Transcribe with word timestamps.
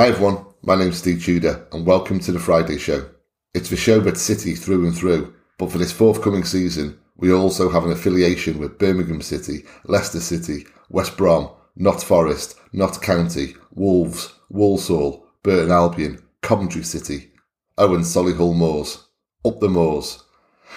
Hi 0.00 0.08
everyone, 0.08 0.46
my 0.62 0.76
name's 0.76 0.96
Steve 0.96 1.22
Tudor 1.22 1.66
and 1.72 1.84
welcome 1.84 2.20
to 2.20 2.32
the 2.32 2.38
Friday 2.38 2.78
Show. 2.78 3.10
It's 3.52 3.68
for 3.68 3.74
Showbet 3.74 4.16
City 4.16 4.54
through 4.54 4.86
and 4.86 4.96
through, 4.96 5.34
but 5.58 5.70
for 5.70 5.76
this 5.76 5.92
forthcoming 5.92 6.44
season, 6.44 6.98
we 7.18 7.30
also 7.30 7.68
have 7.68 7.84
an 7.84 7.92
affiliation 7.92 8.58
with 8.58 8.78
Birmingham 8.78 9.20
City, 9.20 9.66
Leicester 9.84 10.20
City, 10.20 10.66
West 10.88 11.18
Brom, 11.18 11.50
Notts 11.76 12.02
Forest, 12.02 12.58
Notts 12.72 12.96
County, 12.96 13.56
Wolves, 13.74 14.32
Walsall, 14.48 15.26
Burton 15.42 15.70
Albion, 15.70 16.22
Coventry 16.40 16.82
City, 16.82 17.32
oh 17.76 17.94
and 17.94 18.04
Solihull 18.04 18.56
Moors. 18.56 19.06
Up 19.44 19.60
the 19.60 19.68
moors. 19.68 20.24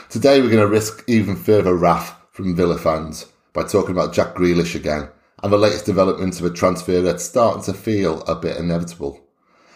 Today 0.09 0.41
we're 0.41 0.51
going 0.51 0.59
to 0.59 0.67
risk 0.67 1.01
even 1.07 1.37
further 1.37 1.77
wrath 1.77 2.13
from 2.31 2.57
Villa 2.57 2.77
fans 2.77 3.27
by 3.53 3.63
talking 3.63 3.91
about 3.91 4.13
Jack 4.13 4.35
Grealish 4.35 4.75
again 4.75 5.07
and 5.43 5.51
the 5.51 5.57
latest 5.57 5.85
developments 5.85 6.39
of 6.39 6.45
a 6.45 6.55
transfer 6.55 7.01
that's 7.01 7.25
starting 7.25 7.61
to 7.63 7.73
feel 7.73 8.21
a 8.21 8.33
bit 8.35 8.55
inevitable. 8.55 9.19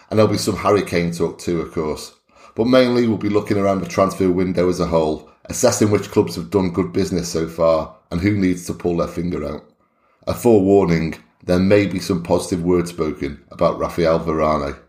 And 0.09 0.17
there'll 0.17 0.31
be 0.31 0.37
some 0.37 0.55
Harry 0.55 0.81
Kane 0.81 1.11
talk 1.11 1.39
too, 1.39 1.59
of 1.59 1.73
course. 1.73 2.15
But 2.55 2.67
mainly 2.67 3.05
we'll 3.05 3.17
be 3.17 3.29
looking 3.29 3.57
around 3.57 3.81
the 3.81 3.87
transfer 3.89 4.31
window 4.31 4.69
as 4.69 4.79
a 4.79 4.87
whole, 4.87 5.29
assessing 5.45 5.91
which 5.91 6.09
clubs 6.09 6.35
have 6.35 6.49
done 6.49 6.71
good 6.71 6.93
business 6.93 7.29
so 7.29 7.49
far 7.49 7.97
and 8.09 8.21
who 8.21 8.37
needs 8.37 8.65
to 8.65 8.73
pull 8.73 8.97
their 8.97 9.09
finger 9.09 9.45
out. 9.45 9.69
A 10.25 10.33
forewarning, 10.33 11.15
there 11.43 11.59
may 11.59 11.85
be 11.85 11.99
some 11.99 12.23
positive 12.23 12.63
words 12.63 12.91
spoken 12.91 13.43
about 13.51 13.77
Rafael 13.77 14.21
Varane. 14.21 14.79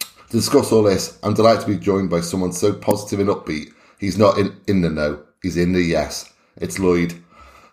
To 0.00 0.06
discuss 0.30 0.70
all 0.70 0.84
this, 0.84 1.18
I'm 1.24 1.34
delighted 1.34 1.62
to 1.62 1.72
be 1.72 1.78
joined 1.78 2.08
by 2.08 2.20
someone 2.20 2.52
so 2.52 2.72
positive 2.72 3.18
and 3.18 3.28
upbeat, 3.28 3.72
he's 3.98 4.16
not 4.16 4.38
in, 4.38 4.56
in 4.68 4.80
the 4.80 4.90
no, 4.90 5.24
he's 5.42 5.56
in 5.56 5.72
the 5.72 5.82
yes. 5.82 6.32
It's 6.56 6.78
Lloyd. 6.78 7.14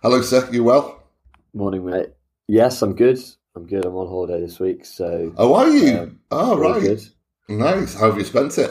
Hello, 0.01 0.23
sir, 0.23 0.49
you 0.51 0.63
well? 0.63 1.03
Morning, 1.53 1.85
mate. 1.85 2.09
Yes, 2.51 2.81
I'm 2.81 2.95
good. 2.95 3.17
I'm 3.55 3.65
good. 3.65 3.85
I'm 3.85 3.95
on 3.95 4.09
holiday 4.09 4.41
this 4.41 4.59
week, 4.59 4.83
so. 4.83 5.33
Oh, 5.37 5.53
are 5.53 5.69
you? 5.69 5.97
Um, 5.97 6.19
oh, 6.31 6.57
right. 6.57 6.81
Good. 6.81 7.01
Nice. 7.47 7.93
How 7.93 8.07
have 8.07 8.17
you 8.17 8.25
spent 8.25 8.57
it? 8.57 8.69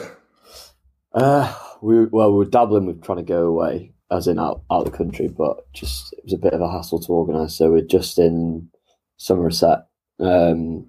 Uh, 1.15 1.51
we 1.81 2.05
well, 2.05 2.31
we 2.31 2.37
were 2.37 2.45
dabbling 2.45 2.85
with 2.85 3.01
trying 3.01 3.17
to 3.17 3.23
go 3.23 3.47
away, 3.47 3.91
as 4.11 4.27
in 4.27 4.37
out 4.37 4.61
out 4.69 4.85
of 4.85 4.91
the 4.91 4.95
country, 4.95 5.29
but 5.29 5.73
just 5.73 6.13
it 6.13 6.23
was 6.23 6.33
a 6.33 6.37
bit 6.37 6.53
of 6.53 6.61
a 6.61 6.71
hassle 6.71 6.99
to 6.99 7.11
organise. 7.11 7.55
So 7.55 7.71
we're 7.71 7.81
just 7.81 8.19
in 8.19 8.69
Somerset, 9.17 9.87
um, 10.19 10.87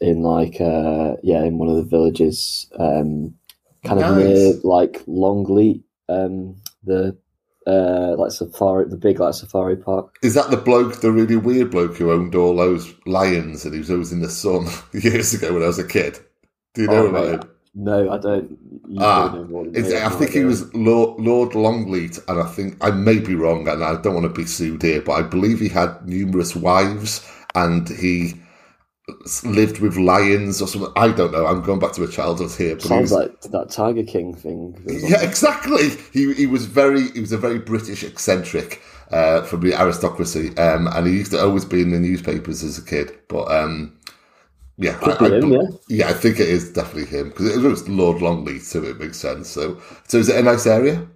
in 0.00 0.22
like 0.22 0.60
uh, 0.60 1.14
yeah, 1.22 1.44
in 1.44 1.58
one 1.58 1.68
of 1.68 1.76
the 1.76 1.84
villages, 1.84 2.68
um, 2.76 3.36
kind 3.84 4.00
nice. 4.00 4.10
of 4.10 4.16
near 4.16 4.54
like 4.64 5.04
Longleat, 5.06 5.84
um, 6.08 6.56
the 6.82 7.16
uh, 7.70 8.16
like 8.16 8.32
safari, 8.32 8.88
the 8.88 8.96
big 8.96 9.20
like 9.20 9.34
safari 9.34 9.76
park. 9.76 10.16
Is 10.22 10.34
that 10.34 10.50
the 10.50 10.56
bloke, 10.56 11.00
the 11.00 11.12
really 11.12 11.36
weird 11.36 11.70
bloke 11.70 11.96
who 11.96 12.10
owned 12.10 12.34
all 12.34 12.56
those 12.56 12.92
lions 13.06 13.64
and 13.64 13.74
he 13.74 13.80
was 13.80 13.90
always 13.90 14.12
in 14.12 14.20
the 14.20 14.28
sun 14.28 14.66
years 14.92 15.34
ago 15.34 15.54
when 15.54 15.62
I 15.62 15.66
was 15.66 15.78
a 15.78 15.86
kid? 15.86 16.18
Do 16.74 16.82
you 16.82 16.88
know 16.88 17.06
oh, 17.06 17.08
about 17.08 17.44
him? 17.44 17.50
No, 17.74 18.10
I 18.10 18.18
don't. 18.18 18.58
ah, 18.98 19.32
I 19.32 20.08
think 20.10 20.32
he 20.32 20.42
was 20.42 20.72
Lord, 20.74 21.20
Lord 21.20 21.54
Longleat, 21.54 22.18
and 22.26 22.40
I 22.40 22.46
think 22.48 22.76
I 22.80 22.90
may 22.90 23.20
be 23.20 23.36
wrong, 23.36 23.68
and 23.68 23.84
I 23.84 24.00
don't 24.00 24.14
want 24.14 24.26
to 24.26 24.40
be 24.40 24.46
sued 24.46 24.82
here, 24.82 25.00
but 25.00 25.12
I 25.12 25.22
believe 25.22 25.60
he 25.60 25.68
had 25.68 26.04
numerous 26.06 26.56
wives, 26.56 27.24
and 27.54 27.88
he 27.88 28.39
lived 29.44 29.80
with 29.80 29.96
lions 29.96 30.60
or 30.60 30.68
something. 30.68 30.92
I 30.96 31.08
don't 31.12 31.32
know. 31.32 31.46
I'm 31.46 31.62
going 31.62 31.78
back 31.78 31.92
to 31.92 32.04
a 32.04 32.08
childhood 32.08 32.50
here. 32.52 32.74
But 32.76 32.84
Sounds 32.84 33.10
was, 33.10 33.12
like 33.12 33.40
that 33.42 33.70
Tiger 33.70 34.04
King 34.04 34.34
thing. 34.34 34.82
Yeah, 34.86 35.22
exactly. 35.22 35.90
He 36.12 36.34
he 36.34 36.46
was 36.46 36.66
very 36.66 37.10
he 37.10 37.20
was 37.20 37.32
a 37.32 37.38
very 37.38 37.58
British 37.58 38.02
eccentric 38.02 38.82
uh, 39.10 39.42
from 39.42 39.60
the 39.60 39.74
aristocracy, 39.74 40.56
um, 40.56 40.86
and 40.88 41.06
he 41.06 41.14
used 41.14 41.32
to 41.32 41.40
always 41.40 41.64
be 41.64 41.82
in 41.82 41.90
the 41.90 42.00
newspapers 42.00 42.62
as 42.62 42.78
a 42.78 42.84
kid. 42.84 43.18
But 43.28 43.50
um, 43.50 43.98
yeah, 44.80 44.98
I, 45.02 45.26
him, 45.26 45.52
I, 45.52 45.56
yeah, 45.56 45.68
yeah, 45.88 46.08
I 46.08 46.14
think 46.14 46.40
it 46.40 46.48
is 46.48 46.72
definitely 46.72 47.06
him 47.06 47.28
because 47.28 47.54
it 47.54 47.60
was 47.60 47.88
Lord 47.88 48.22
Longleat, 48.22 48.62
so 48.62 48.82
it 48.82 48.98
makes 48.98 49.18
sense. 49.18 49.48
So, 49.48 49.80
so 50.08 50.18
is 50.18 50.28
it 50.28 50.36
a 50.36 50.42
nice 50.42 50.66
area? 50.66 51.06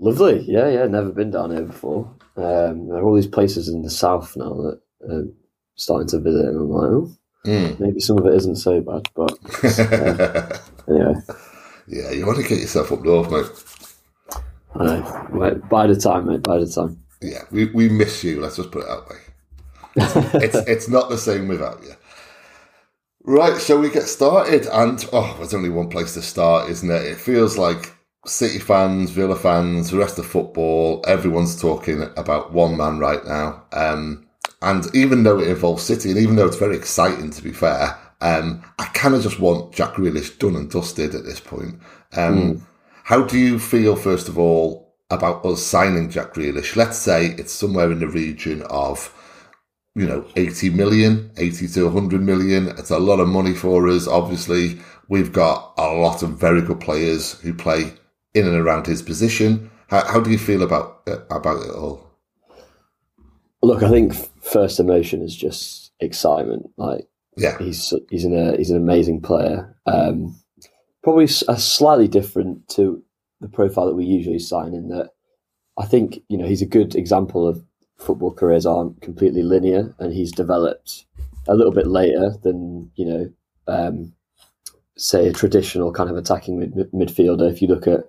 Lovely, 0.00 0.44
yeah, 0.48 0.68
yeah. 0.68 0.86
Never 0.86 1.12
been 1.12 1.30
down 1.30 1.52
here 1.52 1.62
before. 1.62 2.12
Um, 2.36 2.88
there 2.88 2.98
are 2.98 3.04
all 3.04 3.14
these 3.14 3.28
places 3.28 3.68
in 3.68 3.82
the 3.82 3.90
south 3.90 4.36
now 4.36 4.54
that 4.54 4.80
are 5.08 5.24
starting 5.76 6.08
to 6.08 6.18
visit, 6.18 6.46
and 6.46 6.58
I'm 6.58 6.70
like, 6.70 6.90
oh, 6.90 7.16
mm. 7.44 7.78
maybe 7.80 8.00
some 8.00 8.18
of 8.18 8.26
it 8.26 8.34
isn't 8.34 8.56
so 8.56 8.80
bad, 8.80 9.08
but 9.14 9.32
uh, 9.78 10.58
anyway. 10.88 11.14
Yeah, 11.86 12.10
you 12.12 12.26
want 12.26 12.38
to 12.38 12.48
get 12.48 12.60
yourself 12.60 12.92
up 12.92 13.02
north, 13.02 13.30
mate. 13.30 14.42
I 14.74 14.84
know. 14.84 15.26
Right, 15.30 15.68
by 15.68 15.86
the 15.86 15.96
time, 15.96 16.26
mate. 16.26 16.42
By 16.42 16.58
the 16.58 16.66
time. 16.66 17.02
Yeah, 17.20 17.42
we, 17.50 17.66
we 17.66 17.88
miss 17.88 18.24
you. 18.24 18.40
Let's 18.40 18.56
just 18.56 18.70
put 18.70 18.84
it 18.84 18.88
out 18.88 19.08
way. 19.08 19.16
It's, 19.96 20.16
it's, 20.34 20.68
it's 20.68 20.88
not 20.88 21.08
the 21.08 21.18
same 21.18 21.48
without 21.48 21.82
you. 21.82 21.94
Right, 23.22 23.60
shall 23.60 23.78
we 23.78 23.90
get 23.90 24.02
started? 24.02 24.66
And 24.66 25.04
oh, 25.12 25.34
there's 25.38 25.54
only 25.54 25.70
one 25.70 25.88
place 25.88 26.14
to 26.14 26.22
start, 26.22 26.68
isn't 26.68 26.90
it? 26.90 27.04
It 27.04 27.16
feels 27.16 27.56
like 27.56 27.94
City 28.26 28.58
fans, 28.58 29.10
Villa 29.10 29.36
fans, 29.36 29.90
the 29.90 29.98
rest 29.98 30.18
of 30.18 30.26
football, 30.26 31.02
everyone's 31.06 31.60
talking 31.60 32.02
about 32.16 32.52
one 32.52 32.76
man 32.76 32.98
right 32.98 33.24
now. 33.24 33.64
Um, 33.72 34.26
and 34.64 34.94
even 34.94 35.22
though 35.22 35.38
it 35.38 35.48
involves 35.48 35.82
City, 35.82 36.10
and 36.10 36.18
even 36.18 36.36
though 36.36 36.46
it's 36.46 36.56
very 36.56 36.76
exciting, 36.76 37.30
to 37.30 37.42
be 37.42 37.52
fair, 37.52 37.98
um, 38.20 38.64
I 38.78 38.86
kind 38.86 39.14
of 39.14 39.22
just 39.22 39.38
want 39.38 39.74
Jack 39.74 39.94
Grealish 39.94 40.38
done 40.38 40.56
and 40.56 40.70
dusted 40.70 41.14
at 41.14 41.24
this 41.24 41.40
point. 41.40 41.74
Um, 42.16 42.36
mm. 42.36 42.60
How 43.04 43.22
do 43.22 43.38
you 43.38 43.58
feel, 43.58 43.96
first 43.96 44.28
of 44.28 44.38
all, 44.38 44.94
about 45.10 45.44
us 45.44 45.62
signing 45.62 46.10
Jack 46.10 46.34
Grealish? 46.34 46.76
Let's 46.76 46.98
say 46.98 47.26
it's 47.26 47.52
somewhere 47.52 47.92
in 47.92 48.00
the 48.00 48.08
region 48.08 48.62
of 48.62 49.12
you 49.94 50.06
know, 50.06 50.26
80 50.36 50.70
million, 50.70 51.30
80 51.36 51.68
to 51.68 51.84
100 51.84 52.20
million. 52.20 52.68
It's 52.78 52.90
a 52.90 52.98
lot 52.98 53.20
of 53.20 53.28
money 53.28 53.54
for 53.54 53.88
us. 53.88 54.08
Obviously, 54.08 54.80
we've 55.08 55.32
got 55.32 55.72
a 55.78 55.92
lot 55.92 56.22
of 56.22 56.30
very 56.30 56.62
good 56.62 56.80
players 56.80 57.38
who 57.40 57.54
play 57.54 57.92
in 58.34 58.46
and 58.46 58.56
around 58.56 58.86
his 58.86 59.02
position. 59.02 59.70
How, 59.88 60.04
how 60.04 60.20
do 60.20 60.30
you 60.30 60.38
feel 60.38 60.62
about 60.62 61.02
uh, 61.06 61.18
about 61.30 61.64
it 61.64 61.70
all? 61.70 62.10
Look, 63.62 63.82
I 63.82 63.90
think 63.90 64.14
first 64.44 64.78
emotion 64.78 65.22
is 65.22 65.34
just 65.34 65.92
excitement. 66.00 66.70
Like, 66.76 67.08
yeah, 67.36 67.58
he's 67.58 67.92
he's 68.10 68.24
an 68.24 68.36
uh, 68.36 68.56
he's 68.56 68.70
an 68.70 68.76
amazing 68.76 69.22
player. 69.22 69.74
Um, 69.86 70.36
probably 71.02 71.24
a 71.24 71.58
slightly 71.58 72.08
different 72.08 72.68
to 72.68 73.02
the 73.40 73.48
profile 73.48 73.86
that 73.86 73.94
we 73.94 74.04
usually 74.04 74.38
sign 74.38 74.74
in 74.74 74.88
that 74.88 75.10
I 75.78 75.86
think 75.86 76.20
you 76.28 76.38
know 76.38 76.46
he's 76.46 76.62
a 76.62 76.66
good 76.66 76.94
example 76.94 77.48
of 77.48 77.62
football 77.98 78.32
careers 78.32 78.66
aren't 78.66 79.00
completely 79.00 79.42
linear, 79.42 79.94
and 79.98 80.12
he's 80.12 80.32
developed 80.32 81.06
a 81.48 81.54
little 81.54 81.72
bit 81.72 81.86
later 81.86 82.34
than 82.42 82.90
you 82.94 83.04
know, 83.04 83.32
um, 83.66 84.12
say 84.96 85.28
a 85.28 85.32
traditional 85.32 85.92
kind 85.92 86.10
of 86.10 86.16
attacking 86.16 86.58
mid- 86.58 86.92
midfielder. 86.92 87.50
If 87.50 87.60
you 87.60 87.68
look 87.68 87.86
at 87.86 88.04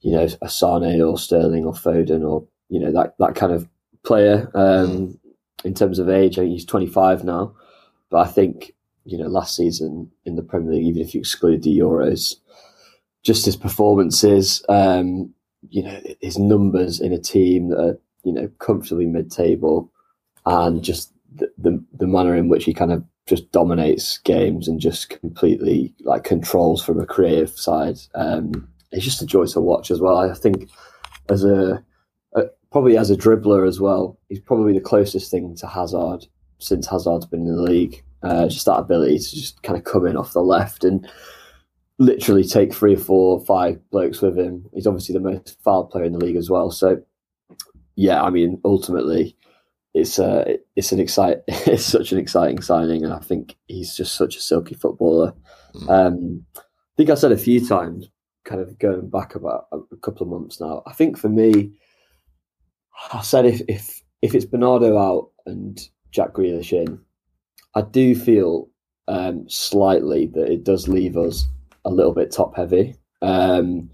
you 0.00 0.12
know 0.12 0.26
a 0.42 0.48
Sane 0.48 1.00
or 1.00 1.18
Sterling 1.18 1.64
or 1.64 1.72
Foden 1.72 2.28
or 2.28 2.46
you 2.68 2.80
know 2.80 2.92
that 2.92 3.14
that 3.18 3.34
kind 3.34 3.52
of 3.52 3.68
player 4.04 4.50
um. 4.54 5.18
In 5.66 5.74
terms 5.74 5.98
of 5.98 6.08
age, 6.08 6.38
I 6.38 6.42
think 6.42 6.52
he's 6.52 6.64
25 6.64 7.24
now, 7.24 7.54
but 8.10 8.18
I 8.18 8.30
think 8.30 8.72
you 9.04 9.18
know 9.18 9.26
last 9.26 9.56
season 9.56 10.10
in 10.24 10.36
the 10.36 10.42
Premier 10.42 10.72
League, 10.72 10.86
even 10.86 11.02
if 11.02 11.14
you 11.14 11.20
exclude 11.20 11.62
the 11.62 11.78
Euros, 11.78 12.36
just 13.22 13.44
his 13.44 13.56
performances. 13.56 14.64
Um, 14.68 15.32
you 15.68 15.82
know 15.82 16.00
his 16.20 16.38
numbers 16.38 17.00
in 17.00 17.12
a 17.12 17.18
team 17.18 17.70
that 17.70 17.80
are 17.80 17.98
you 18.26 18.32
know, 18.32 18.50
comfortably 18.58 19.06
mid-table, 19.06 19.90
and 20.44 20.82
just 20.82 21.12
the, 21.32 21.48
the, 21.56 21.82
the 21.96 22.08
manner 22.08 22.34
in 22.34 22.48
which 22.48 22.64
he 22.64 22.74
kind 22.74 22.90
of 22.92 23.04
just 23.26 23.50
dominates 23.52 24.18
games 24.18 24.66
and 24.66 24.80
just 24.80 25.10
completely 25.10 25.94
like 26.00 26.24
controls 26.24 26.84
from 26.84 27.00
a 27.00 27.06
creative 27.06 27.50
side. 27.50 27.98
Um, 28.16 28.68
it's 28.90 29.04
just 29.04 29.22
a 29.22 29.26
joy 29.26 29.46
to 29.46 29.60
watch 29.60 29.92
as 29.92 30.00
well. 30.00 30.18
I 30.18 30.34
think 30.34 30.68
as 31.28 31.44
a, 31.44 31.84
probably 32.76 32.98
as 32.98 33.10
a 33.10 33.16
dribbler 33.16 33.66
as 33.66 33.80
well, 33.80 34.18
he's 34.28 34.38
probably 34.38 34.74
the 34.74 34.80
closest 34.82 35.30
thing 35.30 35.56
to 35.56 35.66
Hazard 35.66 36.26
since 36.58 36.86
Hazard's 36.86 37.24
been 37.24 37.46
in 37.46 37.56
the 37.56 37.62
league. 37.62 38.04
Uh, 38.22 38.48
just 38.48 38.66
that 38.66 38.76
ability 38.76 39.18
to 39.18 39.34
just 39.34 39.62
kind 39.62 39.78
of 39.78 39.84
come 39.84 40.06
in 40.06 40.14
off 40.14 40.34
the 40.34 40.42
left 40.42 40.84
and 40.84 41.08
literally 41.98 42.44
take 42.44 42.74
three 42.74 42.94
or 42.94 42.98
four, 42.98 43.42
five 43.46 43.80
blokes 43.90 44.20
with 44.20 44.38
him. 44.38 44.68
He's 44.74 44.86
obviously 44.86 45.14
the 45.14 45.20
most 45.20 45.56
foul 45.64 45.84
player 45.84 46.04
in 46.04 46.12
the 46.12 46.18
league 46.18 46.36
as 46.36 46.50
well. 46.50 46.70
So 46.70 47.00
yeah, 47.94 48.22
I 48.22 48.28
mean, 48.28 48.60
ultimately, 48.62 49.38
it's 49.94 50.18
uh, 50.18 50.44
it's 50.76 50.92
an 50.92 51.00
excite, 51.00 51.38
it's 51.48 51.82
such 51.82 52.12
an 52.12 52.18
exciting 52.18 52.60
signing, 52.60 53.04
and 53.04 53.14
I 53.14 53.20
think 53.20 53.56
he's 53.68 53.96
just 53.96 54.16
such 54.16 54.36
a 54.36 54.42
silky 54.42 54.74
footballer. 54.74 55.32
Mm. 55.76 55.88
Um, 55.88 56.46
I 56.58 56.60
think 56.98 57.08
I 57.08 57.14
said 57.14 57.32
a 57.32 57.38
few 57.38 57.66
times, 57.66 58.10
kind 58.44 58.60
of 58.60 58.78
going 58.78 59.08
back 59.08 59.34
about 59.34 59.68
a 59.72 59.96
couple 60.02 60.24
of 60.24 60.28
months 60.28 60.60
now. 60.60 60.82
I 60.86 60.92
think 60.92 61.16
for 61.16 61.30
me, 61.30 61.72
I 63.12 63.22
said 63.22 63.46
if 63.46 63.62
if 63.68 64.02
if 64.22 64.34
it's 64.34 64.44
Bernardo 64.44 64.98
out 64.98 65.30
and 65.46 65.80
Jack 66.10 66.32
Grealish 66.32 66.72
in, 66.72 66.98
I 67.74 67.82
do 67.82 68.14
feel 68.14 68.68
um, 69.08 69.48
slightly 69.48 70.26
that 70.34 70.50
it 70.50 70.64
does 70.64 70.88
leave 70.88 71.16
us 71.16 71.46
a 71.84 71.90
little 71.90 72.12
bit 72.12 72.32
top 72.32 72.56
heavy, 72.56 72.96
um, 73.22 73.90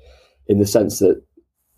in 0.47 0.59
the 0.59 0.67
sense 0.67 0.99
that 1.01 1.23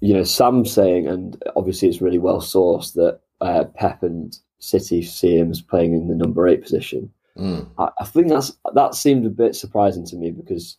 you 0.05 0.13
know, 0.13 0.23
Sam 0.23 0.67
saying, 0.67 1.07
and 1.07 1.43
obviously 1.57 1.89
it's 1.89 2.03
really 2.03 2.19
well 2.19 2.43
sourced 2.43 2.93
that 2.93 3.21
uh, 3.41 3.65
Pep 3.75 4.03
and 4.03 4.37
City 4.59 5.01
see 5.01 5.39
him 5.39 5.51
as 5.51 5.63
playing 5.63 5.95
in 5.95 6.09
the 6.09 6.15
number 6.15 6.47
eight 6.47 6.61
position. 6.61 7.11
mm. 7.39 7.67
I, 7.79 7.89
I, 7.99 8.05
think 8.05 8.29
that's 8.29 8.53
that 8.75 8.95
seemed 8.95 9.25
a 9.25 9.31
bit 9.31 9.55
surprising 9.55 10.05
to 10.07 10.17
me 10.17 10.31
because 10.31 10.77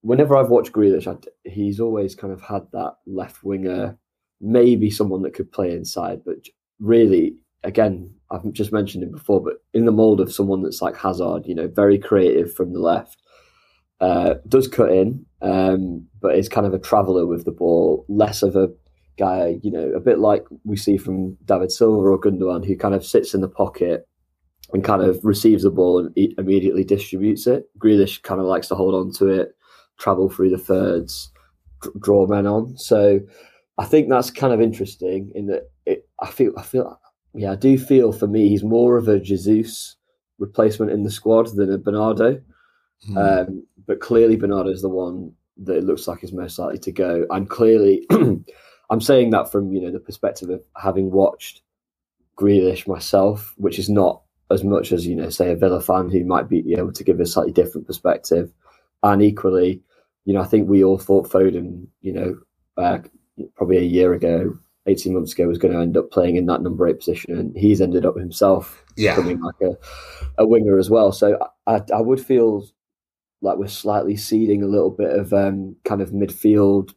whenever 0.00 0.36
I've 0.36 0.50
watched 0.50 0.72
Grealish, 0.72 1.06
I, 1.06 1.16
he's 1.48 1.78
always 1.78 2.16
kind 2.16 2.32
of 2.32 2.40
had 2.40 2.66
that 2.72 2.96
left 3.06 3.44
winger, 3.44 3.96
maybe 4.40 4.90
someone 4.90 5.22
that 5.22 5.34
could 5.34 5.50
play 5.50 5.72
inside, 5.72 6.20
but 6.24 6.36
really, 6.80 7.36
again, 7.62 8.10
I've 8.30 8.52
just 8.52 8.72
mentioned 8.72 9.04
him 9.04 9.12
before, 9.12 9.42
but 9.42 9.54
in 9.72 9.84
the 9.84 9.92
mold 9.92 10.20
of 10.20 10.32
someone 10.32 10.62
that's 10.62 10.82
like 10.82 10.96
Hazard, 10.96 11.46
you 11.46 11.54
know, 11.54 11.68
very 11.68 11.98
creative 11.98 12.52
from 12.52 12.72
the 12.72 12.80
left, 12.80 13.22
uh, 14.00 14.34
does 14.48 14.68
cut 14.68 14.90
in, 14.90 15.24
um, 15.42 16.06
but 16.20 16.36
is 16.36 16.48
kind 16.48 16.66
of 16.66 16.74
a 16.74 16.78
traveller 16.78 17.26
with 17.26 17.44
the 17.44 17.52
ball, 17.52 18.04
less 18.08 18.42
of 18.42 18.56
a 18.56 18.68
guy, 19.18 19.58
you 19.62 19.70
know, 19.70 19.90
a 19.94 20.00
bit 20.00 20.18
like 20.18 20.44
we 20.64 20.76
see 20.76 20.96
from 20.96 21.36
David 21.44 21.72
Silva 21.72 22.08
or 22.08 22.20
Gundogan, 22.20 22.66
who 22.66 22.76
kind 22.76 22.94
of 22.94 23.06
sits 23.06 23.32
in 23.34 23.40
the 23.40 23.48
pocket 23.48 24.06
and 24.72 24.84
kind 24.84 25.02
of 25.02 25.18
receives 25.24 25.62
the 25.62 25.70
ball 25.70 25.98
and 25.98 26.34
immediately 26.38 26.84
distributes 26.84 27.46
it. 27.46 27.64
Grealish 27.78 28.22
kind 28.22 28.40
of 28.40 28.46
likes 28.46 28.68
to 28.68 28.74
hold 28.74 28.94
on 28.94 29.12
to 29.12 29.28
it, 29.28 29.54
travel 29.98 30.28
through 30.28 30.50
the 30.50 30.58
thirds, 30.58 31.30
draw 32.00 32.26
men 32.26 32.46
on. 32.46 32.76
So 32.76 33.20
I 33.78 33.84
think 33.84 34.08
that's 34.08 34.30
kind 34.30 34.52
of 34.52 34.60
interesting 34.60 35.30
in 35.34 35.46
that 35.46 35.70
it, 35.84 36.08
I 36.20 36.30
feel, 36.30 36.52
I 36.56 36.62
feel, 36.62 36.98
yeah, 37.34 37.52
I 37.52 37.56
do 37.56 37.78
feel 37.78 38.12
for 38.12 38.26
me 38.26 38.48
he's 38.48 38.64
more 38.64 38.96
of 38.96 39.08
a 39.08 39.20
Jesus 39.20 39.96
replacement 40.38 40.92
in 40.92 41.02
the 41.02 41.10
squad 41.10 41.48
than 41.54 41.72
a 41.72 41.78
Bernardo. 41.78 42.40
Mm. 43.08 43.48
Um, 43.48 43.66
but 43.86 44.00
clearly 44.00 44.36
Bernardo 44.36 44.70
is 44.70 44.82
the 44.82 44.88
one 44.88 45.32
that 45.58 45.76
it 45.76 45.84
looks 45.84 46.08
like 46.08 46.24
is 46.24 46.32
most 46.32 46.58
likely 46.58 46.78
to 46.78 46.92
go. 46.92 47.26
And 47.30 47.48
clearly, 47.48 48.06
I'm 48.90 49.00
saying 49.00 49.30
that 49.30 49.50
from 49.50 49.72
you 49.72 49.80
know 49.80 49.90
the 49.90 50.00
perspective 50.00 50.50
of 50.50 50.62
having 50.76 51.10
watched 51.10 51.62
Grealish 52.38 52.86
myself, 52.86 53.54
which 53.56 53.78
is 53.78 53.88
not 53.88 54.22
as 54.50 54.62
much 54.62 54.92
as 54.92 55.06
you 55.06 55.16
know, 55.16 55.28
say 55.28 55.50
a 55.50 55.56
Villa 55.56 55.80
fan 55.80 56.08
who 56.08 56.24
might 56.24 56.48
be 56.48 56.74
able 56.76 56.92
to 56.92 57.04
give 57.04 57.18
a 57.18 57.26
slightly 57.26 57.52
different 57.52 57.86
perspective. 57.86 58.52
And 59.02 59.22
equally, 59.22 59.82
you 60.24 60.34
know, 60.34 60.40
I 60.40 60.46
think 60.46 60.68
we 60.68 60.84
all 60.84 60.98
thought 60.98 61.28
Foden, 61.28 61.86
you 62.00 62.12
know, 62.12 62.38
back 62.76 63.10
probably 63.56 63.78
a 63.78 63.82
year 63.82 64.12
ago, 64.12 64.56
18 64.86 65.14
months 65.14 65.32
ago, 65.32 65.48
was 65.48 65.58
going 65.58 65.74
to 65.74 65.80
end 65.80 65.96
up 65.96 66.10
playing 66.10 66.36
in 66.36 66.46
that 66.46 66.62
number 66.62 66.86
eight 66.86 66.98
position. 66.98 67.36
And 67.38 67.56
he's 67.56 67.80
ended 67.80 68.06
up 68.06 68.16
himself 68.16 68.84
yeah. 68.96 69.14
becoming 69.14 69.40
like 69.40 69.60
a, 69.62 69.76
a 70.38 70.46
winger 70.46 70.78
as 70.78 70.90
well. 70.90 71.12
So 71.12 71.38
I, 71.66 71.82
I 71.94 72.00
would 72.00 72.20
feel 72.20 72.66
like 73.42 73.58
we're 73.58 73.68
slightly 73.68 74.16
ceding 74.16 74.62
a 74.62 74.68
little 74.68 74.90
bit 74.90 75.10
of 75.10 75.32
um, 75.32 75.76
kind 75.84 76.00
of 76.00 76.10
midfield. 76.10 76.94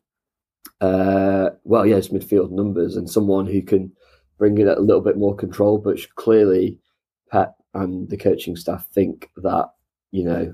Uh, 0.82 1.50
well, 1.64 1.86
yeah, 1.86 1.98
midfield 1.98 2.52
numbers 2.52 2.96
and 2.96 3.10
someone 3.10 3.46
who 3.46 3.62
can 3.62 3.92
bring 4.38 4.58
in 4.58 4.68
a 4.68 4.80
little 4.80 5.02
bit 5.02 5.18
more 5.18 5.36
control. 5.36 5.78
But 5.78 6.00
clearly, 6.16 6.78
Pep 7.32 7.56
and 7.74 8.10
the 8.10 8.18
coaching 8.18 8.56
staff 8.56 8.88
think 8.94 9.30
that 9.38 9.70
you 10.12 10.24
know 10.24 10.54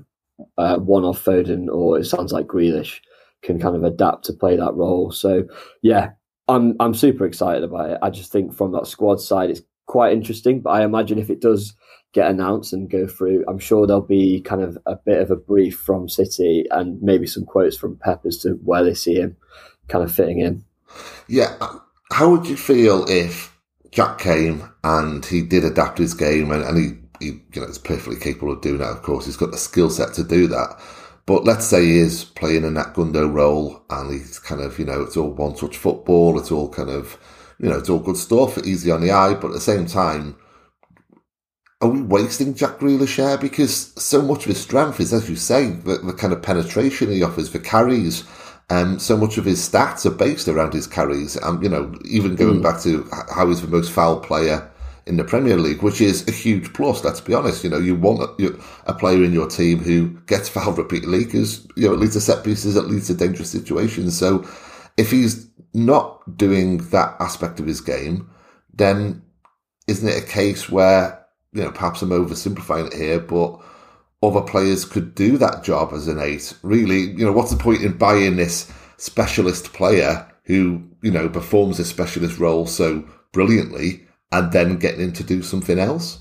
uh, 0.58 0.78
one 0.78 1.04
off 1.04 1.24
Foden 1.24 1.70
or 1.70 1.98
it 2.00 2.06
sounds 2.06 2.34
like 2.34 2.48
Grealish 2.48 3.00
can 3.45 3.59
kind 3.59 3.75
of 3.75 3.83
adapt 3.83 4.25
to 4.25 4.33
play 4.33 4.57
that 4.57 4.74
role. 4.74 5.12
So 5.12 5.45
yeah, 5.81 6.12
I'm 6.47 6.75
I'm 6.80 6.94
super 6.94 7.25
excited 7.25 7.63
about 7.63 7.92
it. 7.92 8.00
I 8.01 8.09
just 8.09 8.31
think 8.31 8.53
from 8.53 8.71
that 8.74 8.88
squad 8.88 9.21
side, 9.21 9.50
it's 9.50 9.62
quite 9.86 10.13
interesting. 10.13 10.62
But 10.62 10.71
I 10.71 10.83
imagine 10.83 11.19
if 11.19 11.30
it 11.30 11.42
does 11.42 11.75
get 12.13 12.30
announced 12.30 12.74
and 12.74 12.89
go 12.89 13.06
through, 13.07 13.44
I'm 13.47 13.59
sure 13.59 13.86
there'll 13.86 14.01
be 14.01 14.42
kind 14.42 14.62
of 14.62 14.77
a 14.86 14.95
bit 14.95 15.21
of 15.21 15.31
a 15.31 15.36
brief 15.36 15.77
from 15.77 16.07
City 16.07 16.65
and 16.71 17.01
maybe 17.01 17.27
some 17.27 17.45
quotes 17.45 17.77
from 17.77 17.97
Pep 17.97 18.25
as 18.25 18.38
to 18.39 18.51
where 18.63 18.83
they 18.83 18.94
see 18.94 19.15
him 19.15 19.36
kind 19.89 20.03
of 20.03 20.13
fitting 20.13 20.39
in. 20.39 20.63
Yeah. 21.27 21.56
How 22.12 22.30
would 22.30 22.47
you 22.47 22.56
feel 22.56 23.06
if 23.09 23.53
Jack 23.92 24.18
came 24.18 24.63
and 24.83 25.25
he 25.25 25.42
did 25.42 25.65
adapt 25.65 25.97
his 25.97 26.13
game 26.13 26.51
and, 26.51 26.63
and 26.63 26.77
he, 26.77 27.25
he, 27.25 27.39
you 27.53 27.62
know, 27.62 27.68
is 27.68 27.77
perfectly 27.77 28.18
capable 28.18 28.53
of 28.53 28.62
doing 28.62 28.77
that, 28.77 28.92
of 28.92 29.01
course. 29.01 29.25
He's 29.25 29.38
got 29.38 29.51
the 29.51 29.57
skill 29.57 29.89
set 29.89 30.13
to 30.13 30.24
do 30.24 30.47
that. 30.47 30.80
But 31.27 31.44
let's 31.44 31.66
say 31.66 31.83
he 31.83 31.98
is 31.98 32.24
playing 32.24 32.66
in 32.66 32.75
that 32.75 32.94
Gundo 32.94 33.31
role 33.31 33.83
and 33.89 34.12
he's 34.12 34.38
kind 34.38 34.62
of, 34.62 34.77
you 34.77 34.86
know, 34.86 35.01
it's 35.01 35.18
all 35.18 35.31
one 35.31 35.56
touch 35.56 35.75
football, 35.75 36.38
it's 36.38 36.51
all 36.51 36.69
kind 36.69 36.89
of, 36.89 37.18
you 37.60 37.69
know, 37.69 37.77
it's 37.77 37.89
all 37.89 38.00
good 38.00 38.18
stuff, 38.18 38.60
easy 38.60 38.92
on 38.92 39.01
the 39.01 39.12
eye, 39.12 39.33
but 39.33 39.48
at 39.48 39.54
the 39.54 39.60
same 39.60 39.88
time, 39.88 40.38
are 41.81 41.89
we 41.89 42.01
wasting 42.01 42.54
Jack 42.54 42.80
Grealish 42.80 43.16
here? 43.16 43.38
Because 43.38 43.94
so 44.01 44.22
much 44.22 44.39
of 44.44 44.45
his 44.45 44.62
strength 44.62 45.00
is, 45.00 45.13
as 45.13 45.30
you 45.30 45.36
say, 45.36 45.72
the, 45.72 45.98
the 45.98 46.13
kind 46.13 46.31
of 46.31 46.42
penetration 46.42 47.12
he 47.12 47.24
offers 47.24 47.50
for 47.50 47.60
carries. 47.60 48.24
Um, 48.69 48.98
so 48.98 49.18
much 49.18 49.38
of 49.38 49.45
his 49.45 49.68
stats 49.68 50.06
are 50.06 50.16
based 50.16 50.48
around 50.48 50.74
his 50.74 50.88
carries. 50.88 51.36
And, 51.36 51.62
you 51.62 51.69
know, 51.69 51.94
even 52.06 52.36
going 52.36 52.60
mm. 52.60 52.63
back 52.63 52.81
to 52.81 53.07
how 53.33 53.48
he's 53.48 53.62
the 53.62 53.68
most 53.68 53.92
foul 53.92 54.19
player 54.19 54.71
in 55.07 55.18
the 55.18 55.24
Premier 55.24 55.57
League, 55.57 55.84
which 55.84 56.02
is 56.02 56.28
a 56.28 56.31
huge 56.31 56.74
plus, 56.74 57.04
let's 57.04 57.22
be 57.22 57.34
honest. 57.34 57.63
You 57.63 57.69
know, 57.69 57.78
you 57.78 57.96
want 57.96 58.40
a, 58.40 58.60
a 58.86 58.94
player 58.94 59.24
in 59.24 59.34
your 59.34 59.48
team 59.48 59.80
who 59.80 60.10
gets 60.25 60.50
fouled 60.50 60.78
repeatedly 60.78 61.25
because, 61.25 61.68
you 61.75 61.88
know, 61.88 61.94
it 61.94 62.00
leads 62.00 62.13
to 62.13 62.22
set 62.22 62.44
pieces, 62.44 62.75
it 62.75 62.86
leads 62.86 63.07
to 63.07 63.13
dangerous 63.13 63.52
situations. 63.52 64.18
So 64.18 64.48
if 64.98 65.12
he's 65.12 65.48
not 65.74 66.38
doing 66.38 66.78
that 66.90 67.16
aspect 67.19 67.60
of 67.60 67.68
his 67.68 67.81
game, 67.81 68.30
then 68.74 69.22
isn't 69.88 70.07
it 70.07 70.24
a 70.24 70.25
case 70.25 70.69
where 70.69 71.25
you 71.56 71.63
know, 71.63 71.72
perhaps 71.72 72.02
I'm 72.02 72.10
oversimplifying 72.10 72.88
it 72.88 72.94
here, 72.94 73.19
but 73.19 73.62
other 74.22 74.42
players 74.42 74.84
could 74.84 75.16
do 75.16 75.38
that 75.38 75.63
job 75.63 75.94
as 75.94 76.07
an 76.07 76.19
eight. 76.19 76.54
Really, 76.62 77.00
you 77.00 77.25
know, 77.25 77.31
what's 77.31 77.52
the 77.52 77.57
point 77.57 77.81
in 77.81 77.98
buying 77.98 78.36
this 78.36 78.72
specialist 78.98 79.72
player 79.72 80.30
who, 80.44 80.84
you 81.02 81.12
know, 81.12 81.30
performs 81.30 81.80
a 81.80 81.86
specialist 81.86 82.40
role 82.40 82.68
so 82.68 83.07
brilliantly 83.31 84.06
and 84.36 84.52
then 84.52 84.78
getting 84.78 85.02
him 85.02 85.14
to 85.14 85.24
do 85.24 85.42
something 85.42 85.80
else? 85.80 86.20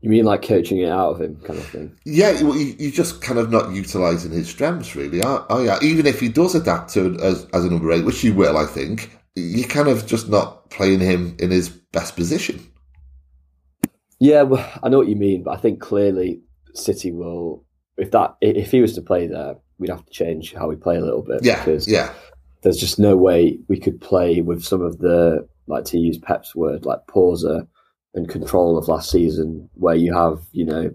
You 0.00 0.10
mean 0.10 0.24
like 0.24 0.42
coaching 0.42 0.78
it 0.78 0.88
out 0.88 1.14
of 1.14 1.20
him, 1.20 1.36
kind 1.44 1.58
of 1.58 1.66
thing? 1.66 1.96
Yeah, 2.04 2.40
well, 2.42 2.56
you, 2.56 2.88
are 2.88 2.92
just 2.92 3.20
kind 3.20 3.38
of 3.38 3.50
not 3.50 3.72
utilising 3.72 4.30
his 4.30 4.48
strengths, 4.48 4.94
really. 4.94 5.22
Oh, 5.24 5.44
oh, 5.50 5.62
yeah. 5.62 5.78
Even 5.82 6.06
if 6.06 6.20
he 6.20 6.28
does 6.28 6.54
adapt 6.54 6.92
to 6.94 7.18
as, 7.20 7.46
as 7.52 7.64
a 7.64 7.70
number 7.70 7.90
eight, 7.90 8.04
which 8.04 8.20
he 8.20 8.30
will, 8.30 8.56
I 8.56 8.66
think, 8.66 9.10
you're 9.34 9.68
kind 9.68 9.88
of 9.88 10.06
just 10.06 10.28
not 10.28 10.70
playing 10.70 11.00
him 11.00 11.36
in 11.40 11.50
his 11.50 11.68
best 11.68 12.14
position. 12.14 12.64
Yeah, 14.20 14.42
well, 14.42 14.68
I 14.82 14.88
know 14.88 14.98
what 14.98 15.08
you 15.08 15.16
mean, 15.16 15.42
but 15.42 15.56
I 15.56 15.60
think 15.60 15.80
clearly 15.80 16.40
City 16.74 17.12
will. 17.12 17.64
If 17.96 18.12
that 18.12 18.36
if 18.40 18.70
he 18.70 18.80
was 18.80 18.94
to 18.94 19.02
play 19.02 19.26
there, 19.26 19.56
we'd 19.78 19.90
have 19.90 20.04
to 20.04 20.12
change 20.12 20.54
how 20.54 20.68
we 20.68 20.76
play 20.76 20.96
a 20.96 21.04
little 21.04 21.22
bit. 21.22 21.40
Yeah, 21.42 21.58
because 21.58 21.88
yeah. 21.88 22.12
There's 22.62 22.76
just 22.76 22.98
no 22.98 23.16
way 23.16 23.58
we 23.68 23.78
could 23.78 24.00
play 24.00 24.40
with 24.40 24.64
some 24.64 24.82
of 24.82 24.98
the 24.98 25.48
like 25.68 25.84
to 25.86 25.98
use 25.98 26.18
Pep's 26.18 26.54
word 26.54 26.84
like 26.84 27.06
pausa 27.08 27.66
and 28.14 28.28
control 28.28 28.78
of 28.78 28.88
last 28.88 29.10
season, 29.10 29.68
where 29.74 29.94
you 29.94 30.14
have 30.14 30.40
you 30.52 30.64
know 30.64 30.90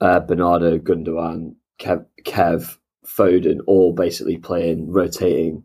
uh, 0.00 0.20
Bernardo, 0.20 0.78
Gundogan, 0.78 1.54
Kev, 1.80 2.04
Kev, 2.24 2.76
Foden, 3.06 3.60
all 3.66 3.92
basically 3.92 4.36
playing 4.36 4.90
rotating 4.90 5.64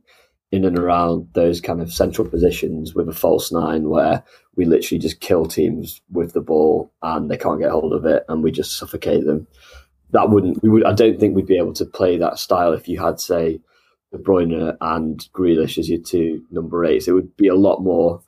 in 0.51 0.65
and 0.65 0.79
around 0.79 1.27
those 1.33 1.61
kind 1.61 1.81
of 1.81 1.93
central 1.93 2.27
positions 2.27 2.95
with 2.95 3.07
a 3.07 3.13
false 3.13 3.51
nine 3.51 3.87
where 3.89 4.23
we 4.55 4.65
literally 4.65 4.99
just 4.99 5.19
kill 5.19 5.45
teams 5.45 6.01
with 6.11 6.33
the 6.33 6.41
ball 6.41 6.91
and 7.03 7.29
they 7.29 7.37
can't 7.37 7.59
get 7.59 7.69
hold 7.69 7.93
of 7.93 8.05
it 8.05 8.23
and 8.27 8.43
we 8.43 8.51
just 8.51 8.77
suffocate 8.77 9.25
them. 9.25 9.47
That 10.11 10.29
wouldn't 10.29 10.63
we 10.63 10.69
would 10.69 10.83
I 10.85 10.93
don't 10.93 11.19
think 11.19 11.35
we'd 11.35 11.45
be 11.45 11.57
able 11.57 11.73
to 11.73 11.85
play 11.85 12.17
that 12.17 12.39
style 12.39 12.73
if 12.73 12.87
you 12.87 12.99
had 12.99 13.19
say 13.19 13.59
De 14.11 14.17
Bruyne 14.17 14.75
and 14.81 15.27
Grealish 15.33 15.77
as 15.77 15.89
your 15.89 16.01
two 16.01 16.43
number 16.51 16.85
eights. 16.85 17.07
It 17.07 17.13
would 17.13 17.35
be 17.37 17.47
a 17.47 17.55
lot 17.55 17.81
more 17.81 18.21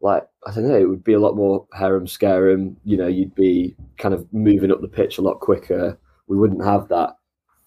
like 0.00 0.28
I 0.46 0.52
don't 0.52 0.68
know, 0.68 0.78
it 0.78 0.88
would 0.88 1.02
be 1.02 1.14
a 1.14 1.18
lot 1.18 1.34
more 1.34 1.66
harem 1.72 2.06
scarum. 2.06 2.76
You 2.84 2.98
know, 2.98 3.08
you'd 3.08 3.34
be 3.34 3.74
kind 3.98 4.14
of 4.14 4.30
moving 4.32 4.70
up 4.70 4.82
the 4.82 4.88
pitch 4.88 5.18
a 5.18 5.22
lot 5.22 5.40
quicker. 5.40 5.98
We 6.28 6.36
wouldn't 6.36 6.64
have 6.64 6.88
that 6.88 7.16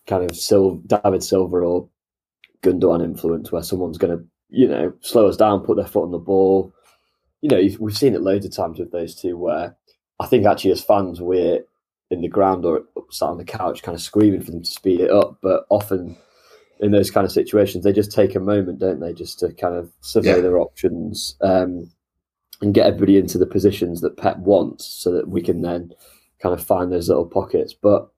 kind 0.06 0.30
of 0.30 0.38
Sil- 0.38 0.82
David 0.86 1.24
Silva 1.24 1.58
or 1.58 1.90
Gundogan 2.62 3.04
influence 3.04 3.52
where 3.52 3.64
someone's 3.64 3.98
going 3.98 4.18
to, 4.18 4.24
you 4.50 4.68
know, 4.68 4.94
slow 5.02 5.28
us 5.28 5.36
down, 5.36 5.66
put 5.66 5.78
their 5.78 5.88
foot 5.88 6.04
on 6.04 6.12
the 6.12 6.20
ball. 6.20 6.72
You 7.42 7.50
know, 7.50 7.76
we've 7.80 7.98
seen 7.98 8.14
it 8.14 8.22
loads 8.22 8.46
of 8.46 8.56
times 8.56 8.80
with 8.80 8.92
those 8.92 9.16
two 9.16 9.36
where 9.38 9.76
I 10.20 10.28
think 10.28 10.46
actually 10.46 10.72
as 10.72 10.84
fans 10.84 11.20
we're 11.20 11.62
in 12.10 12.22
the 12.22 12.28
ground 12.28 12.66
or 12.66 12.84
sat 13.10 13.30
on 13.30 13.38
the 13.38 13.46
couch 13.46 13.84
kind 13.84 13.96
of 13.96 14.02
screaming 14.02 14.42
for 14.42 14.52
them 14.52 14.64
to 14.64 14.72
speed 14.72 15.02
it 15.02 15.12
up. 15.12 15.40
But 15.42 15.66
often 15.70 16.18
in 16.80 16.92
those 16.92 17.12
kind 17.12 17.26
of 17.26 17.32
situations, 17.32 17.84
they 17.84 17.94
just 17.94 18.12
take 18.12 18.36
a 18.36 18.40
moment, 18.40 18.80
don't 18.80 19.00
they, 19.00 19.14
just 19.14 19.40
to 19.40 19.52
kind 19.54 19.76
of 19.76 19.92
survey 20.02 20.36
yeah. 20.36 20.42
their 20.42 20.60
options 20.60 21.36
um, 21.42 21.90
and 22.62 22.74
get 22.74 22.86
everybody 22.86 23.18
into 23.18 23.38
the 23.38 23.46
positions 23.46 24.02
that 24.02 24.18
Pep 24.18 24.38
wants 24.38 24.86
so 24.86 25.12
that 25.12 25.28
we 25.28 25.42
can 25.42 25.62
then 25.62 25.92
kind 26.42 26.54
of 26.54 26.64
find 26.64 26.92
those 26.92 27.10
little 27.10 27.26
pockets. 27.26 27.74
But 27.74 28.10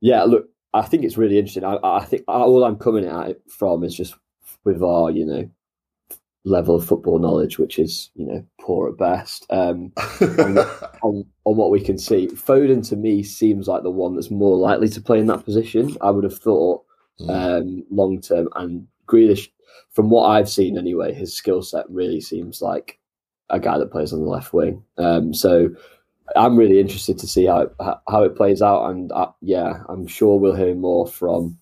yeah, 0.00 0.24
look, 0.24 0.48
I 0.74 0.82
think 0.82 1.04
it's 1.04 1.16
really 1.16 1.38
interesting. 1.38 1.64
I, 1.64 1.78
I 1.82 2.04
think 2.04 2.24
all 2.28 2.64
I'm 2.64 2.76
coming 2.76 3.06
at 3.06 3.30
it 3.30 3.42
from 3.48 3.84
is 3.84 3.94
just 3.94 4.14
with 4.64 4.82
our, 4.82 5.10
you 5.10 5.24
know, 5.24 5.50
level 6.44 6.76
of 6.76 6.86
football 6.86 7.18
knowledge, 7.18 7.58
which 7.58 7.78
is, 7.78 8.10
you 8.14 8.26
know, 8.26 8.44
poor 8.60 8.88
at 8.88 8.98
best. 8.98 9.46
Um, 9.50 9.92
on, 10.20 10.58
on, 11.02 11.24
on, 11.44 11.56
what 11.56 11.70
we 11.70 11.80
can 11.80 11.98
see, 11.98 12.28
Foden 12.28 12.86
to 12.88 12.96
me 12.96 13.22
seems 13.22 13.68
like 13.68 13.82
the 13.82 13.90
one 13.90 14.14
that's 14.14 14.30
more 14.30 14.56
likely 14.56 14.88
to 14.88 15.00
play 15.00 15.18
in 15.18 15.26
that 15.26 15.44
position. 15.44 15.96
I 16.00 16.10
would 16.10 16.24
have 16.24 16.38
thought. 16.38 16.84
Um, 17.28 17.84
long 17.90 18.20
term, 18.20 18.48
and 18.56 18.86
Grealish, 19.06 19.48
from 19.90 20.10
what 20.10 20.28
I've 20.28 20.48
seen 20.48 20.78
anyway, 20.78 21.12
his 21.12 21.34
skill 21.34 21.62
set 21.62 21.88
really 21.90 22.20
seems 22.20 22.62
like 22.62 22.98
a 23.50 23.58
guy 23.58 23.78
that 23.78 23.90
plays 23.90 24.12
on 24.12 24.20
the 24.20 24.26
left 24.28 24.52
wing. 24.52 24.82
Um, 24.98 25.32
so 25.32 25.70
I'm 26.36 26.56
really 26.56 26.80
interested 26.80 27.18
to 27.18 27.26
see 27.26 27.46
how 27.46 27.60
it, 27.62 27.74
how 28.08 28.22
it 28.22 28.36
plays 28.36 28.62
out, 28.62 28.90
and 28.90 29.10
uh, 29.12 29.30
yeah, 29.40 29.82
I'm 29.88 30.06
sure 30.06 30.38
we'll 30.38 30.54
hear 30.54 30.74
more 30.74 31.06
from 31.06 31.58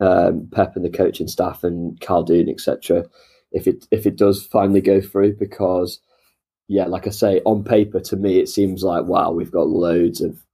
um, 0.00 0.48
Pep 0.52 0.76
and 0.76 0.84
the 0.84 0.90
coaching 0.90 1.28
staff 1.28 1.64
and 1.64 1.98
Khaldoon, 2.00 2.50
etc. 2.50 3.04
If 3.52 3.66
it 3.66 3.86
if 3.90 4.06
it 4.06 4.16
does 4.16 4.44
finally 4.44 4.80
go 4.80 5.00
through, 5.00 5.36
because 5.36 6.00
yeah, 6.68 6.86
like 6.86 7.06
I 7.06 7.10
say, 7.10 7.40
on 7.44 7.64
paper 7.64 8.00
to 8.00 8.16
me 8.16 8.38
it 8.38 8.48
seems 8.48 8.82
like 8.82 9.04
wow, 9.04 9.32
we've 9.32 9.52
got 9.52 9.68
loads 9.68 10.20
of 10.20 10.44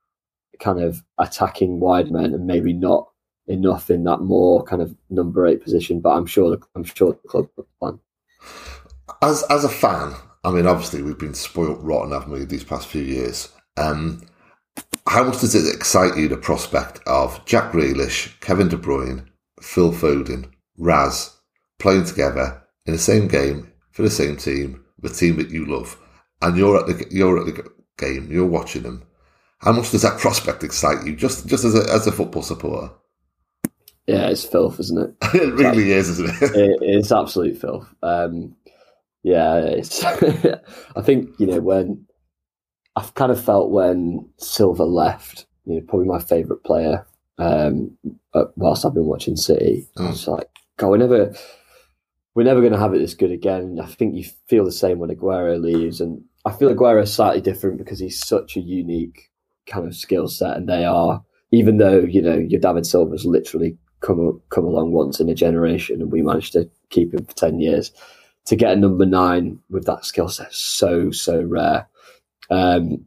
kind 0.60 0.80
of 0.80 1.02
attacking 1.18 1.80
wide 1.80 2.10
men, 2.10 2.34
and 2.34 2.46
maybe 2.46 2.72
not 2.72 3.08
enough 3.48 3.90
in 3.90 4.04
that 4.04 4.20
more 4.20 4.62
kind 4.64 4.82
of 4.82 4.94
number 5.10 5.46
eight 5.46 5.62
position. 5.62 6.00
But 6.00 6.10
I'm 6.10 6.26
sure 6.26 6.58
I'm 6.74 6.84
sure 6.84 7.12
the 7.12 7.28
club 7.28 7.48
plan. 7.80 7.98
As 9.22 9.44
as 9.50 9.64
a 9.64 9.68
fan, 9.68 10.14
I 10.44 10.50
mean, 10.50 10.66
obviously 10.66 11.02
we've 11.02 11.18
been 11.18 11.34
spoilt 11.34 11.80
rotten, 11.80 12.12
haven't 12.12 12.32
we, 12.32 12.44
these 12.44 12.64
past 12.64 12.88
few 12.88 13.02
years? 13.02 13.52
Um, 13.76 14.22
how 15.08 15.24
much 15.24 15.40
does 15.40 15.54
it 15.54 15.74
excite 15.74 16.16
you 16.16 16.28
the 16.28 16.36
prospect 16.36 17.00
of 17.06 17.44
Jack 17.46 17.72
Grealish, 17.72 18.38
Kevin 18.40 18.68
De 18.68 18.76
Bruyne, 18.76 19.26
Phil 19.60 19.92
Foden, 19.92 20.50
Raz 20.78 21.36
playing 21.78 22.04
together 22.04 22.62
in 22.86 22.92
the 22.92 22.98
same 22.98 23.28
game 23.28 23.72
for 23.92 24.02
the 24.02 24.10
same 24.10 24.36
team, 24.36 24.84
the 25.00 25.08
team 25.08 25.36
that 25.36 25.50
you 25.50 25.64
love, 25.64 25.98
and 26.42 26.56
you're 26.56 26.78
at 26.78 26.86
the 26.86 27.06
you're 27.10 27.38
at 27.38 27.46
the 27.46 27.70
game, 27.98 28.30
you're 28.30 28.46
watching 28.46 28.82
them. 28.82 29.02
How 29.58 29.72
much 29.72 29.90
does 29.90 30.02
that 30.02 30.20
prospect 30.20 30.64
excite 30.64 31.06
you, 31.06 31.16
just 31.16 31.46
just 31.46 31.64
as 31.64 31.74
a 31.74 31.90
as 31.92 32.06
a 32.06 32.12
football 32.12 32.42
supporter? 32.42 32.92
Yeah, 34.06 34.28
it's 34.28 34.44
filth, 34.44 34.78
isn't 34.78 34.98
it? 34.98 35.14
it 35.34 35.54
really 35.54 35.90
is, 35.92 36.08
isn't 36.10 36.28
it? 36.28 36.56
it? 36.56 36.78
It's 36.80 37.10
absolute 37.10 37.58
filth. 37.58 37.92
Um, 38.02 38.54
yeah, 39.22 39.56
it's. 39.56 40.04
I 40.96 41.02
think 41.02 41.30
you 41.38 41.46
know 41.46 41.60
when 41.60 42.06
I've 42.94 43.14
kind 43.14 43.32
of 43.32 43.42
felt 43.42 43.70
when 43.70 44.28
Silva 44.38 44.84
left. 44.84 45.46
You 45.64 45.76
know, 45.76 45.80
probably 45.88 46.06
my 46.06 46.20
favourite 46.20 46.62
player. 46.62 47.06
Um, 47.38 47.98
whilst 48.56 48.86
I've 48.86 48.94
been 48.94 49.06
watching 49.06 49.36
City, 49.36 49.86
mm. 49.98 50.06
I 50.06 50.10
was 50.10 50.26
like, 50.26 50.48
God, 50.78 50.88
we're 50.88 50.96
never, 50.96 51.34
we're 52.34 52.44
never 52.44 52.60
going 52.60 52.72
to 52.72 52.78
have 52.78 52.94
it 52.94 52.98
this 52.98 53.14
good 53.14 53.32
again. 53.32 53.78
I 53.82 53.86
think 53.86 54.14
you 54.14 54.24
feel 54.48 54.64
the 54.64 54.72
same 54.72 54.98
when 54.98 55.10
Aguero 55.10 55.60
leaves, 55.60 56.00
and 56.00 56.22
I 56.44 56.52
feel 56.52 56.72
Aguero 56.72 57.02
is 57.02 57.12
slightly 57.12 57.40
different 57.40 57.78
because 57.78 57.98
he's 57.98 58.24
such 58.24 58.56
a 58.56 58.60
unique 58.60 59.30
kind 59.66 59.86
of 59.86 59.94
skill 59.94 60.28
set, 60.28 60.56
and 60.56 60.68
they 60.68 60.84
are. 60.84 61.22
Even 61.52 61.78
though 61.78 62.00
you 62.00 62.22
know 62.22 62.36
your 62.36 62.60
David 62.60 62.86
Silva's 62.86 63.24
literally 63.24 63.76
come 64.06 64.40
come 64.50 64.64
along 64.64 64.92
once 64.92 65.20
in 65.20 65.28
a 65.28 65.34
generation, 65.34 66.00
and 66.00 66.12
we 66.12 66.22
managed 66.22 66.52
to 66.52 66.70
keep 66.90 67.12
him 67.12 67.24
for 67.24 67.34
ten 67.34 67.58
years 67.60 67.92
to 68.46 68.56
get 68.56 68.72
a 68.72 68.76
number 68.76 69.04
nine 69.04 69.58
with 69.68 69.84
that 69.86 70.04
skill 70.04 70.28
set 70.28 70.52
so 70.52 71.10
so 71.10 71.42
rare. 71.42 71.88
Um, 72.50 73.06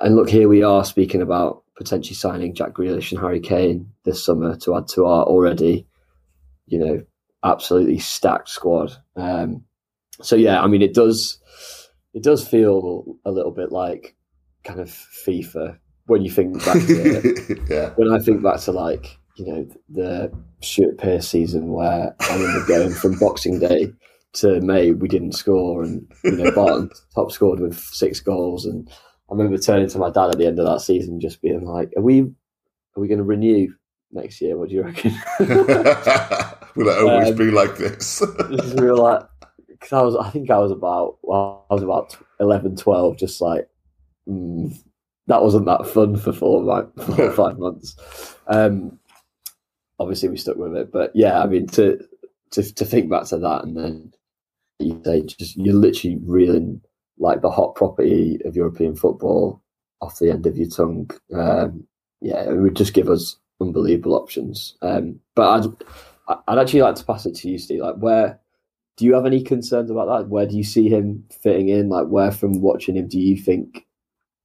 and 0.00 0.16
look, 0.16 0.30
here 0.30 0.48
we 0.48 0.62
are 0.62 0.84
speaking 0.84 1.22
about 1.22 1.62
potentially 1.76 2.14
signing 2.14 2.54
Jack 2.54 2.72
Grealish 2.72 3.12
and 3.12 3.20
Harry 3.20 3.40
Kane 3.40 3.92
this 4.04 4.24
summer 4.24 4.56
to 4.58 4.76
add 4.76 4.88
to 4.88 5.04
our 5.06 5.24
already, 5.24 5.86
you 6.66 6.78
know, 6.78 7.04
absolutely 7.44 7.98
stacked 7.98 8.48
squad. 8.48 8.92
Um, 9.16 9.64
so 10.22 10.36
yeah, 10.36 10.62
I 10.62 10.66
mean, 10.66 10.82
it 10.82 10.94
does 10.94 11.38
it 12.14 12.22
does 12.22 12.46
feel 12.46 13.16
a 13.24 13.30
little 13.30 13.52
bit 13.52 13.70
like 13.70 14.16
kind 14.64 14.80
of 14.80 14.88
FIFA 14.88 15.78
when 16.06 16.22
you 16.22 16.30
think 16.30 16.64
back 16.64 16.86
to 16.86 17.64
yeah. 17.68 17.90
when 17.96 18.12
I 18.12 18.18
think 18.18 18.42
back 18.42 18.60
to 18.60 18.72
like 18.72 19.18
you 19.38 19.46
know 19.46 19.68
the 19.88 20.32
Stuart 20.60 20.98
Pearce 20.98 21.28
season 21.28 21.68
where 21.72 22.14
I 22.20 22.36
remember 22.36 22.66
going 22.66 22.92
from 22.92 23.18
Boxing 23.20 23.60
Day 23.60 23.92
to 24.34 24.60
May, 24.60 24.92
we 24.92 25.08
didn't 25.08 25.32
score, 25.32 25.82
and 25.82 26.06
you 26.24 26.32
know 26.32 26.50
Barton 26.50 26.90
top 27.14 27.32
scored 27.32 27.60
with 27.60 27.78
six 27.78 28.20
goals, 28.20 28.66
and 28.66 28.88
I 29.30 29.34
remember 29.34 29.58
turning 29.58 29.88
to 29.88 29.98
my 29.98 30.10
dad 30.10 30.30
at 30.30 30.38
the 30.38 30.46
end 30.46 30.58
of 30.58 30.66
that 30.66 30.80
season, 30.80 31.20
just 31.20 31.40
being 31.40 31.64
like, 31.64 31.92
"Are 31.96 32.02
we, 32.02 32.22
are 32.22 33.00
we 33.00 33.08
going 33.08 33.18
to 33.18 33.24
renew 33.24 33.72
next 34.10 34.40
year? 34.40 34.56
What 34.56 34.68
do 34.68 34.74
you 34.74 34.82
reckon?" 34.82 35.12
Will 36.78 36.88
it 36.88 36.98
always 36.98 37.30
um, 37.30 37.36
be 37.36 37.50
like 37.50 37.76
this? 37.76 38.22
is 38.22 38.74
real, 38.74 38.98
like, 38.98 39.22
because 39.68 39.92
I 39.92 40.02
was, 40.02 40.14
I 40.14 40.30
think 40.30 40.50
I 40.50 40.58
was 40.58 40.70
about, 40.70 41.18
well, 41.22 41.66
I 41.70 41.74
was 41.74 41.82
about 41.82 42.16
11, 42.38 42.76
12, 42.76 43.18
just 43.18 43.40
like, 43.40 43.68
mm, 44.28 44.76
that 45.26 45.42
wasn't 45.42 45.66
that 45.66 45.88
fun 45.88 46.16
for 46.16 46.32
four, 46.32 46.62
like, 46.62 46.86
four 46.94 47.22
or 47.22 47.32
five 47.32 47.58
months. 47.58 47.96
Um, 48.46 48.97
obviously, 49.98 50.28
we 50.28 50.36
stuck 50.36 50.56
with 50.56 50.76
it, 50.76 50.92
but 50.92 51.12
yeah, 51.14 51.40
I 51.40 51.46
mean, 51.46 51.66
to 51.68 51.98
to 52.50 52.74
to 52.74 52.84
think 52.84 53.10
back 53.10 53.26
to 53.26 53.38
that 53.38 53.64
and 53.64 53.76
then 53.76 54.12
you 54.78 55.00
say 55.04 55.22
just 55.22 55.56
you're 55.56 55.74
literally 55.74 56.18
reeling 56.24 56.80
like 57.18 57.42
the 57.42 57.50
hot 57.50 57.74
property 57.74 58.38
of 58.44 58.56
European 58.56 58.94
football 58.94 59.62
off 60.00 60.18
the 60.18 60.30
end 60.30 60.46
of 60.46 60.56
your 60.56 60.68
tongue. 60.68 61.10
Um, 61.34 61.84
yeah, 62.20 62.42
it 62.44 62.54
would 62.54 62.76
just 62.76 62.94
give 62.94 63.08
us 63.08 63.36
unbelievable 63.60 64.14
options. 64.14 64.76
Um, 64.82 65.18
but 65.34 65.66
I'd, 66.28 66.40
I'd 66.46 66.58
actually 66.58 66.82
like 66.82 66.94
to 66.96 67.04
pass 67.04 67.26
it 67.26 67.34
to 67.36 67.48
you, 67.48 67.58
Steve. 67.58 67.80
Like, 67.80 67.96
where 67.96 68.38
do 68.96 69.04
you 69.04 69.14
have 69.14 69.26
any 69.26 69.42
concerns 69.42 69.90
about 69.90 70.06
that? 70.06 70.28
Where 70.28 70.46
do 70.46 70.56
you 70.56 70.64
see 70.64 70.88
him 70.88 71.24
fitting 71.42 71.68
in? 71.68 71.88
Like, 71.88 72.06
where 72.06 72.30
from 72.30 72.60
watching 72.60 72.96
him 72.96 73.08
do 73.08 73.18
you 73.18 73.36
think 73.36 73.84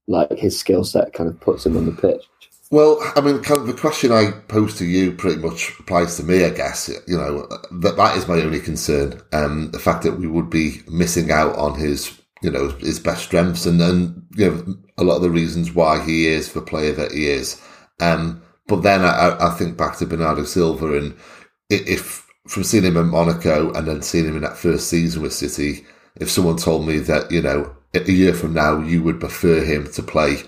like 0.08 0.32
his 0.32 0.60
skill 0.60 0.84
set 0.84 1.14
kind 1.14 1.30
of 1.30 1.40
puts 1.40 1.66
him 1.66 1.78
on 1.78 1.86
the 1.86 1.92
pitch? 1.92 2.24
Well, 2.74 2.98
I 3.16 3.22
mean, 3.22 3.44
kind 3.44 3.62
of 3.62 3.68
the 3.68 3.74
question 3.74 4.12
I 4.12 4.32
pose 4.48 4.80
to 4.80 4.86
you 4.86 5.12
pretty 5.12 5.40
much 5.40 5.80
applies 5.80 6.18
to 6.18 6.24
me, 6.24 6.44
I 6.44 6.50
guess. 6.50 6.90
You 7.08 7.18
know, 7.18 7.48
that 7.72 7.98
that 7.98 8.18
is 8.18 8.28
my 8.28 8.42
only 8.42 8.60
concern. 8.60 9.22
Um, 9.32 9.70
the 9.70 9.78
fact 9.78 10.02
that 10.02 10.18
we 10.18 10.26
would 10.26 10.50
be 10.50 10.82
missing 10.88 11.30
out 11.30 11.56
on 11.56 11.80
his, 11.80 12.20
you 12.42 12.50
know, 12.50 12.70
his 12.70 13.00
best 13.00 13.26
strengths 13.26 13.68
and, 13.68 13.80
and 13.80 14.26
you 14.36 14.50
know, 14.50 14.76
a 14.98 15.04
lot 15.04 15.18
of 15.18 15.22
the 15.22 15.30
reasons 15.30 15.72
why 15.72 16.04
he 16.04 16.26
is 16.26 16.52
the 16.52 16.62
player 16.62 16.94
that 16.94 17.12
he 17.12 17.28
is. 17.28 17.62
Um, 18.02 18.42
but 18.68 18.82
then 18.82 19.02
I, 19.02 19.38
I 19.40 19.52
think 19.52 19.78
back 19.78 19.98
to 19.98 20.08
Bernardo 20.08 20.44
Silva 20.44 20.98
and 20.98 21.16
if 21.70 22.26
from 22.48 22.64
seeing 22.64 22.86
him 22.86 22.98
in 22.98 23.10
Monaco 23.10 23.72
and 23.74 23.88
then 23.88 24.02
seeing 24.02 24.26
him 24.26 24.38
in 24.38 24.42
that 24.42 24.58
first 24.58 24.90
season 24.90 25.22
with 25.22 25.34
City, 25.34 25.86
if 26.16 26.32
someone 26.32 26.58
told 26.58 26.88
me 26.88 26.98
that, 26.98 27.30
you 27.30 27.44
know, 27.44 27.76
a 27.94 28.12
year 28.12 28.34
from 28.34 28.56
now 28.56 28.80
you 28.80 29.04
would 29.04 29.20
prefer 29.20 29.64
him 29.64 29.92
to 29.92 30.02
play 30.02 30.42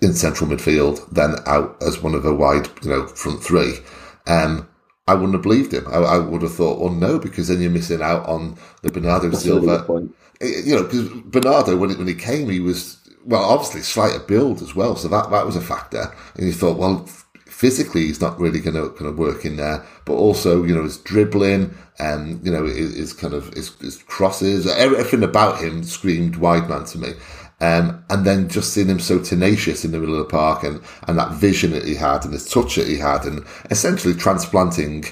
in 0.00 0.14
central 0.14 0.50
midfield, 0.50 1.08
then 1.10 1.36
out 1.46 1.76
as 1.82 2.02
one 2.02 2.14
of 2.14 2.22
the 2.22 2.34
wide, 2.34 2.68
you 2.82 2.90
know, 2.90 3.06
front 3.06 3.42
three, 3.42 3.74
um, 4.26 4.68
I 5.08 5.14
wouldn't 5.14 5.34
have 5.34 5.42
believed 5.42 5.74
him. 5.74 5.86
I, 5.88 5.96
I, 5.96 6.18
would 6.18 6.42
have 6.42 6.54
thought, 6.54 6.78
well, 6.78 6.92
no, 6.92 7.18
because 7.18 7.48
then 7.48 7.60
you're 7.60 7.70
missing 7.70 8.02
out 8.02 8.24
on 8.26 8.56
the 8.82 8.90
Bernardo 8.90 9.28
That's 9.28 9.42
Silva. 9.42 9.84
You 10.40 10.76
know, 10.76 10.82
because 10.84 11.08
Bernardo, 11.24 11.76
when, 11.76 11.96
when 11.98 12.06
he 12.06 12.14
came, 12.14 12.48
he 12.48 12.60
was, 12.60 12.98
well, 13.24 13.42
obviously 13.42 13.82
slight 13.82 14.14
of 14.14 14.26
build 14.26 14.62
as 14.62 14.74
well. 14.74 14.96
So 14.96 15.08
that, 15.08 15.30
that 15.30 15.46
was 15.46 15.56
a 15.56 15.60
factor. 15.60 16.14
And 16.36 16.46
you 16.46 16.52
thought, 16.52 16.78
well, 16.78 17.06
physically, 17.46 18.02
he's 18.02 18.20
not 18.20 18.38
really 18.38 18.60
going 18.60 18.76
to 18.76 18.90
kind 18.90 19.08
of 19.08 19.18
work 19.18 19.44
in 19.44 19.56
there. 19.56 19.84
But 20.04 20.14
also, 20.14 20.62
you 20.62 20.74
know, 20.74 20.84
his 20.84 20.98
dribbling 20.98 21.74
and, 21.98 22.44
you 22.44 22.52
know, 22.52 22.64
his, 22.64 22.94
his 22.94 23.12
kind 23.12 23.34
of, 23.34 23.52
his, 23.54 23.74
his 23.76 24.02
crosses, 24.02 24.66
everything 24.66 25.24
about 25.24 25.60
him 25.60 25.82
screamed 25.82 26.36
wide 26.36 26.68
man 26.68 26.84
to 26.86 26.98
me. 26.98 27.12
Um, 27.62 28.04
and 28.10 28.26
then 28.26 28.48
just 28.48 28.72
seeing 28.72 28.88
him 28.88 28.98
so 28.98 29.20
tenacious 29.20 29.84
in 29.84 29.92
the 29.92 30.00
middle 30.00 30.20
of 30.20 30.26
the 30.26 30.36
park 30.36 30.64
and, 30.64 30.82
and 31.06 31.16
that 31.16 31.30
vision 31.34 31.70
that 31.70 31.84
he 31.84 31.94
had 31.94 32.24
and 32.24 32.34
the 32.34 32.38
touch 32.40 32.74
that 32.74 32.88
he 32.88 32.98
had 32.98 33.24
and 33.24 33.46
essentially 33.70 34.14
transplanting, 34.14 35.04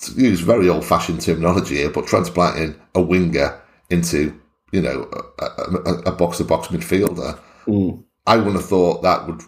to 0.00 0.12
use 0.12 0.40
very 0.40 0.68
old 0.68 0.84
fashioned 0.84 1.20
terminology 1.20 1.76
here, 1.76 1.90
but 1.90 2.08
transplanting 2.08 2.74
a 2.96 3.00
winger 3.00 3.62
into, 3.90 4.36
you 4.72 4.82
know, 4.82 5.08
a 6.04 6.10
box 6.10 6.38
to 6.38 6.44
box 6.44 6.66
midfielder. 6.66 7.38
Mm. 7.68 8.02
I 8.26 8.38
wouldn't 8.38 8.56
have 8.56 8.66
thought 8.66 9.02
that 9.02 9.28
would 9.28 9.42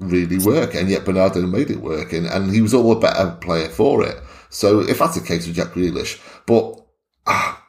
really 0.00 0.38
work. 0.38 0.74
And 0.74 0.88
yet 0.88 1.04
Bernardo 1.04 1.42
made 1.42 1.70
it 1.70 1.80
work 1.80 2.12
and, 2.12 2.26
and 2.26 2.52
he 2.52 2.60
was 2.60 2.74
all 2.74 2.92
the 2.92 3.00
better 3.00 3.38
player 3.40 3.68
for 3.68 4.02
it. 4.02 4.20
So 4.50 4.80
if 4.80 4.98
that's 4.98 5.14
the 5.14 5.24
case 5.24 5.46
with 5.46 5.54
Jack 5.54 5.68
Grealish, 5.68 6.20
but 6.44 6.84
ah, 7.28 7.63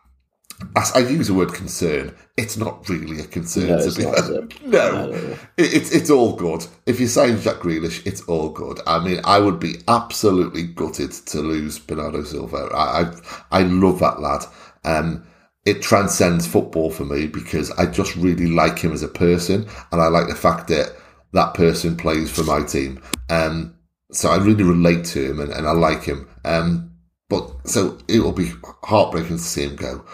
I, 0.75 0.89
I, 0.95 0.99
use 0.99 1.27
the 1.27 1.33
word 1.33 1.53
concern. 1.53 2.15
It's 2.37 2.55
not 2.55 2.87
really 2.87 3.19
a 3.19 3.25
concern 3.25 3.67
no, 3.67 3.89
to 3.89 3.97
be 3.97 4.05
honest. 4.05 4.61
No, 4.65 5.07
no, 5.07 5.13
it, 5.57 5.73
it's 5.73 5.91
it's 5.91 6.09
all 6.09 6.35
good. 6.35 6.65
If 6.85 6.99
you 6.99 7.07
sign 7.07 7.39
Jack 7.41 7.57
Grealish, 7.57 8.05
it's 8.05 8.21
all 8.23 8.49
good. 8.49 8.79
I 8.87 9.03
mean, 9.03 9.19
I 9.25 9.39
would 9.39 9.59
be 9.59 9.75
absolutely 9.87 10.63
gutted 10.63 11.11
to 11.11 11.39
lose 11.39 11.79
Bernardo 11.79 12.23
Silva. 12.23 12.69
I 12.73 13.01
I, 13.01 13.59
I 13.59 13.63
love 13.63 13.99
that 13.99 14.21
lad. 14.21 14.45
Um, 14.85 15.25
it 15.65 15.81
transcends 15.81 16.47
football 16.47 16.91
for 16.91 17.05
me 17.05 17.27
because 17.27 17.71
I 17.71 17.87
just 17.87 18.15
really 18.15 18.47
like 18.47 18.79
him 18.79 18.93
as 18.93 19.03
a 19.03 19.07
person, 19.07 19.67
and 19.91 20.01
I 20.01 20.07
like 20.07 20.27
the 20.27 20.35
fact 20.35 20.67
that 20.69 20.95
that 21.33 21.53
person 21.53 21.97
plays 21.97 22.31
for 22.31 22.43
my 22.43 22.63
team. 22.63 23.01
Um, 23.29 23.75
so 24.11 24.29
I 24.29 24.37
really 24.37 24.63
relate 24.63 25.03
to 25.05 25.31
him, 25.31 25.39
and, 25.39 25.51
and 25.51 25.67
I 25.67 25.71
like 25.71 26.03
him. 26.03 26.29
Um, 26.45 26.91
but 27.27 27.67
so 27.67 27.97
it 28.07 28.19
will 28.19 28.31
be 28.31 28.51
heartbreaking 28.83 29.37
to 29.37 29.43
see 29.43 29.63
him 29.63 29.75
go. 29.75 30.05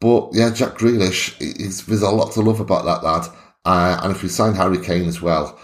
But 0.00 0.30
yeah, 0.32 0.50
Jack 0.50 0.78
Grealish, 0.78 1.36
there's 1.86 2.02
a 2.02 2.10
lot 2.10 2.32
to 2.32 2.40
love 2.40 2.60
about 2.60 2.86
that 2.86 3.04
lad. 3.04 3.26
Uh, 3.64 4.00
and 4.02 4.12
if 4.12 4.22
we 4.22 4.28
sign 4.30 4.54
Harry 4.54 4.78
Kane 4.78 5.06
as 5.06 5.20
well, 5.20 5.58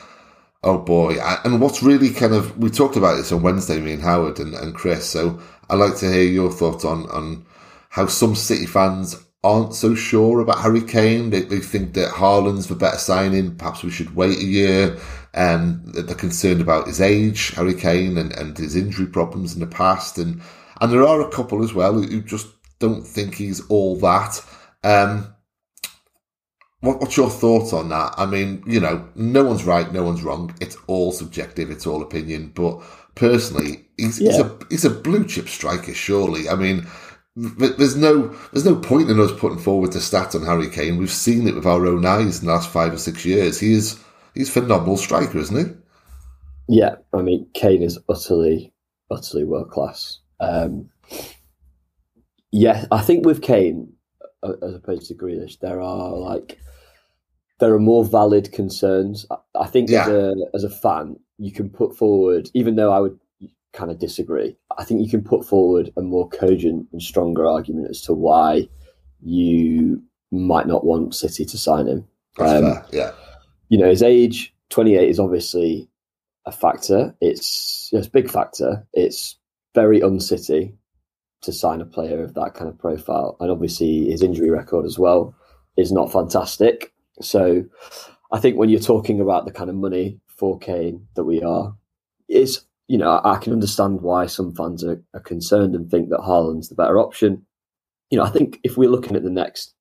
oh 0.62 0.78
boy. 0.78 1.16
And 1.44 1.60
what's 1.60 1.82
really 1.82 2.10
kind 2.10 2.34
of, 2.34 2.56
we 2.58 2.68
talked 2.68 2.96
about 2.96 3.16
this 3.16 3.32
on 3.32 3.42
Wednesday, 3.42 3.80
me 3.80 3.94
and 3.94 4.02
Howard 4.02 4.38
and, 4.38 4.54
and 4.54 4.74
Chris. 4.74 5.08
So 5.08 5.40
I'd 5.70 5.76
like 5.78 5.96
to 5.98 6.12
hear 6.12 6.24
your 6.24 6.52
thoughts 6.52 6.84
on, 6.84 7.08
on 7.10 7.46
how 7.88 8.06
some 8.06 8.34
City 8.34 8.66
fans 8.66 9.16
aren't 9.42 9.74
so 9.74 9.94
sure 9.94 10.40
about 10.40 10.60
Harry 10.60 10.82
Kane. 10.82 11.30
They, 11.30 11.40
they 11.40 11.60
think 11.60 11.94
that 11.94 12.10
Haaland's 12.10 12.66
the 12.66 12.74
better 12.74 12.98
signing. 12.98 13.56
Perhaps 13.56 13.84
we 13.84 13.90
should 13.90 14.14
wait 14.14 14.38
a 14.38 14.44
year. 14.44 14.98
And 15.32 15.94
they're 15.94 16.14
concerned 16.14 16.60
about 16.60 16.88
his 16.88 17.00
age, 17.00 17.52
Harry 17.52 17.74
Kane, 17.74 18.18
and, 18.18 18.32
and 18.32 18.56
his 18.56 18.76
injury 18.76 19.06
problems 19.06 19.54
in 19.54 19.60
the 19.60 19.66
past. 19.66 20.18
And 20.18 20.42
and 20.80 20.92
there 20.92 21.06
are 21.06 21.22
a 21.22 21.30
couple 21.30 21.62
as 21.62 21.72
well 21.72 21.94
who, 21.94 22.20
just 22.22 22.48
don't 22.78 23.02
think 23.02 23.34
he's 23.34 23.66
all 23.68 23.96
that. 23.96 24.44
Um, 24.84 25.34
what, 26.80 27.00
what's 27.00 27.16
your 27.16 27.30
thoughts 27.30 27.72
on 27.72 27.88
that? 27.88 28.14
I 28.16 28.26
mean, 28.26 28.62
you 28.66 28.80
know, 28.80 29.08
no 29.14 29.44
one's 29.44 29.64
right, 29.64 29.92
no 29.92 30.04
one's 30.04 30.22
wrong. 30.22 30.54
It's 30.60 30.76
all 30.86 31.12
subjective, 31.12 31.70
it's 31.70 31.86
all 31.86 32.02
opinion. 32.02 32.52
But 32.54 32.82
personally, 33.14 33.88
he's, 33.96 34.20
yeah. 34.20 34.30
he's 34.30 34.40
a 34.40 34.58
he's 34.70 34.84
a 34.84 34.90
blue 34.90 35.26
chip 35.26 35.48
striker. 35.48 35.94
Surely, 35.94 36.48
I 36.48 36.54
mean, 36.54 36.86
there's 37.36 37.96
no 37.96 38.28
there's 38.52 38.64
no 38.64 38.76
point 38.76 39.10
in 39.10 39.20
us 39.20 39.32
putting 39.32 39.58
forward 39.58 39.92
the 39.92 39.98
stats 39.98 40.34
on 40.34 40.46
Harry 40.46 40.70
Kane. 40.70 40.96
We've 40.96 41.10
seen 41.10 41.46
it 41.48 41.54
with 41.54 41.66
our 41.66 41.86
own 41.86 42.06
eyes 42.06 42.40
in 42.40 42.46
the 42.46 42.52
last 42.52 42.70
five 42.70 42.92
or 42.92 42.98
six 42.98 43.24
years. 43.24 43.60
He 43.60 43.72
is 43.72 43.98
he's 44.34 44.48
a 44.48 44.60
phenomenal 44.60 44.96
striker, 44.96 45.38
isn't 45.38 45.56
he? 45.56 45.74
Yeah, 46.68 46.96
I 47.12 47.22
mean, 47.22 47.46
Kane 47.54 47.82
is 47.82 47.98
utterly 48.08 48.72
utterly 49.10 49.44
world 49.44 49.70
class. 49.70 50.20
Um, 50.40 50.90
yeah, 52.56 52.86
I 52.90 53.02
think 53.02 53.26
with 53.26 53.42
Kane, 53.42 53.92
as 54.42 54.74
opposed 54.74 55.08
to 55.08 55.14
Grealish, 55.14 55.58
there 55.60 55.80
are 55.80 56.16
like 56.16 56.58
there 57.60 57.74
are 57.74 57.78
more 57.78 58.02
valid 58.02 58.50
concerns. 58.50 59.26
I 59.54 59.66
think 59.66 59.90
yeah. 59.90 60.02
as 60.02 60.08
a 60.08 60.34
as 60.54 60.64
a 60.64 60.70
fan, 60.70 61.18
you 61.36 61.52
can 61.52 61.68
put 61.68 61.94
forward, 61.94 62.48
even 62.54 62.76
though 62.76 62.92
I 62.92 63.00
would 63.00 63.18
kind 63.74 63.90
of 63.90 63.98
disagree. 63.98 64.56
I 64.78 64.84
think 64.84 65.02
you 65.02 65.10
can 65.10 65.22
put 65.22 65.44
forward 65.44 65.92
a 65.98 66.00
more 66.00 66.30
cogent 66.30 66.88
and 66.92 67.02
stronger 67.02 67.46
argument 67.46 67.90
as 67.90 68.00
to 68.02 68.14
why 68.14 68.68
you 69.20 70.02
might 70.32 70.66
not 70.66 70.86
want 70.86 71.14
City 71.14 71.44
to 71.44 71.58
sign 71.58 71.86
him. 71.86 72.08
Um, 72.38 72.82
yeah. 72.90 73.12
You 73.68 73.76
know, 73.76 73.88
his 73.90 74.02
age, 74.02 74.54
28, 74.70 75.08
is 75.08 75.20
obviously 75.20 75.90
a 76.46 76.52
factor. 76.52 77.14
It's, 77.20 77.90
it's 77.92 78.06
a 78.06 78.10
big 78.10 78.30
factor. 78.30 78.86
It's 78.94 79.36
very 79.74 80.00
uncity 80.00 80.74
to 81.42 81.52
sign 81.52 81.80
a 81.80 81.86
player 81.86 82.22
of 82.22 82.34
that 82.34 82.54
kind 82.54 82.68
of 82.68 82.78
profile. 82.78 83.36
And 83.40 83.50
obviously, 83.50 84.10
his 84.10 84.22
injury 84.22 84.50
record 84.50 84.84
as 84.84 84.98
well 84.98 85.34
is 85.76 85.92
not 85.92 86.12
fantastic. 86.12 86.92
So 87.20 87.64
I 88.32 88.40
think 88.40 88.56
when 88.56 88.68
you're 88.68 88.80
talking 88.80 89.20
about 89.20 89.44
the 89.44 89.52
kind 89.52 89.70
of 89.70 89.76
money 89.76 90.20
for 90.26 90.58
Kane 90.58 91.06
that 91.14 91.24
we 91.24 91.42
are, 91.42 91.74
it's 92.28 92.64
you 92.88 92.98
know 92.98 93.20
I 93.24 93.36
can 93.36 93.52
understand 93.52 94.02
why 94.02 94.26
some 94.26 94.54
fans 94.54 94.84
are, 94.84 95.02
are 95.14 95.20
concerned 95.20 95.74
and 95.74 95.90
think 95.90 96.10
that 96.10 96.20
Haaland's 96.20 96.68
the 96.68 96.74
better 96.74 96.98
option. 96.98 97.44
You 98.10 98.18
know, 98.18 98.24
I 98.24 98.30
think 98.30 98.60
if 98.62 98.76
we're 98.76 98.90
looking 98.90 99.16
at 99.16 99.22
the 99.22 99.30
next 99.30 99.74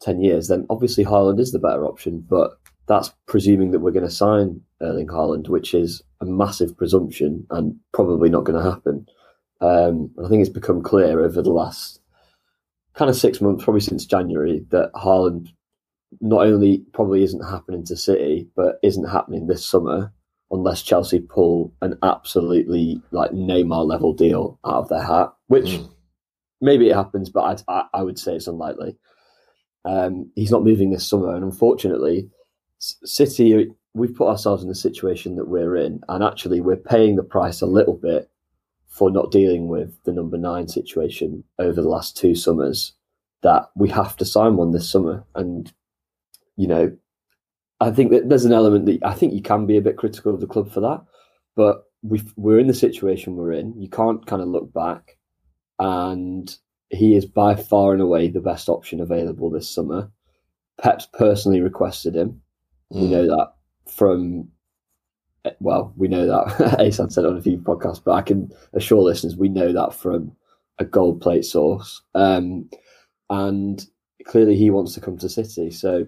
ten 0.00 0.20
years, 0.20 0.48
then 0.48 0.66
obviously 0.70 1.04
Haaland 1.04 1.40
is 1.40 1.52
the 1.52 1.58
better 1.58 1.84
option, 1.84 2.24
but 2.28 2.52
that's 2.86 3.12
presuming 3.26 3.72
that 3.72 3.80
we're 3.80 3.90
going 3.90 4.04
to 4.04 4.10
sign 4.10 4.60
Erling 4.80 5.08
Haaland, 5.08 5.48
which 5.48 5.74
is 5.74 6.02
a 6.20 6.24
massive 6.24 6.76
presumption 6.76 7.46
and 7.50 7.76
probably 7.92 8.28
not 8.28 8.44
going 8.44 8.62
to 8.62 8.70
happen. 8.70 9.06
Um, 9.60 10.10
I 10.22 10.28
think 10.28 10.40
it's 10.40 10.50
become 10.50 10.82
clear 10.82 11.20
over 11.20 11.40
the 11.42 11.50
last 11.50 12.00
kind 12.94 13.10
of 13.10 13.16
six 13.16 13.40
months, 13.40 13.64
probably 13.64 13.80
since 13.80 14.06
January, 14.06 14.64
that 14.70 14.92
Haaland 14.94 15.48
not 16.20 16.46
only 16.46 16.84
probably 16.92 17.22
isn't 17.22 17.44
happening 17.44 17.84
to 17.84 17.96
City, 17.96 18.48
but 18.56 18.78
isn't 18.82 19.08
happening 19.08 19.46
this 19.46 19.64
summer 19.64 20.12
unless 20.50 20.82
Chelsea 20.82 21.20
pull 21.20 21.74
an 21.82 21.98
absolutely 22.02 23.00
like 23.10 23.32
Neymar 23.32 23.84
level 23.86 24.12
deal 24.12 24.58
out 24.64 24.74
of 24.74 24.88
their 24.88 25.02
hat, 25.02 25.32
which 25.48 25.66
mm. 25.66 25.90
maybe 26.60 26.88
it 26.88 26.94
happens, 26.94 27.28
but 27.28 27.62
I, 27.68 27.84
I 27.92 28.02
would 28.02 28.18
say 28.18 28.36
it's 28.36 28.46
unlikely. 28.46 28.96
Um, 29.84 30.30
he's 30.34 30.50
not 30.50 30.64
moving 30.64 30.90
this 30.90 31.08
summer, 31.08 31.34
and 31.34 31.44
unfortunately, 31.44 32.28
City 32.78 33.70
we've 33.94 34.14
put 34.14 34.28
ourselves 34.28 34.62
in 34.62 34.68
the 34.68 34.74
situation 34.74 35.36
that 35.36 35.48
we're 35.48 35.76
in, 35.76 36.00
and 36.08 36.22
actually 36.22 36.60
we're 36.60 36.76
paying 36.76 37.16
the 37.16 37.22
price 37.22 37.60
a 37.60 37.66
little 37.66 37.94
bit 37.94 38.30
for 38.96 39.10
not 39.10 39.30
dealing 39.30 39.68
with 39.68 40.02
the 40.04 40.12
number 40.12 40.38
nine 40.38 40.68
situation 40.68 41.44
over 41.58 41.82
the 41.82 41.88
last 41.88 42.16
two 42.16 42.34
summers. 42.34 42.92
That 43.42 43.70
we 43.76 43.90
have 43.90 44.16
to 44.16 44.24
sign 44.24 44.56
one 44.56 44.72
this 44.72 44.90
summer, 44.90 45.24
and 45.34 45.70
you 46.56 46.66
know, 46.66 46.96
I 47.78 47.90
think 47.90 48.10
that 48.10 48.28
there's 48.28 48.46
an 48.46 48.54
element 48.54 48.86
that 48.86 49.04
I 49.04 49.12
think 49.12 49.34
you 49.34 49.42
can 49.42 49.66
be 49.66 49.76
a 49.76 49.82
bit 49.82 49.98
critical 49.98 50.34
of 50.34 50.40
the 50.40 50.46
club 50.46 50.72
for 50.72 50.80
that, 50.80 51.04
but 51.54 51.84
we 52.02 52.22
we're 52.36 52.58
in 52.58 52.66
the 52.66 52.74
situation 52.74 53.36
we're 53.36 53.52
in. 53.52 53.78
You 53.78 53.90
can't 53.90 54.26
kind 54.26 54.40
of 54.40 54.48
look 54.48 54.72
back, 54.72 55.18
and 55.78 56.56
he 56.88 57.14
is 57.14 57.26
by 57.26 57.54
far 57.54 57.92
and 57.92 58.00
away 58.00 58.28
the 58.28 58.40
best 58.40 58.68
option 58.70 59.00
available 59.00 59.50
this 59.50 59.68
summer. 59.68 60.10
Pep's 60.80 61.06
personally 61.12 61.60
requested 61.60 62.16
him. 62.16 62.40
Mm. 62.92 63.02
We 63.02 63.08
know 63.08 63.26
that 63.26 63.52
from 63.86 64.48
well, 65.60 65.92
we 65.96 66.08
know 66.08 66.26
that 66.26 66.80
Asan 66.80 67.10
said 67.10 67.24
on 67.24 67.36
a 67.36 67.42
few 67.42 67.58
podcasts, 67.58 68.02
but 68.02 68.12
I 68.12 68.22
can 68.22 68.50
assure 68.72 69.02
listeners 69.02 69.36
we 69.36 69.48
know 69.48 69.72
that 69.72 69.94
from 69.94 70.32
a 70.78 70.84
gold 70.84 71.20
plate 71.20 71.44
source. 71.44 72.02
Um, 72.14 72.68
and 73.30 73.84
clearly 74.26 74.56
he 74.56 74.70
wants 74.70 74.94
to 74.94 75.00
come 75.00 75.18
to 75.18 75.28
City. 75.28 75.70
So 75.70 76.06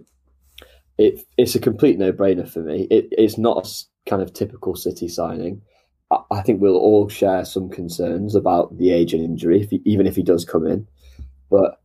it, 0.99 1.21
it's 1.37 1.55
a 1.55 1.61
complete 1.61 1.99
no 1.99 2.13
brainer 2.13 2.49
for 2.49 2.61
me. 2.61 2.87
It, 2.91 3.09
it's 3.13 3.39
not 3.39 3.67
a 3.67 4.11
kind 4.11 4.23
of 4.23 4.33
typical 4.33 4.75
City 4.75 5.09
signing. 5.09 5.63
I, 6.11 6.19
I, 6.31 6.43
think 6.43 6.61
we'll 6.61 6.77
all 6.77 7.09
share 7.09 7.45
some 7.45 7.71
concerns 7.71 8.35
about 8.35 8.77
the 8.77 8.93
age 8.93 9.15
and 9.15 9.23
injury, 9.23 9.63
if 9.63 9.71
he, 9.71 9.81
even 9.85 10.07
if 10.07 10.17
he 10.17 10.23
does 10.23 10.45
come 10.45 10.67
in. 10.67 10.87
But 11.51 11.81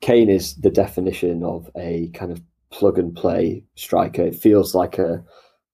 Kane 0.00 0.30
is 0.30 0.54
the 0.56 0.70
definition 0.70 1.42
of 1.42 1.70
a 1.76 2.10
kind 2.14 2.32
of 2.32 2.40
plug 2.70 2.98
and 2.98 3.14
play 3.14 3.64
striker. 3.74 4.22
It 4.22 4.36
feels 4.36 4.74
like 4.74 4.98
a, 4.98 5.24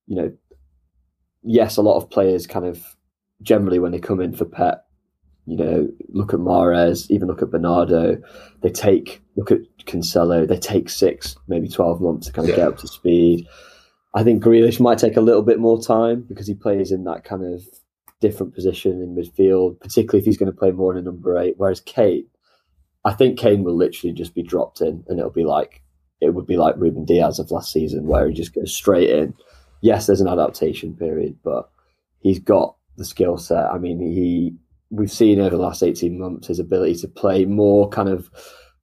you 0.07 0.17
know, 0.17 0.33
yes, 1.45 1.77
a 1.77 1.83
lot 1.83 1.97
of 1.97 2.11
players 2.11 2.47
kind 2.47 2.67
of 2.67 2.97
generally 3.43 3.79
when 3.79 3.93
they 3.93 4.01
come 4.01 4.21
in 4.21 4.33
for 4.33 4.45
Pep 4.45 4.85
you 5.47 5.57
know, 5.57 5.89
look 6.09 6.33
at 6.33 6.41
Mahrez, 6.41 7.11
even 7.11 7.29
look 7.29 7.43
at 7.43 7.51
Bernardo. 7.51 8.17
They 8.63 8.71
take 8.71 9.23
look 9.37 9.51
at 9.51 9.61
Cancelo. 9.85 10.49
They 10.49 10.59
take 10.59 10.89
six, 10.89 11.37
maybe 11.49 11.69
twelve 11.69 12.01
months 12.01 12.27
to 12.27 12.33
kind 12.33 12.49
of 12.49 12.57
yeah. 12.57 12.65
get 12.65 12.69
up 12.69 12.79
to 12.79 12.89
speed. 12.89 13.47
I 14.15 14.23
think 14.23 14.43
Grealish 14.43 14.81
might 14.81 14.99
take 14.99 15.17
a 15.17 15.21
little 15.21 15.43
bit 15.43 15.59
more 15.59 15.83
time 15.83 16.23
because 16.23 16.47
he 16.47 16.55
plays 16.55 16.93
in 16.93 17.05
that 17.05 17.25
kind 17.25 17.45
of 17.45 17.63
different 18.21 18.55
position 18.55 19.03
in 19.03 19.15
midfield, 19.15 19.81
particularly 19.81 20.21
if 20.21 20.25
he's 20.25 20.39
going 20.39 20.51
to 20.51 20.57
play 20.57 20.71
more 20.71 20.93
in 20.93 20.99
a 20.99 21.03
number 21.03 21.37
eight. 21.37 21.55
Whereas 21.57 21.81
Kane, 21.81 22.27
I 23.05 23.13
think 23.13 23.39
Kane 23.39 23.65
will 23.65 23.77
literally 23.77 24.15
just 24.15 24.35
be 24.35 24.43
dropped 24.43 24.81
in, 24.81 25.05
and 25.09 25.19
it'll 25.19 25.31
be 25.31 25.45
like 25.45 25.83
it 26.23 26.33
would 26.33 26.47
be 26.47 26.57
like 26.57 26.77
Ruben 26.79 27.05
Dias 27.05 27.39
of 27.39 27.51
last 27.51 27.71
season, 27.71 28.07
where 28.07 28.27
he 28.29 28.35
just 28.35 28.55
goes 28.55 28.75
straight 28.75 29.11
in. 29.11 29.35
Yes, 29.85 30.07
there's 30.07 30.23
an 30.23 30.29
adaptation 30.29 30.97
period, 30.97 31.37
but 31.45 31.69
he's 32.21 32.39
got 32.39 32.75
the 32.97 33.05
skill 33.05 33.37
set. 33.37 33.67
I 33.67 33.77
mean, 33.77 34.01
he 34.01 34.55
we've 34.89 35.13
seen 35.13 35.41
over 35.41 35.57
the 35.57 35.63
last 35.63 35.83
18 35.83 36.19
months 36.19 36.47
his 36.47 36.59
ability 36.59 36.95
to 36.95 37.09
play 37.09 37.45
more 37.45 37.87
kind 37.91 38.09
of 38.09 38.31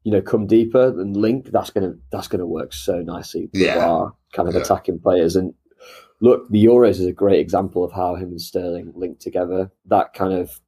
you 0.04 0.12
know 0.12 0.22
come 0.22 0.46
deeper 0.46 0.90
and 1.00 1.18
link 1.18 1.48
that's 1.52 1.72
gonna 1.72 1.94
that's 2.12 2.28
gonna 2.28 2.46
work 2.46 2.72
so 2.72 3.02
nicely 3.02 3.50
with 3.52 3.62
yeah. 3.62 3.84
our 3.84 4.14
kind 4.34 4.48
of 4.48 4.54
yeah. 4.54 4.62
attacking 4.62 5.00
players 5.00 5.36
and 5.36 5.54
look 6.20 6.48
the 6.50 6.64
euros 6.64 7.00
is 7.00 7.06
a 7.06 7.12
great 7.14 7.40
example 7.40 7.84
of 7.84 7.92
how 7.92 8.16
him 8.16 8.30
and 8.30 8.42
sterling 8.42 8.92
link 8.96 9.20
together 9.20 9.72
that 9.86 10.14
kind 10.14 10.34
of 10.34 10.60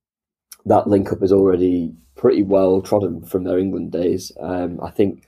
that 0.65 0.87
link 0.87 1.11
up 1.11 1.21
is 1.21 1.31
already 1.31 1.93
pretty 2.15 2.41
well 2.41 2.81
trodden 2.81 3.23
from 3.23 3.43
their 3.43 3.59
england 3.59 3.91
days 3.91 4.31
um, 4.39 4.79
i 4.81 4.89
think 4.89 5.25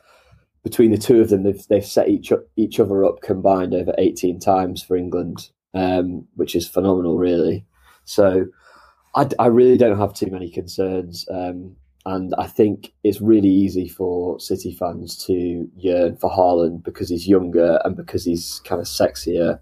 between 0.66 0.92
the 0.92 0.98
two 0.98 1.22
of 1.22 1.30
them 1.30 1.44
they've, 1.44 1.66
they've 1.70 1.86
set 1.86 2.10
each 2.10 2.34
each 2.58 2.82
other 2.82 3.06
up 3.06 3.22
combined 3.22 3.74
over 3.74 3.96
18 3.98 4.40
times 4.42 4.84
for 4.84 4.98
england 4.98 5.50
um, 5.74 6.28
which 6.36 6.56
is 6.56 6.68
phenomenal 6.68 7.18
really 7.18 7.66
so 8.04 8.46
I, 9.16 9.30
I 9.40 9.48
really 9.48 9.78
don't 9.78 9.98
have 9.98 10.14
too 10.14 10.28
many 10.28 10.50
concerns. 10.52 11.26
Um, 11.32 11.76
and 12.06 12.36
I 12.38 12.46
think 12.46 12.94
it's 13.04 13.22
really 13.22 13.50
easy 13.50 13.88
for 13.88 14.40
City 14.40 14.74
fans 14.74 15.18
to 15.26 15.68
yearn 15.76 16.18
for 16.18 16.30
Haaland 16.30 16.84
because 16.84 17.10
he's 17.10 17.28
younger 17.28 17.80
and 17.84 17.96
because 17.96 18.26
he's 18.26 18.62
kind 18.66 18.80
of 18.80 18.88
sexier. 18.88 19.60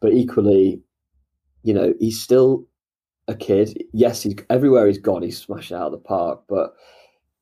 But 0.00 0.14
equally, 0.14 0.82
you 1.62 1.72
know, 1.72 1.94
he's 2.00 2.20
still 2.20 2.66
a 3.28 3.36
kid. 3.36 3.84
Yes, 3.92 4.22
he's 4.22 4.34
everywhere 4.50 4.88
he's 4.88 4.98
gone, 4.98 5.22
he's 5.22 5.38
smashed 5.38 5.70
out 5.70 5.86
of 5.86 5.92
the 5.92 5.98
park. 5.98 6.42
But 6.48 6.74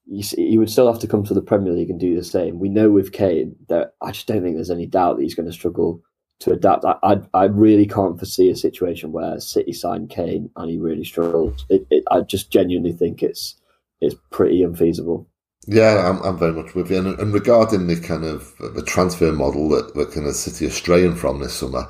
he 0.07 0.59
would 0.59 0.71
still 0.71 0.91
have 0.91 1.01
to 1.01 1.07
come 1.07 1.25
to 1.25 1.35
the 1.35 1.43
Premier 1.43 1.73
League 1.73 1.91
and 1.91 1.99
do 1.99 2.15
the 2.15 2.25
same. 2.25 2.59
We 2.59 2.69
know 2.69 2.91
with 2.91 3.13
Kane 3.13 3.57
that 3.69 3.95
I 4.03 4.11
just 4.11 4.27
don't 4.27 4.43
think 4.43 4.57
there's 4.57 4.71
any 4.71 4.87
doubt 4.87 5.17
that 5.17 5.23
he's 5.23 5.35
going 5.35 5.47
to 5.47 5.53
struggle 5.53 6.03
to 6.41 6.53
adapt. 6.53 6.85
I, 6.85 6.97
I, 7.03 7.17
I 7.33 7.45
really 7.45 7.87
can't 7.87 8.19
foresee 8.19 8.51
a 8.51 8.57
situation 8.57 9.13
where 9.13 9.41
City 9.41 9.73
signed 9.73 10.11
Kane 10.11 10.51
and 10.57 10.71
he 10.71 10.79
really 10.79 11.05
struggles. 11.05 11.65
It, 11.71 11.87
it, 11.91 12.05
I 12.11 12.21
just 12.21 12.51
genuinely 12.51 12.93
think 12.93 13.23
it's 13.23 13.59
it's 14.01 14.17
pretty 14.31 14.63
unfeasible. 14.63 15.29
Yeah, 15.67 16.11
I'm, 16.11 16.21
I'm 16.23 16.39
very 16.39 16.53
much 16.53 16.75
with 16.75 16.91
you. 16.91 16.99
And, 16.99 17.19
and 17.19 17.33
regarding 17.33 17.87
the 17.87 17.99
kind 17.99 18.25
of 18.25 18.53
the 18.59 18.83
transfer 18.83 19.33
model 19.33 19.71
that, 19.71 19.95
that 19.95 20.13
kind 20.13 20.27
of 20.27 20.35
City 20.35 20.67
are 20.67 20.71
straying 20.71 21.15
from 21.15 21.41
this 21.41 21.55
summer, 21.55 21.89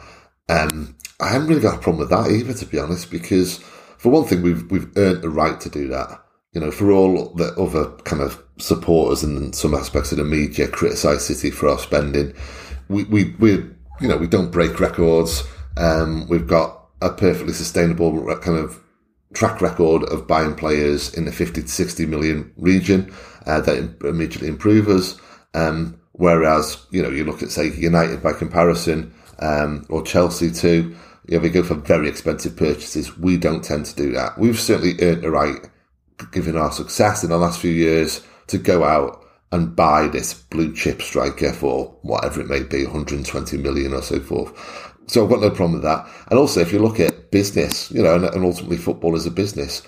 um, 0.48 0.94
I 1.20 1.30
haven't 1.30 1.48
really 1.48 1.60
got 1.60 1.78
a 1.78 1.80
problem 1.80 1.98
with 1.98 2.10
that 2.10 2.30
either, 2.30 2.54
to 2.54 2.66
be 2.66 2.78
honest. 2.78 3.10
Because 3.10 3.58
for 3.98 4.10
one 4.10 4.24
thing, 4.24 4.42
we've 4.42 4.70
we've 4.70 4.96
earned 4.96 5.22
the 5.22 5.30
right 5.30 5.60
to 5.60 5.68
do 5.68 5.88
that. 5.88 6.23
You 6.54 6.60
know, 6.60 6.70
for 6.70 6.90
all 6.92 7.30
the 7.34 7.52
other 7.60 7.90
kind 8.04 8.22
of 8.22 8.42
supporters 8.58 9.24
and 9.24 9.54
some 9.54 9.74
aspects 9.74 10.12
of 10.12 10.18
the 10.18 10.24
media 10.24 10.68
criticise 10.68 11.26
City 11.26 11.50
for 11.50 11.68
our 11.68 11.78
spending, 11.78 12.32
we, 12.88 13.04
we, 13.04 13.34
we, 13.38 13.50
you 14.00 14.08
know, 14.08 14.16
we 14.16 14.28
don't 14.28 14.52
break 14.52 14.78
records. 14.78 15.42
Um, 15.76 16.28
we've 16.28 16.46
got 16.46 16.86
a 17.02 17.10
perfectly 17.10 17.52
sustainable 17.52 18.24
kind 18.36 18.58
of 18.58 18.80
track 19.34 19.60
record 19.60 20.04
of 20.04 20.28
buying 20.28 20.54
players 20.54 21.12
in 21.12 21.24
the 21.24 21.32
50 21.32 21.62
to 21.62 21.68
60 21.68 22.06
million 22.06 22.52
region 22.56 23.12
uh, 23.46 23.60
that 23.62 23.96
immediately 24.04 24.48
improve 24.48 24.88
us. 24.88 25.18
Um, 25.54 26.00
whereas, 26.12 26.86
you 26.90 27.02
know, 27.02 27.10
you 27.10 27.24
look 27.24 27.42
at, 27.42 27.50
say, 27.50 27.72
United 27.72 28.22
by 28.22 28.32
comparison, 28.32 29.12
um, 29.40 29.84
or 29.88 30.02
Chelsea 30.02 30.52
too, 30.52 30.96
you 31.26 31.36
know, 31.36 31.42
they 31.42 31.50
go 31.50 31.64
for 31.64 31.74
very 31.74 32.08
expensive 32.08 32.56
purchases. 32.56 33.18
We 33.18 33.36
don't 33.36 33.64
tend 33.64 33.86
to 33.86 33.96
do 33.96 34.12
that. 34.12 34.38
We've 34.38 34.58
certainly 34.58 34.94
earned 35.00 35.22
the 35.22 35.30
right 35.30 35.68
given 36.32 36.56
our 36.56 36.72
success 36.72 37.24
in 37.24 37.30
the 37.30 37.38
last 37.38 37.60
few 37.60 37.72
years, 37.72 38.26
to 38.48 38.58
go 38.58 38.84
out 38.84 39.24
and 39.52 39.76
buy 39.76 40.08
this 40.08 40.34
blue 40.34 40.74
chip 40.74 41.00
striker 41.00 41.52
for 41.52 41.96
whatever 42.02 42.40
it 42.40 42.48
may 42.48 42.62
be, 42.62 42.84
120 42.84 43.56
million 43.58 43.92
or 43.92 44.02
so 44.02 44.20
forth. 44.20 44.52
So 45.06 45.22
I've 45.22 45.30
got 45.30 45.40
no 45.40 45.50
problem 45.50 45.74
with 45.74 45.82
that. 45.82 46.08
And 46.28 46.38
also, 46.38 46.60
if 46.60 46.72
you 46.72 46.78
look 46.78 46.98
at 46.98 47.30
business, 47.30 47.90
you 47.90 48.02
know, 48.02 48.14
and, 48.16 48.24
and 48.24 48.44
ultimately 48.44 48.76
football 48.76 49.14
is 49.14 49.26
a 49.26 49.30
business, 49.30 49.82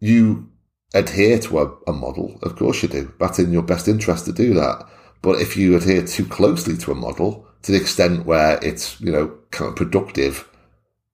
you 0.00 0.48
adhere 0.94 1.38
to 1.38 1.60
a, 1.60 1.76
a, 1.88 1.92
model. 1.92 2.38
Of 2.42 2.56
course 2.56 2.82
you 2.82 2.88
do. 2.88 3.12
That's 3.18 3.38
in 3.38 3.52
your 3.52 3.62
best 3.62 3.88
interest 3.88 4.26
to 4.26 4.32
do 4.32 4.54
that. 4.54 4.86
But 5.22 5.40
if 5.40 5.56
you 5.56 5.76
adhere 5.76 6.06
too 6.06 6.26
closely 6.26 6.76
to 6.78 6.92
a 6.92 6.94
model, 6.94 7.46
to 7.62 7.72
the 7.72 7.78
extent 7.78 8.26
where 8.26 8.58
it's, 8.62 9.00
you 9.00 9.12
know, 9.12 9.36
kind 9.50 9.70
of 9.70 9.76
productive, 9.76 10.48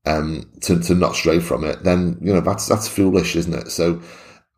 um, 0.04 0.48
to, 0.60 0.78
to 0.80 0.94
not 0.94 1.16
stray 1.16 1.40
from 1.40 1.64
it, 1.64 1.82
then, 1.82 2.18
you 2.20 2.32
know, 2.32 2.40
that's, 2.40 2.66
that's 2.66 2.88
foolish, 2.88 3.36
isn't 3.36 3.54
it? 3.54 3.70
So, 3.70 4.00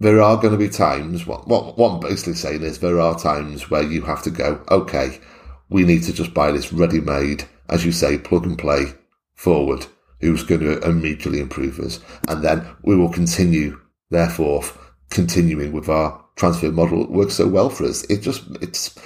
there 0.00 0.22
are 0.22 0.36
going 0.36 0.52
to 0.52 0.58
be 0.58 0.68
times, 0.68 1.26
what, 1.26 1.48
what, 1.48 1.76
what 1.76 1.94
I'm 1.94 2.00
basically 2.00 2.34
saying 2.34 2.62
is 2.62 2.78
there 2.78 3.00
are 3.00 3.18
times 3.18 3.68
where 3.68 3.82
you 3.82 4.02
have 4.02 4.22
to 4.22 4.30
go, 4.30 4.62
okay, 4.70 5.18
we 5.70 5.84
need 5.84 6.04
to 6.04 6.12
just 6.12 6.32
buy 6.34 6.52
this 6.52 6.72
ready 6.72 7.00
made, 7.00 7.44
as 7.68 7.84
you 7.84 7.92
say, 7.92 8.16
plug 8.16 8.46
and 8.46 8.56
play 8.56 8.92
forward, 9.34 9.86
who's 10.20 10.44
going 10.44 10.60
to 10.60 10.80
immediately 10.80 11.40
improve 11.40 11.80
us. 11.80 12.00
And 12.28 12.44
then 12.44 12.64
we 12.82 12.96
will 12.96 13.12
continue, 13.12 13.80
therefore, 14.10 14.62
continuing 15.10 15.72
with 15.72 15.88
our 15.88 16.24
transfer 16.36 16.70
model 16.70 17.00
that 17.00 17.10
works 17.10 17.34
so 17.34 17.48
well 17.48 17.68
for 17.68 17.84
us. 17.84 18.04
It 18.04 18.20
just, 18.20 18.44
it's 18.62 18.96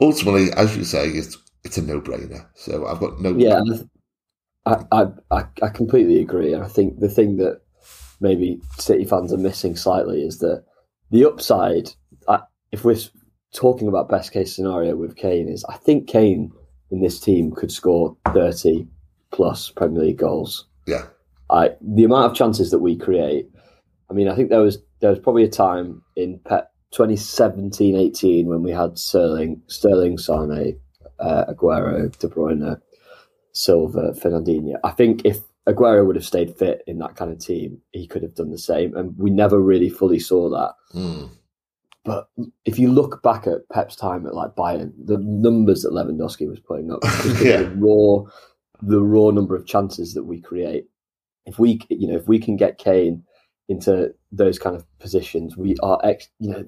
ultimately, 0.00 0.52
as 0.52 0.76
you 0.76 0.84
say, 0.84 1.08
it's, 1.08 1.38
it's 1.64 1.78
a 1.78 1.82
no 1.82 2.00
brainer. 2.00 2.46
So 2.54 2.86
I've 2.86 3.00
got 3.00 3.20
no. 3.20 3.34
Yeah, 3.36 3.62
I, 4.66 4.84
I, 4.92 5.06
I, 5.30 5.44
I 5.62 5.68
completely 5.70 6.20
agree. 6.20 6.52
And 6.52 6.62
I 6.62 6.68
think 6.68 7.00
the 7.00 7.08
thing 7.08 7.38
that 7.38 7.62
maybe 8.20 8.60
City 8.78 9.04
fans 9.04 9.32
are 9.32 9.38
missing 9.38 9.76
slightly 9.76 10.22
is 10.22 10.38
that 10.38 10.64
the 11.10 11.24
upside, 11.24 11.90
if 12.72 12.84
we're 12.84 12.98
talking 13.54 13.88
about 13.88 14.08
best 14.08 14.32
case 14.32 14.54
scenario 14.54 14.96
with 14.96 15.16
Kane, 15.16 15.48
is 15.48 15.64
I 15.68 15.76
think 15.76 16.08
Kane 16.08 16.52
in 16.90 17.00
this 17.00 17.20
team 17.20 17.52
could 17.52 17.72
score 17.72 18.16
30 18.32 18.86
plus 19.32 19.70
Premier 19.70 20.02
League 20.02 20.18
goals. 20.18 20.66
Yeah. 20.86 21.06
I, 21.50 21.70
the 21.80 22.04
amount 22.04 22.30
of 22.30 22.36
chances 22.36 22.70
that 22.70 22.80
we 22.80 22.96
create, 22.96 23.48
I 24.10 24.14
mean, 24.14 24.28
I 24.28 24.34
think 24.34 24.50
there 24.50 24.60
was 24.60 24.78
there 25.00 25.10
was 25.10 25.18
probably 25.18 25.44
a 25.44 25.48
time 25.48 26.02
in 26.16 26.38
Pep 26.40 26.72
2017-18 26.94 28.46
when 28.46 28.62
we 28.62 28.70
had 28.70 28.98
Sterling, 28.98 29.60
Sterling, 29.66 30.16
Sane, 30.18 30.78
uh, 31.18 31.44
Aguero, 31.48 32.16
De 32.18 32.28
Bruyne, 32.28 32.80
Silva, 33.52 34.12
Fernandinho. 34.12 34.76
I 34.82 34.90
think 34.92 35.22
if 35.24 35.40
Aguero 35.68 36.06
would 36.06 36.16
have 36.16 36.24
stayed 36.24 36.56
fit 36.56 36.82
in 36.86 36.98
that 36.98 37.16
kind 37.16 37.32
of 37.32 37.38
team, 37.38 37.80
he 37.92 38.06
could 38.06 38.22
have 38.22 38.34
done 38.34 38.50
the 38.50 38.58
same. 38.58 38.96
And 38.96 39.16
we 39.18 39.30
never 39.30 39.60
really 39.60 39.88
fully 39.88 40.20
saw 40.20 40.48
that. 40.50 40.74
Mm. 40.94 41.30
But 42.04 42.28
if 42.64 42.78
you 42.78 42.92
look 42.92 43.20
back 43.22 43.48
at 43.48 43.68
Pep's 43.72 43.96
time 43.96 44.26
at 44.26 44.34
like 44.34 44.54
Bayern, 44.54 44.92
the 44.96 45.18
numbers 45.18 45.82
that 45.82 45.92
Lewandowski 45.92 46.48
was 46.48 46.60
putting 46.60 46.92
up, 46.92 47.00
yeah. 47.42 47.62
the 47.62 47.74
raw, 47.78 48.30
the 48.80 49.02
raw 49.02 49.30
number 49.30 49.56
of 49.56 49.66
chances 49.66 50.14
that 50.14 50.24
we 50.24 50.40
create. 50.40 50.86
If 51.46 51.58
we, 51.58 51.80
you 51.90 52.06
know, 52.08 52.16
if 52.16 52.28
we 52.28 52.38
can 52.38 52.56
get 52.56 52.78
Kane 52.78 53.24
into 53.68 54.14
those 54.30 54.58
kind 54.58 54.76
of 54.76 54.86
positions, 55.00 55.56
we 55.56 55.74
are 55.82 56.00
ex. 56.04 56.28
You 56.38 56.50
know, 56.50 56.64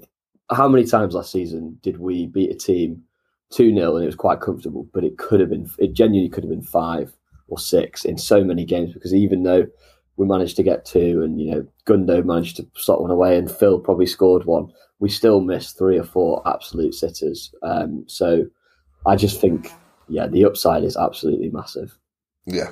how 0.51 0.69
many 0.69 0.85
times 0.85 1.15
last 1.15 1.31
season 1.31 1.79
did 1.83 2.01
we 2.01 2.27
beat 2.27 2.51
a 2.51 2.55
team 2.55 3.05
two 3.51 3.73
0 3.73 3.95
and 3.95 4.03
it 4.03 4.07
was 4.07 4.17
quite 4.17 4.41
comfortable, 4.41 4.89
but 4.93 5.05
it 5.05 5.19
could 5.19 5.41
have 5.41 5.51
been, 5.51 5.71
it 5.79 5.95
genuinely 5.95 6.29
could 6.29 6.45
have 6.45 6.51
been 6.51 6.63
five 6.63 7.13
or 7.49 7.59
six 7.59 8.05
in 8.05 8.19
so 8.19 8.45
many 8.45 8.65
games 8.65 8.93
because 8.93 9.15
even 9.15 9.43
though 9.43 9.67
we 10.17 10.27
managed 10.27 10.57
to 10.57 10.63
get 10.63 10.85
two 10.85 11.23
and 11.23 11.41
you 11.41 11.51
know 11.51 11.67
Gundo 11.87 12.25
managed 12.25 12.57
to 12.57 12.67
slot 12.77 13.03
one 13.03 13.11
away 13.11 13.37
and 13.37 13.51
Phil 13.51 13.79
probably 13.79 14.07
scored 14.07 14.45
one, 14.45 14.73
we 14.99 15.09
still 15.09 15.41
missed 15.41 15.79
three 15.79 15.99
or 15.99 16.05
four 16.05 16.43
absolute 16.47 16.95
sitters. 16.95 17.55
Um, 17.63 18.05
so 18.07 18.47
I 19.07 19.17
just 19.17 19.41
think 19.41 19.71
yeah, 20.09 20.27
the 20.27 20.45
upside 20.45 20.85
is 20.85 20.97
absolutely 20.97 21.51
massive. 21.51 21.99
Yeah, 22.47 22.71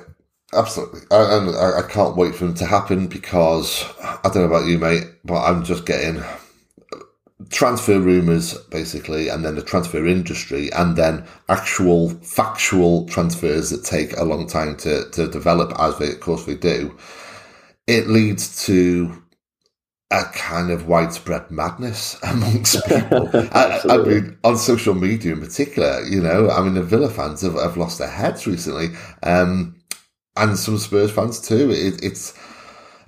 absolutely. 0.53 1.01
And 1.11 1.55
I, 1.55 1.79
I, 1.79 1.81
can't 1.87 2.17
wait 2.17 2.35
for 2.35 2.45
them 2.45 2.55
to 2.55 2.65
happen 2.65 3.07
because 3.07 3.85
I 3.99 4.19
don't 4.23 4.37
know 4.37 4.43
about 4.45 4.67
you, 4.67 4.79
mate, 4.79 5.03
but 5.23 5.43
I'm 5.43 5.63
just 5.63 5.85
getting 5.85 6.23
transfer 7.49 7.99
rumors 7.99 8.57
basically 8.71 9.29
and 9.29 9.45
then 9.45 9.55
the 9.55 9.61
transfer 9.61 10.07
industry 10.07 10.71
and 10.73 10.95
then 10.95 11.23
actual 11.49 12.09
factual 12.09 13.05
transfers 13.07 13.69
that 13.69 13.83
take 13.83 14.17
a 14.17 14.23
long 14.23 14.47
time 14.47 14.75
to, 14.75 15.07
to 15.11 15.27
develop 15.27 15.71
as 15.79 15.97
they 15.99 16.09
of 16.09 16.19
course 16.19 16.45
they 16.45 16.55
do 16.55 16.97
it 17.85 18.07
leads 18.07 18.65
to 18.65 19.21
a 20.11 20.23
kind 20.33 20.71
of 20.71 20.87
widespread 20.87 21.51
madness 21.51 22.17
amongst 22.23 22.85
people. 22.87 23.29
I, 23.33 23.81
I, 23.89 23.97
mean, 23.97 24.37
on 24.43 24.57
social 24.57 24.93
media 24.93 25.33
in 25.33 25.41
particular, 25.41 26.03
you 26.03 26.21
know, 26.21 26.49
I 26.49 26.61
mean, 26.61 26.75
the 26.75 26.83
Villa 26.83 27.09
fans 27.09 27.41
have, 27.41 27.55
have 27.55 27.77
lost 27.77 27.99
their 27.99 28.09
heads 28.09 28.47
recently, 28.47 28.89
um, 29.23 29.75
and 30.35 30.57
some 30.57 30.77
Spurs 30.77 31.11
fans 31.11 31.41
too. 31.41 31.71
It, 31.71 32.03
it's 32.03 32.33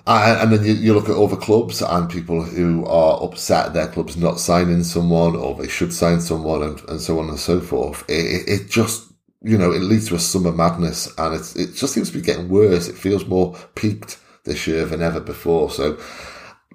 uh, 0.08 0.40
and 0.42 0.52
then 0.52 0.66
you, 0.66 0.74
you, 0.74 0.94
look 0.94 1.10
at 1.10 1.16
other 1.16 1.36
clubs 1.36 1.82
and 1.82 2.10
people 2.10 2.42
who 2.44 2.86
are 2.86 3.22
upset 3.24 3.74
their 3.74 3.88
club's 3.88 4.18
not 4.18 4.40
signing 4.40 4.84
someone 4.84 5.36
or 5.36 5.56
they 5.56 5.68
should 5.68 5.94
sign 5.94 6.22
someone 6.22 6.64
and, 6.64 6.82
and 6.90 7.02
so 7.02 7.20
on 7.20 7.30
and 7.30 7.40
so 7.40 7.60
forth. 7.60 8.04
It, 8.10 8.48
it, 8.48 8.70
just, 8.70 9.12
you 9.42 9.58
know, 9.58 9.72
it 9.72 9.82
leads 9.82 10.08
to 10.08 10.16
a 10.16 10.20
summer 10.20 10.52
madness 10.52 11.14
and 11.18 11.36
it's, 11.36 11.56
it 11.56 11.76
just 11.76 11.94
seems 11.94 12.10
to 12.12 12.18
be 12.18 12.24
getting 12.24 12.50
worse. 12.50 12.88
It 12.88 12.96
feels 12.96 13.26
more 13.26 13.56
peaked 13.76 14.20
this 14.46 14.68
year 14.68 14.86
than 14.86 15.02
ever 15.02 15.20
before. 15.20 15.70
So 15.70 16.00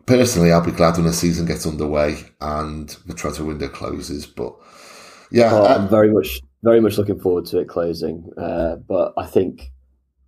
personally, 0.06 0.52
I'll 0.52 0.64
be 0.64 0.70
glad 0.70 0.96
when 0.96 1.06
the 1.06 1.12
season 1.12 1.46
gets 1.46 1.66
underway 1.66 2.24
and 2.40 2.88
the 3.06 3.14
transfer 3.14 3.44
window 3.44 3.68
closes. 3.68 4.26
But 4.26 4.54
yeah, 5.30 5.50
oh, 5.52 5.64
I'm 5.64 5.88
very 5.88 6.12
much, 6.12 6.40
very 6.62 6.80
much 6.80 6.98
looking 6.98 7.18
forward 7.18 7.46
to 7.46 7.58
it 7.58 7.68
closing. 7.68 8.30
Uh, 8.36 8.76
but 8.76 9.14
I 9.16 9.26
think 9.26 9.72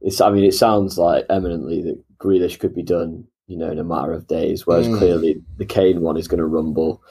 it's, 0.00 0.20
I 0.20 0.30
mean, 0.30 0.44
it 0.44 0.54
sounds 0.54 0.98
like 0.98 1.26
eminently 1.30 1.82
that 1.82 2.02
Grealish 2.18 2.58
could 2.58 2.74
be 2.74 2.82
done, 2.82 3.24
you 3.46 3.56
know, 3.56 3.70
in 3.70 3.78
a 3.78 3.84
matter 3.84 4.12
of 4.12 4.26
days. 4.26 4.66
Whereas 4.66 4.88
mm. 4.88 4.98
clearly 4.98 5.42
the 5.58 5.66
Kane 5.66 6.00
one 6.00 6.16
is 6.16 6.28
going 6.28 6.38
to 6.38 6.46
rumble. 6.46 7.02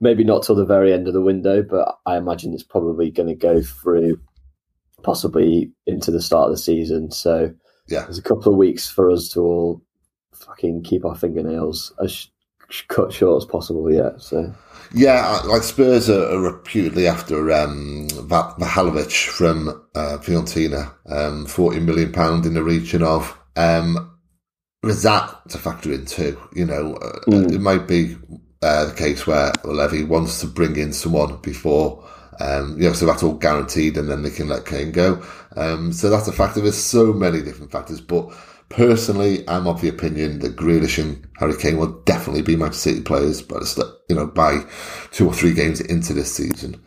Maybe 0.00 0.24
not 0.24 0.42
till 0.42 0.56
the 0.56 0.64
very 0.64 0.92
end 0.92 1.06
of 1.06 1.14
the 1.14 1.20
window, 1.20 1.62
but 1.62 1.96
I 2.06 2.16
imagine 2.16 2.52
it's 2.52 2.64
probably 2.64 3.10
going 3.10 3.28
to 3.28 3.36
go 3.36 3.62
through 3.62 4.20
possibly 5.02 5.70
into 5.86 6.10
the 6.10 6.22
start 6.22 6.46
of 6.46 6.52
the 6.52 6.58
season. 6.58 7.10
So 7.10 7.52
yeah, 7.88 8.02
there's 8.02 8.18
a 8.18 8.22
couple 8.22 8.52
of 8.52 8.58
weeks 8.58 8.88
for 8.88 9.10
us 9.10 9.28
to 9.30 9.40
all 9.40 9.82
fucking 10.32 10.82
keep 10.82 11.04
our 11.04 11.14
fingernails 11.14 11.92
as 12.02 12.28
cut 12.88 13.12
short 13.12 13.42
as 13.42 13.46
possible 13.46 13.92
Yeah, 13.92 14.10
So 14.18 14.54
yeah, 14.94 15.40
like 15.46 15.62
Spurs 15.62 16.08
are, 16.10 16.32
are 16.32 16.40
reputedly 16.40 17.06
after 17.06 17.52
um, 17.52 18.08
Vlahovic 18.08 19.26
from 19.28 19.68
uh, 19.94 20.18
Fiorentina, 20.20 20.92
um, 21.06 21.46
forty 21.46 21.80
million 21.80 22.12
pound 22.12 22.46
in 22.46 22.54
the 22.54 22.62
region 22.62 23.02
of. 23.02 23.38
Um, 23.56 24.08
there's 24.82 25.02
that 25.02 25.48
to 25.48 25.58
factor 25.58 25.92
in 25.92 26.06
too. 26.06 26.38
You 26.54 26.66
know, 26.66 26.98
mm. 27.26 27.52
it 27.52 27.60
might 27.60 27.86
be 27.86 28.16
uh, 28.62 28.86
the 28.86 28.94
case 28.94 29.26
where 29.26 29.52
Levy 29.64 30.04
wants 30.04 30.40
to 30.40 30.46
bring 30.46 30.76
in 30.76 30.92
someone 30.92 31.36
before, 31.38 32.04
um, 32.40 32.76
you 32.80 32.88
know, 32.88 32.92
so 32.92 33.06
that's 33.06 33.22
all 33.22 33.34
guaranteed, 33.34 33.96
and 33.96 34.08
then 34.08 34.22
they 34.22 34.30
can 34.30 34.48
let 34.48 34.66
Kane 34.66 34.92
go. 34.92 35.22
Um, 35.56 35.92
so 35.92 36.10
that's 36.10 36.28
a 36.28 36.32
factor. 36.32 36.60
There's 36.60 36.76
so 36.76 37.12
many 37.12 37.42
different 37.42 37.70
factors, 37.70 38.00
but 38.00 38.32
personally, 38.68 39.48
I'm 39.48 39.66
of 39.66 39.80
the 39.80 39.88
opinion 39.88 40.40
that 40.40 40.56
Grealish 40.56 41.02
and 41.02 41.28
Harry 41.38 41.56
Kane 41.56 41.76
will 41.76 42.00
definitely 42.02 42.42
be 42.42 42.56
Manchester 42.56 42.90
City 42.90 43.02
players, 43.02 43.42
but 43.42 43.62
you 44.08 44.16
know, 44.16 44.26
by 44.26 44.64
two 45.12 45.26
or 45.26 45.34
three 45.34 45.54
games 45.54 45.80
into 45.80 46.12
this 46.12 46.34
season. 46.34 46.82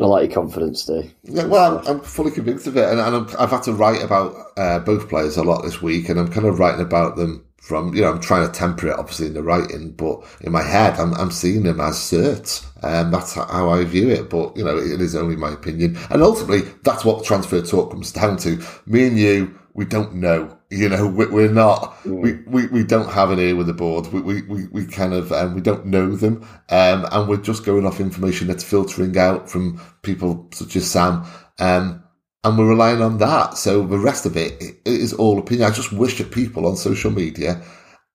I 0.00 0.06
like 0.06 0.28
your 0.30 0.34
confidence, 0.34 0.82
Steve. 0.82 1.12
Yeah, 1.24 1.46
well, 1.46 1.78
I'm, 1.78 1.86
I'm, 1.86 2.00
fully 2.00 2.30
convinced 2.30 2.66
of 2.66 2.76
it, 2.76 2.88
and, 2.88 3.00
and 3.00 3.30
i 3.36 3.40
have 3.40 3.50
had 3.50 3.62
to 3.64 3.72
write 3.72 4.02
about 4.02 4.34
uh, 4.56 4.78
both 4.78 5.08
players 5.08 5.36
a 5.36 5.42
lot 5.42 5.62
this 5.62 5.82
week, 5.82 6.08
and 6.08 6.20
I'm 6.20 6.30
kind 6.30 6.46
of 6.46 6.58
writing 6.58 6.80
about 6.80 7.16
them 7.16 7.44
from 7.68 7.94
you 7.94 8.00
know 8.00 8.10
I'm 8.10 8.20
trying 8.20 8.46
to 8.46 8.52
temper 8.52 8.88
it 8.88 8.98
obviously 8.98 9.26
in 9.26 9.34
the 9.34 9.42
writing, 9.42 9.90
but 9.90 10.24
in 10.40 10.52
my 10.52 10.62
head 10.62 10.98
I'm 10.98 11.12
I'm 11.14 11.30
seeing 11.30 11.64
them 11.64 11.80
as 11.80 11.96
certs, 11.96 12.64
and 12.82 13.12
that's 13.12 13.34
how 13.34 13.68
I 13.68 13.84
view 13.84 14.08
it. 14.08 14.30
But 14.30 14.56
you 14.56 14.64
know, 14.64 14.76
it 14.78 15.00
is 15.00 15.16
only 15.16 15.36
my 15.36 15.52
opinion, 15.52 15.98
and 16.10 16.22
ultimately 16.22 16.60
that's 16.84 17.04
what 17.04 17.24
transfer 17.24 17.60
talk 17.60 17.90
comes 17.90 18.12
down 18.12 18.38
to. 18.38 18.64
Me 18.86 19.06
and 19.06 19.18
you 19.18 19.57
we 19.78 19.84
don't 19.84 20.12
know. 20.14 20.58
You 20.70 20.88
know, 20.88 21.06
we're 21.06 21.52
not, 21.52 21.94
mm. 22.02 22.20
we, 22.20 22.32
we, 22.48 22.66
we 22.66 22.82
don't 22.82 23.08
have 23.12 23.30
an 23.30 23.38
ear 23.38 23.54
with 23.54 23.68
the 23.68 23.72
board. 23.72 24.08
We, 24.08 24.20
we, 24.20 24.42
we, 24.42 24.66
we 24.66 24.86
kind 24.86 25.14
of, 25.14 25.30
um, 25.30 25.54
we 25.54 25.60
don't 25.60 25.86
know 25.86 26.16
them. 26.16 26.42
Um, 26.68 27.06
and 27.12 27.28
we're 27.28 27.36
just 27.36 27.64
going 27.64 27.86
off 27.86 28.00
information 28.00 28.48
that's 28.48 28.64
filtering 28.64 29.16
out 29.16 29.48
from 29.48 29.80
people 30.02 30.48
such 30.50 30.74
as 30.74 30.90
Sam. 30.90 31.24
Um, 31.60 32.02
and 32.42 32.58
we're 32.58 32.70
relying 32.70 33.02
on 33.02 33.18
that. 33.18 33.56
So 33.56 33.86
the 33.86 34.00
rest 34.00 34.26
of 34.26 34.36
it, 34.36 34.60
it 34.60 34.78
is 34.84 35.12
all 35.12 35.38
opinion. 35.38 35.68
I 35.68 35.72
just 35.72 35.92
wish 35.92 36.18
that 36.18 36.32
people 36.32 36.66
on 36.66 36.74
social 36.74 37.12
media, 37.12 37.62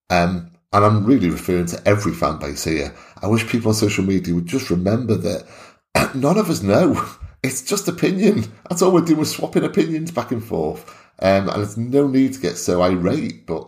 um, 0.10 0.52
and 0.74 0.84
I'm 0.84 1.06
really 1.06 1.30
referring 1.30 1.68
to 1.68 1.82
every 1.88 2.12
fan 2.12 2.40
base 2.40 2.66
here. 2.66 2.94
I 3.22 3.28
wish 3.28 3.48
people 3.48 3.70
on 3.70 3.76
social 3.76 4.04
media 4.04 4.36
would 4.36 4.48
just 4.48 4.70
remember 4.70 5.16
that 5.16 5.48
none 6.14 6.38
of 6.38 6.50
us 6.50 6.62
know. 6.62 7.02
It's 7.46 7.62
just 7.62 7.90
opinion. 7.90 8.46
That's 8.70 8.82
all 8.82 8.94
we're 8.94 9.02
doing. 9.02 9.20
We're 9.20 9.26
swapping 9.26 9.66
opinions 9.66 10.12
back 10.12 10.32
and 10.32 10.42
forth. 10.42 11.03
Um, 11.20 11.50
and 11.50 11.62
there's 11.62 11.78
no 11.78 12.08
need 12.08 12.34
to 12.34 12.40
get 12.40 12.58
so 12.58 12.82
irate. 12.82 13.46
But 13.46 13.68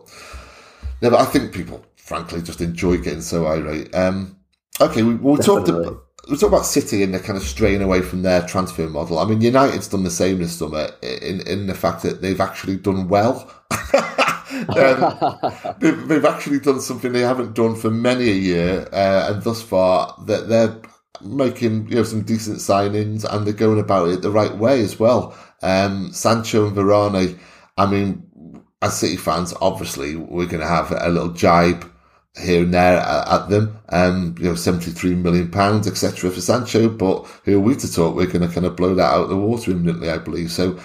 no, 1.02 1.10
but 1.10 1.20
I 1.20 1.26
think 1.26 1.54
people, 1.54 1.86
frankly, 1.96 2.42
just 2.42 2.62
enjoy 2.62 2.98
getting 2.98 3.22
so 3.22 3.46
irate. 3.46 3.94
Um, 3.96 4.38
okay, 4.82 5.04
we, 5.04 5.16
we'll 5.16 5.38
talk 5.38 5.68
about 5.68 6.06
we 6.30 6.38
talk 6.38 6.50
about 6.50 6.66
City 6.66 7.04
and 7.04 7.14
they're 7.14 7.22
kind 7.22 7.38
of 7.38 7.44
straying 7.44 7.82
away 7.82 8.02
from 8.02 8.24
their 8.24 8.42
transfer 8.42 8.88
model. 8.88 9.20
I 9.20 9.26
mean, 9.26 9.42
United's 9.42 9.88
done 9.88 10.04
the 10.04 10.12
same 10.12 10.40
this 10.40 10.58
summer 10.58 10.90
in 11.02 11.42
in 11.42 11.68
the 11.68 11.76
fact 11.76 12.04
that 12.04 12.22
they've 12.22 12.42
actually 12.42 12.78
done 12.78 13.08
well. 13.08 13.52
um, 14.70 15.76
they've, 15.80 16.08
they've, 16.08 16.26
actually 16.26 16.60
done 16.60 16.80
something 16.80 17.12
they 17.12 17.22
haven't 17.22 17.54
done 17.54 17.76
for 17.76 17.90
many 17.90 18.30
a 18.30 18.34
year, 18.34 18.90
uh, 18.92 19.32
and 19.32 19.44
thus 19.44 19.62
far 19.62 20.16
that 20.26 20.48
they're 20.48 20.82
making 21.26 21.88
you 21.90 21.96
know 21.96 22.04
some 22.04 22.24
decent 22.24 22.58
signings 22.58 23.26
and 23.26 23.46
they're 23.46 23.54
going 23.54 23.80
about 23.80 24.10
it 24.10 24.22
the 24.22 24.32
right 24.32 24.56
way 24.56 24.82
as 24.82 25.00
well. 25.00 25.38
Um, 25.62 26.12
Sancho 26.14 26.68
and 26.68 26.76
Varane. 26.76 27.38
I 27.78 27.86
mean, 27.86 28.64
as 28.82 28.98
City 28.98 29.18
fans, 29.18 29.54
obviously 29.62 30.16
we're 30.16 30.46
going 30.46 30.62
to 30.62 30.68
have 30.68 30.92
a 30.92 31.10
little 31.10 31.34
jibe 31.34 31.92
here 32.42 32.64
and 32.64 32.74
there 32.74 33.00
at, 33.00 33.50
them. 33.50 33.80
Um, 33.90 34.36
you 34.38 34.46
know, 34.46 34.56
seventy-three 34.56 35.16
million 35.16 35.52
pounds, 35.52 35.88
etc. 35.88 36.30
for 36.32 36.42
Sancho. 36.42 36.90
But 36.90 37.26
who 37.44 37.58
are 37.58 37.62
we 37.62 37.76
to 37.76 37.92
talk? 37.92 38.16
We're 38.16 38.28
going 38.28 38.48
to 38.48 38.54
kind 38.54 38.66
of 38.66 38.76
blow 38.76 38.96
that 38.96 39.14
out 39.14 39.24
of 39.24 39.30
the 39.30 39.38
water 39.38 39.72
imminently, 39.72 40.10
I 40.10 40.18
believe. 40.18 40.52
So, 40.52 40.80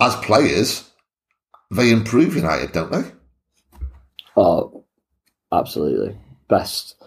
as 0.00 0.16
players, 0.16 0.90
they 1.70 1.90
improve 1.90 2.36
United, 2.36 2.72
don't 2.72 2.92
they? 2.92 3.10
Oh, 4.36 4.84
absolutely. 5.52 6.18
Best 6.48 6.99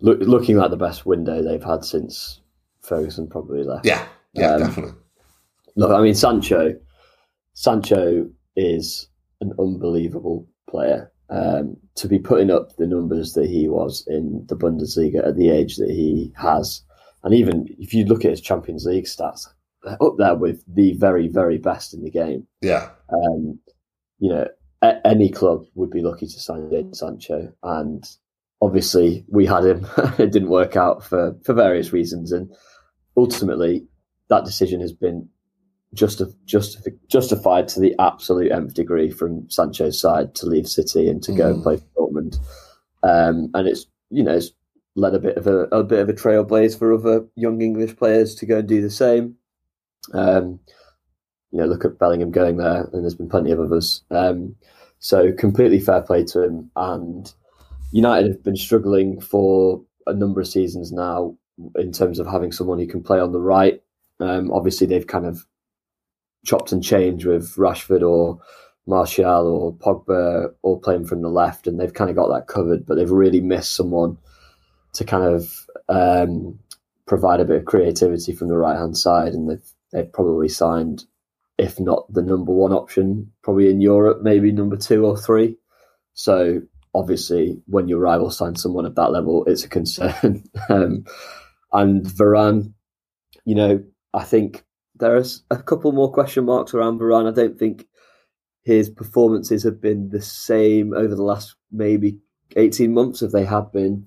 look, 0.00 0.20
looking 0.20 0.56
like 0.56 0.70
the 0.70 0.76
best 0.76 1.06
window 1.06 1.42
they've 1.42 1.62
had 1.62 1.84
since 1.84 2.40
Ferguson 2.82 3.28
probably 3.28 3.62
left. 3.62 3.86
Yeah, 3.86 4.06
yeah, 4.32 4.54
um, 4.54 4.60
definitely. 4.60 4.92
Look, 5.76 5.90
I 5.92 6.02
mean, 6.02 6.14
Sancho, 6.14 6.74
Sancho 7.54 8.28
is 8.56 9.08
an 9.40 9.52
unbelievable 9.58 10.46
player. 10.68 11.10
Um, 11.28 11.76
to 11.94 12.08
be 12.08 12.18
putting 12.18 12.50
up 12.50 12.74
the 12.74 12.88
numbers 12.88 13.34
that 13.34 13.46
he 13.48 13.68
was 13.68 14.04
in 14.08 14.44
the 14.48 14.56
Bundesliga 14.56 15.24
at 15.24 15.36
the 15.36 15.50
age 15.50 15.76
that 15.76 15.88
he 15.88 16.32
has, 16.36 16.82
and 17.22 17.32
even 17.32 17.68
if 17.78 17.94
you 17.94 18.04
look 18.04 18.24
at 18.24 18.32
his 18.32 18.40
Champions 18.40 18.84
League 18.84 19.04
stats, 19.04 19.46
up 19.86 20.14
there 20.18 20.34
with 20.34 20.64
the 20.66 20.94
very, 20.94 21.28
very 21.28 21.56
best 21.56 21.94
in 21.94 22.02
the 22.02 22.10
game. 22.10 22.46
Yeah. 22.60 22.90
Um, 23.12 23.58
you 24.18 24.28
know, 24.28 24.48
a- 24.82 25.06
any 25.06 25.30
club 25.30 25.64
would 25.74 25.90
be 25.90 26.02
lucky 26.02 26.26
to 26.26 26.40
sign 26.40 26.92
Sancho, 26.92 27.52
and 27.62 28.04
obviously 28.62 29.24
we 29.28 29.46
had 29.46 29.64
him. 29.64 29.86
it 30.18 30.32
didn't 30.32 30.50
work 30.50 30.76
out 30.76 31.04
for, 31.04 31.36
for 31.44 31.52
various 31.54 31.92
reasons. 31.92 32.32
And 32.32 32.52
ultimately, 33.16 33.86
that 34.28 34.44
decision 34.44 34.80
has 34.80 34.92
been 34.92 35.28
justi- 35.94 36.34
justi- 36.44 36.92
justified 37.08 37.68
to 37.68 37.80
the 37.80 37.94
absolute 37.98 38.52
nth 38.52 38.74
degree 38.74 39.10
from 39.10 39.48
Sancho's 39.50 40.00
side 40.00 40.34
to 40.36 40.46
leave 40.46 40.68
City 40.68 41.08
and 41.08 41.22
to 41.22 41.32
mm. 41.32 41.36
go 41.36 41.50
and 41.50 41.60
mm. 41.60 41.62
play 41.62 41.76
for 41.76 41.84
Dortmund. 41.96 42.38
Um, 43.02 43.50
and 43.54 43.66
it's, 43.66 43.86
you 44.10 44.22
know, 44.22 44.36
it's 44.36 44.52
led 44.96 45.14
a 45.14 45.20
bit 45.20 45.36
of 45.36 45.46
a, 45.46 45.60
a 45.66 45.82
bit 45.82 46.00
of 46.00 46.08
a 46.08 46.12
trailblaze 46.12 46.78
for 46.78 46.92
other 46.92 47.24
young 47.36 47.62
English 47.62 47.96
players 47.96 48.34
to 48.36 48.46
go 48.46 48.58
and 48.58 48.68
do 48.68 48.82
the 48.82 48.90
same. 48.90 49.36
Um, 50.12 50.60
you 51.50 51.58
know, 51.58 51.66
look 51.66 51.84
at 51.84 51.98
Bellingham 51.98 52.30
going 52.30 52.58
there, 52.58 52.88
and 52.92 53.02
there's 53.02 53.14
been 53.14 53.28
plenty 53.28 53.50
of 53.50 53.60
others. 53.60 54.02
Um, 54.10 54.54
so 54.98 55.32
completely 55.32 55.80
fair 55.80 56.02
play 56.02 56.24
to 56.26 56.44
him, 56.44 56.70
and 56.76 57.32
United 57.92 58.28
have 58.28 58.42
been 58.42 58.56
struggling 58.56 59.20
for 59.20 59.82
a 60.06 60.14
number 60.14 60.40
of 60.40 60.48
seasons 60.48 60.92
now 60.92 61.36
in 61.76 61.92
terms 61.92 62.18
of 62.18 62.26
having 62.26 62.52
someone 62.52 62.78
who 62.78 62.86
can 62.86 63.02
play 63.02 63.18
on 63.18 63.32
the 63.32 63.40
right. 63.40 63.82
Um, 64.18 64.50
obviously, 64.50 64.86
they've 64.86 65.06
kind 65.06 65.26
of 65.26 65.46
chopped 66.44 66.72
and 66.72 66.82
changed 66.82 67.26
with 67.26 67.54
Rashford 67.56 68.02
or 68.02 68.38
Martial 68.86 69.46
or 69.46 69.74
Pogba 69.74 70.52
all 70.62 70.78
playing 70.78 71.06
from 71.06 71.22
the 71.22 71.28
left, 71.28 71.66
and 71.66 71.78
they've 71.78 71.94
kind 71.94 72.10
of 72.10 72.16
got 72.16 72.28
that 72.28 72.46
covered. 72.46 72.86
But 72.86 72.96
they've 72.96 73.10
really 73.10 73.40
missed 73.40 73.74
someone 73.74 74.18
to 74.94 75.04
kind 75.04 75.24
of 75.24 75.66
um, 75.88 76.58
provide 77.06 77.40
a 77.40 77.44
bit 77.44 77.58
of 77.58 77.64
creativity 77.64 78.32
from 78.32 78.48
the 78.48 78.58
right 78.58 78.78
hand 78.78 78.96
side, 78.96 79.32
and 79.32 79.50
they've 79.50 79.72
they've 79.92 80.12
probably 80.12 80.48
signed, 80.48 81.04
if 81.58 81.80
not 81.80 82.12
the 82.12 82.22
number 82.22 82.52
one 82.52 82.72
option, 82.72 83.32
probably 83.42 83.68
in 83.68 83.80
Europe, 83.80 84.22
maybe 84.22 84.52
number 84.52 84.76
two 84.76 85.04
or 85.04 85.16
three. 85.16 85.56
So 86.14 86.62
obviously 86.94 87.62
when 87.66 87.88
your 87.88 88.00
rival 88.00 88.30
signs 88.30 88.62
someone 88.62 88.86
at 88.86 88.96
that 88.96 89.12
level, 89.12 89.44
it's 89.46 89.64
a 89.64 89.68
concern. 89.68 90.44
um, 90.68 91.04
and 91.72 92.04
Varane, 92.04 92.72
you 93.44 93.54
know, 93.54 93.82
I 94.12 94.24
think 94.24 94.64
there's 94.96 95.44
a 95.50 95.62
couple 95.62 95.92
more 95.92 96.12
question 96.12 96.44
marks 96.44 96.74
around 96.74 97.00
Varane. 97.00 97.28
I 97.28 97.34
don't 97.34 97.58
think 97.58 97.86
his 98.62 98.90
performances 98.90 99.62
have 99.62 99.80
been 99.80 100.10
the 100.10 100.20
same 100.20 100.92
over 100.92 101.14
the 101.14 101.22
last 101.22 101.54
maybe 101.70 102.18
18 102.56 102.92
months 102.92 103.22
if 103.22 103.32
they 103.32 103.44
have 103.44 103.72
been 103.72 104.06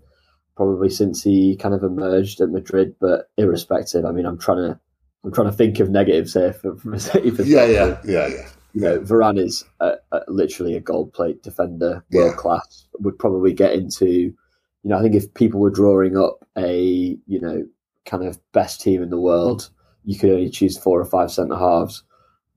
probably 0.56 0.90
since 0.90 1.24
he 1.24 1.56
kind 1.58 1.74
of 1.74 1.84
emerged 1.84 2.42
at 2.42 2.50
Madrid. 2.50 2.96
But 3.00 3.30
irrespective, 3.38 4.06
I 4.06 4.12
mean, 4.12 4.26
I'm 4.26 4.38
trying 4.38 4.58
to 4.58 4.80
I'm 5.24 5.32
trying 5.32 5.50
to 5.50 5.56
think 5.56 5.80
of 5.80 5.90
negatives 5.90 6.34
here 6.34 6.54
from, 6.54 6.78
from 6.78 6.94
a 6.94 7.00
City 7.00 7.32
perspective. 7.32 7.48
Yeah, 7.48 7.66
yeah, 7.66 7.98
yeah, 8.04 8.28
yeah 8.28 8.50
you 8.74 8.82
know, 8.82 9.00
Varane 9.00 9.40
is 9.40 9.64
a, 9.80 9.94
a, 10.12 10.22
literally 10.28 10.76
a 10.76 10.80
gold 10.80 11.14
plate 11.14 11.44
defender, 11.44 12.04
world 12.12 12.34
yeah. 12.36 12.38
class. 12.38 12.88
Would 13.00 13.20
probably 13.20 13.54
get 13.54 13.74
into, 13.74 14.08
you 14.08 14.36
know, 14.84 14.98
I 14.98 15.02
think 15.02 15.16
if 15.16 15.34
people 15.34 15.60
were 15.60 15.70
drawing 15.70 16.18
up 16.18 16.46
a, 16.58 17.18
you 17.28 17.40
know, 17.40 17.66
kind 18.06 18.26
of 18.26 18.40
best 18.52 18.82
team 18.82 19.02
in 19.02 19.10
the 19.10 19.20
world, 19.20 19.70
you 20.06 20.18
could 20.18 20.32
only 20.32 20.50
choose 20.50 20.78
four 20.78 21.00
or 21.00 21.06
five 21.06 21.32
centre 21.32 21.56
halves. 21.56 22.04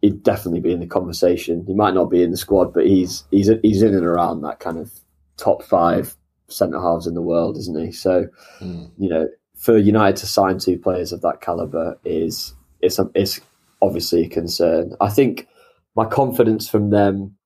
He'd 0.00 0.22
definitely 0.22 0.60
be 0.60 0.72
in 0.72 0.80
the 0.80 0.86
conversation. 0.86 1.64
He 1.66 1.74
might 1.74 1.94
not 1.94 2.10
be 2.10 2.22
in 2.22 2.30
the 2.30 2.36
squad, 2.36 2.72
but 2.72 2.86
he's 2.86 3.24
he's 3.30 3.50
he's 3.62 3.82
in 3.82 3.94
and 3.94 4.04
around 4.04 4.42
that 4.42 4.60
kind 4.60 4.78
of 4.78 4.92
top 5.36 5.62
five 5.62 6.16
centre 6.48 6.80
halves 6.80 7.06
in 7.06 7.14
the 7.14 7.22
world, 7.22 7.56
isn't 7.56 7.78
he? 7.78 7.92
So, 7.92 8.26
mm. 8.60 8.90
you 8.98 9.08
know, 9.08 9.28
for 9.56 9.76
United 9.76 10.16
to 10.16 10.26
sign 10.26 10.58
two 10.58 10.78
players 10.78 11.12
of 11.12 11.22
that 11.22 11.40
caliber 11.40 11.98
is 12.04 12.54
it's 12.80 12.98
a, 12.98 13.10
it's 13.14 13.40
obviously 13.82 14.24
a 14.24 14.28
concern. 14.28 14.92
I 15.00 15.08
think 15.08 15.48
my 15.96 16.04
confidence 16.04 16.68
from 16.68 16.90
them 16.90 17.36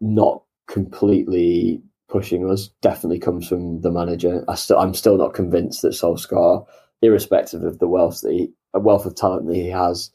not 0.00 0.42
completely 0.68 1.82
pushing 2.08 2.48
us 2.48 2.68
definitely 2.82 3.18
comes 3.18 3.48
from 3.48 3.80
the 3.80 3.90
manager. 3.90 4.44
I 4.48 4.54
still, 4.54 4.78
I'm 4.78 4.94
still 4.94 5.16
not 5.16 5.34
convinced 5.34 5.82
that 5.82 5.92
Solskjaer, 5.92 6.66
irrespective 7.00 7.62
of 7.62 7.78
the 7.78 7.88
wealth 7.88 8.20
that 8.20 8.32
he, 8.32 8.52
wealth 8.74 9.06
of 9.06 9.14
talent 9.14 9.46
that 9.46 9.54
he 9.54 9.68
has, 9.68 10.10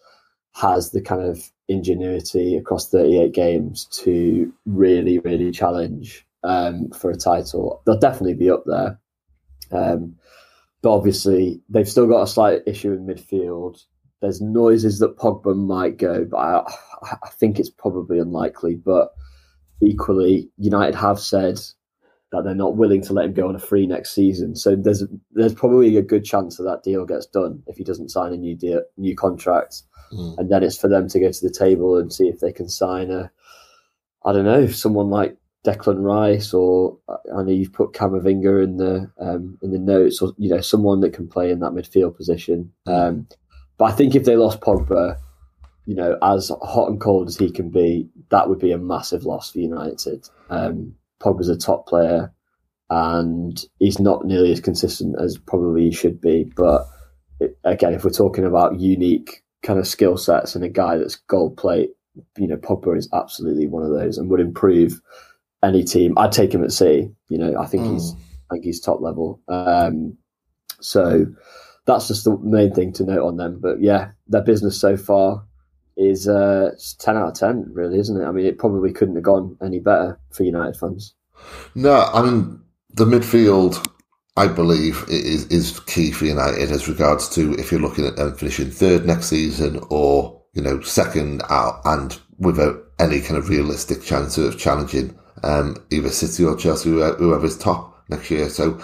has 0.54 0.91
the 0.91 1.02
kind 1.02 1.24
of 1.24 1.52
ingenuity 1.67 2.56
across 2.56 2.89
38 2.89 3.34
games 3.34 3.86
to 3.86 4.54
really, 4.65 5.20
really 5.20 5.52
challenge 5.52 6.26
um, 6.43 6.89
for 6.91 7.10
a 7.10 7.17
title. 7.17 7.82
They'll 7.86 8.00
definitely 8.00 8.36
be 8.36 8.50
up 8.50 8.63
there. 8.65 9.00
Um, 9.72 10.15
but 10.82 10.93
obviously, 10.93 11.62
they've 11.70 11.89
still 11.89 12.08
got 12.08 12.22
a 12.22 12.28
slight 12.28 12.62
issue 12.67 12.93
in 12.93 13.08
midfield. 13.08 13.84
There's 14.22 14.42
noises 14.42 15.00
that 15.00 15.18
Pogba 15.18 15.56
might 15.56 15.98
go, 15.98 16.26
but 16.26 16.38
I, 16.38 16.64
I 17.24 17.30
think 17.30 17.60
it's 17.60 17.70
probably 17.70 18.20
unlikely. 18.20 18.76
But 18.76 19.14
equally, 19.82 20.50
United 20.58 20.96
have 20.96 21.20
said 21.20 21.60
that 22.32 22.44
they're 22.44 22.56
not 22.56 22.76
willing 22.76 23.02
to 23.02 23.14
let 23.14 23.26
him 23.26 23.34
go 23.34 23.48
on 23.48 23.56
a 23.56 23.60
free 23.60 23.88
next 23.88 24.14
season. 24.14 24.56
So 24.56 24.76
there's 24.76 25.04
there's 25.32 25.54
probably 25.54 25.98
a 25.98 26.02
good 26.02 26.26
chance 26.26 26.58
that 26.58 26.64
that 26.64 26.84
deal 26.84 27.06
gets 27.06 27.26
done 27.26 27.64
if 27.68 27.78
he 27.78 27.84
doesn't 27.84 28.10
sign 28.10 28.34
a 28.34 28.38
new 28.38 28.56
deal, 28.56 28.82
new 28.98 29.16
contract, 29.16 29.84
mm. 30.12 30.38
and 30.38 30.52
then 30.52 30.64
it's 30.64 30.78
for 30.78 30.88
them 30.88 31.08
to 31.10 31.20
go 31.20 31.32
to 31.32 31.48
the 31.48 31.54
table 31.54 31.98
and 31.98 32.12
see 32.12 32.28
if 32.28 32.40
they 32.40 32.52
can 32.52 32.68
sign 32.68 33.12
a, 33.12 33.32
I 34.26 34.34
don't 34.34 34.46
know, 34.46 34.68
someone 34.68 35.10
like 35.10 35.38
Declan 35.66 36.04
Rice 36.04 36.54
or 36.54 36.98
I 37.10 37.44
know 37.44 37.52
you've 37.52 37.74
put 37.74 37.94
Camavinga 37.94 38.64
in 38.64 38.78
the 38.78 39.12
um, 39.20 39.58
in 39.62 39.72
the 39.72 39.80
notes, 39.80 40.22
or 40.22 40.34
you 40.38 40.50
know 40.50 40.62
someone 40.62 41.00
that 41.02 41.14
can 41.14 41.28
play 41.28 41.52
in 41.52 41.60
that 41.60 41.74
midfield 41.74 42.16
position. 42.16 42.72
Hmm. 42.86 42.94
Um, 42.94 43.28
but 43.78 43.86
I 43.86 43.92
think 43.92 44.16
if 44.16 44.24
they 44.24 44.36
lost 44.36 44.62
Pogba, 44.62 45.18
you 45.86 45.96
know, 45.96 46.18
as 46.22 46.52
hot 46.62 46.90
and 46.90 47.00
cold 47.00 47.28
as 47.28 47.38
he 47.38 47.52
can 47.52 47.70
be, 47.70 48.10
that 48.30 48.50
would 48.50 48.60
be 48.60 48.72
a 48.72 48.78
massive 48.78 49.24
loss 49.24 49.52
for 49.52 49.60
United. 49.60 50.28
Um, 50.50 50.96
Pogba's 51.22 51.50
a 51.50 51.58
top 51.58 51.88
player, 51.88 52.34
and 52.90 53.63
he's 53.80 54.00
not 54.00 54.26
nearly 54.26 54.52
as 54.52 54.60
consistent 54.60 55.16
as 55.20 55.38
probably 55.38 55.86
he 55.86 55.92
should 55.92 56.20
be. 56.20 56.44
But 56.44 56.88
it, 57.40 57.58
again, 57.63 57.94
if 57.94 58.04
we're 58.04 58.12
talking 58.12 58.46
about 58.46 58.80
unique 58.80 59.44
kind 59.63 59.80
of 59.80 59.88
skill 59.88 60.18
sets 60.18 60.56
and 60.56 60.63
a 60.63 60.70
guy 60.70 60.98
that's 60.98 61.16
gold 61.16 61.58
plate, 61.58 61.92
you 62.38 62.48
know, 62.48 62.58
Pogba 62.58 62.98
is 62.98 63.10
absolutely 63.13 63.68
one 63.68 63.84
of 63.84 63.92
those 63.92 64.18
and 64.18 64.30
would 64.30 64.40
improve 64.40 65.02
any 65.63 65.84
team. 65.84 66.18
I'd 66.18 66.32
take 66.32 66.54
him 66.54 66.63
at 66.63 66.72
sea. 66.72 67.12
You 67.30 67.38
know, 67.38 67.60
I 67.60 67.66
think 67.66 67.84
mm. 67.84 67.94
he's 67.94 68.13
I 68.50 68.56
think 68.56 68.66
he's 68.66 68.80
top 68.80 69.02
level. 69.02 69.42
Um, 69.48 70.18
so 70.80 71.28
that's 71.88 72.08
just 72.08 72.26
the 72.26 72.38
main 72.38 72.73
thing 72.73 72.93
to 72.93 73.06
note 73.06 73.26
on 73.26 73.38
them. 73.38 73.60
But 73.60 73.82
yeah, 73.82 74.12
their 74.28 74.43
business 74.43 74.80
so 74.80 74.97
far 74.97 75.43
is 75.95 76.28
uh, 76.28 76.71
ten 77.00 77.17
out 77.17 77.30
of 77.30 77.34
ten, 77.34 77.65
really, 77.71 77.97
isn't 77.97 78.21
it? 78.21 78.26
I 78.26 78.32
mean, 78.32 78.45
it 78.45 78.60
probably 78.60 78.93
couldn't 78.93 79.15
have 79.15 79.23
gone 79.23 79.58
any 79.63 79.80
better 79.80 80.19
for 80.32 80.43
United 80.43 80.78
fans. 80.78 81.15
No, 81.73 82.10
I 82.13 82.21
mean 82.21 82.62
the 82.93 83.06
midfield. 83.06 83.84
I 84.36 84.47
believe 84.47 85.04
is 85.08 85.47
is 85.47 85.80
key 85.82 86.12
for 86.12 86.26
United 86.26 86.69
as 86.71 86.88
regards 86.88 87.28
to 87.30 87.54
if 87.54 87.71
you're 87.71 87.82
looking 87.82 88.06
at 88.06 88.17
them 88.17 88.36
finishing 88.36 88.69
third 88.69 89.04
next 89.04 89.30
season 89.30 89.82
or 89.89 90.39
you 90.54 90.62
know 90.62 90.80
second 90.82 91.41
out 91.50 91.82
and 91.86 92.19
without 92.38 92.76
any 93.00 93.19
kind 93.19 93.38
of 93.38 93.50
realistic 93.50 94.04
chance 94.04 94.38
of 94.38 94.60
challenging 94.60 95.17
um, 95.43 95.76
either 95.89 96.10
City 96.10 96.43
or 96.43 96.56
Chelsea, 96.56 96.91
whoever's 96.91 97.58
top 97.58 98.04
next 98.10 98.30
year. 98.30 98.50
So 98.50 98.80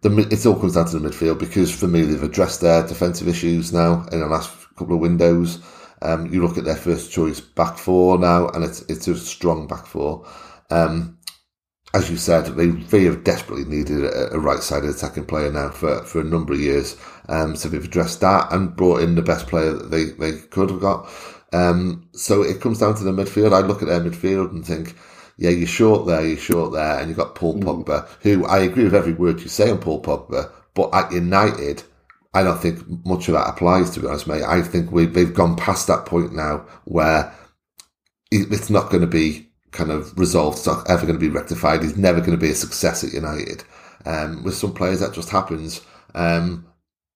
the, 0.00 0.16
it 0.30 0.46
all 0.46 0.58
comes 0.58 0.74
down 0.74 0.86
to 0.86 0.98
the 0.98 1.08
midfield 1.08 1.38
because 1.38 1.74
for 1.74 1.88
me 1.88 2.02
they've 2.02 2.22
addressed 2.22 2.60
their 2.60 2.86
defensive 2.86 3.28
issues 3.28 3.72
now 3.72 4.06
in 4.12 4.20
the 4.20 4.26
last 4.26 4.50
couple 4.76 4.94
of 4.94 5.00
windows. 5.00 5.60
Um, 6.00 6.32
you 6.32 6.40
look 6.40 6.56
at 6.56 6.64
their 6.64 6.76
first 6.76 7.10
choice 7.10 7.40
back 7.40 7.76
four 7.76 8.18
now, 8.18 8.48
and 8.48 8.62
it's 8.64 8.82
it's 8.82 9.08
a 9.08 9.16
strong 9.16 9.66
back 9.66 9.86
four. 9.86 10.26
Um, 10.70 11.18
as 11.94 12.10
you 12.10 12.16
said, 12.16 12.44
they, 12.56 12.66
they 12.66 13.04
have 13.04 13.24
desperately 13.24 13.64
needed 13.64 14.04
a, 14.04 14.34
a 14.34 14.38
right 14.38 14.62
sided 14.62 14.90
attacking 14.90 15.24
player 15.24 15.50
now 15.50 15.70
for, 15.70 16.04
for 16.04 16.20
a 16.20 16.24
number 16.24 16.52
of 16.52 16.60
years. 16.60 16.96
Um, 17.28 17.56
so 17.56 17.68
they've 17.68 17.84
addressed 17.84 18.20
that 18.20 18.52
and 18.52 18.76
brought 18.76 19.00
in 19.00 19.14
the 19.14 19.22
best 19.22 19.46
player 19.46 19.72
that 19.72 19.90
they, 19.90 20.04
they 20.04 20.38
could 20.50 20.70
have 20.70 20.80
got. 20.80 21.08
Um, 21.52 22.08
so 22.12 22.42
it 22.42 22.60
comes 22.60 22.80
down 22.80 22.94
to 22.96 23.04
the 23.04 23.10
midfield. 23.10 23.54
I 23.54 23.66
look 23.66 23.80
at 23.80 23.88
their 23.88 24.00
midfield 24.00 24.50
and 24.50 24.66
think, 24.66 24.96
yeah, 25.38 25.50
you're 25.50 25.66
short 25.66 26.06
there, 26.06 26.26
you're 26.26 26.36
short 26.36 26.72
there, 26.72 26.98
and 26.98 27.08
you've 27.08 27.16
got 27.16 27.36
Paul 27.36 27.54
mm. 27.54 27.62
Pogba, 27.62 28.08
who 28.22 28.44
I 28.44 28.58
agree 28.58 28.84
with 28.84 28.94
every 28.94 29.12
word 29.14 29.40
you 29.40 29.48
say 29.48 29.70
on 29.70 29.78
Paul 29.78 30.02
Pogba, 30.02 30.50
but 30.74 30.92
at 30.92 31.12
United, 31.12 31.84
I 32.34 32.42
don't 32.42 32.60
think 32.60 32.84
much 33.06 33.28
of 33.28 33.34
that 33.34 33.48
applies, 33.48 33.90
to 33.90 34.00
be 34.00 34.08
honest, 34.08 34.26
mate. 34.26 34.42
I 34.42 34.62
think 34.62 34.92
we, 34.92 35.06
they've 35.06 35.32
gone 35.32 35.56
past 35.56 35.86
that 35.86 36.06
point 36.06 36.34
now 36.34 36.66
where 36.84 37.32
it's 38.30 38.68
not 38.68 38.90
going 38.90 39.00
to 39.00 39.06
be 39.06 39.48
kind 39.70 39.90
of 39.90 40.16
resolved, 40.18 40.58
it's 40.58 40.66
not 40.66 40.88
ever 40.90 41.06
going 41.06 41.18
to 41.18 41.20
be 41.20 41.28
rectified. 41.28 41.82
He's 41.82 41.96
never 41.96 42.20
going 42.20 42.32
to 42.32 42.36
be 42.36 42.50
a 42.50 42.54
success 42.54 43.02
at 43.04 43.12
United. 43.12 43.64
Um, 44.04 44.42
with 44.44 44.54
some 44.54 44.74
players, 44.74 45.00
that 45.00 45.14
just 45.14 45.30
happens. 45.30 45.80
Um, 46.14 46.67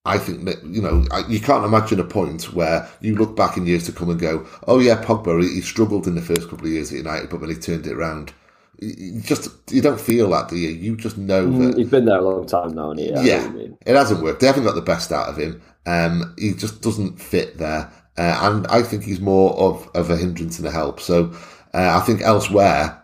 I 0.05 0.19
think 0.19 0.45
that, 0.47 0.65
you 0.65 0.83
know, 0.83 1.05
you 1.29 1.39
can't 1.39 1.65
imagine 1.65 2.01
a 2.01 2.05
point 2.05 2.53
where 2.53 2.89
you 3.01 3.15
look 3.15 3.37
back 3.37 3.57
in 3.57 3.67
years 3.67 3.87
to 3.87 3.93
come 3.93 4.11
and 4.11 4.19
go, 4.19 4.47
oh 4.67 4.81
yeah, 4.81 5.03
Pogba, 5.03 5.41
he 5.43 5.61
struggled 5.61 6.09
in 6.09 6.17
the 6.17 6.23
first 6.23 6.49
couple 6.49 6.67
of 6.67 6.73
years 6.73 6.91
at 6.91 6.99
United, 6.99 7.31
but 7.31 7.41
when 7.41 7.51
he 7.51 7.57
turned 7.57 7.87
it 7.87 7.93
around, 7.93 8.33
you 8.81 9.21
just, 9.21 9.49
you 9.71 9.81
don't 9.81 10.01
feel 10.01 10.29
that, 10.31 10.49
do 10.49 10.57
you? 10.57 10.71
You 10.71 10.97
just 10.97 11.17
know 11.17 11.47
mm, 11.47 11.71
that. 11.71 11.79
He's 11.79 11.89
been 11.89 12.07
there 12.07 12.19
a 12.19 12.23
long 12.23 12.47
time 12.47 12.75
now, 12.75 12.91
and 12.91 12.99
he? 12.99 13.11
Yeah. 13.11 13.49
It 13.87 13.95
hasn't 13.95 14.25
worked. 14.25 14.41
They 14.41 14.49
haven't 14.49 14.65
got 14.65 14.75
the 14.75 14.81
best 14.83 15.13
out 15.13 15.29
of 15.29 15.37
him. 15.37 15.63
Um, 15.87 16.35
he 16.37 16.53
just 16.55 16.83
doesn't 16.83 17.21
fit 17.21 17.59
there. 17.59 17.93
Uh, 18.19 18.39
and 18.43 18.67
I 18.67 18.83
think 18.83 19.05
he's 19.05 19.21
more 19.21 19.53
of, 19.53 19.89
of 19.95 20.11
a 20.11 20.17
hindrance 20.17 20.57
than 20.57 20.67
a 20.67 20.73
help. 20.73 20.99
So 20.99 21.33
uh, 21.75 21.97
I 21.97 22.01
think 22.01 22.23
elsewhere, 22.23 23.01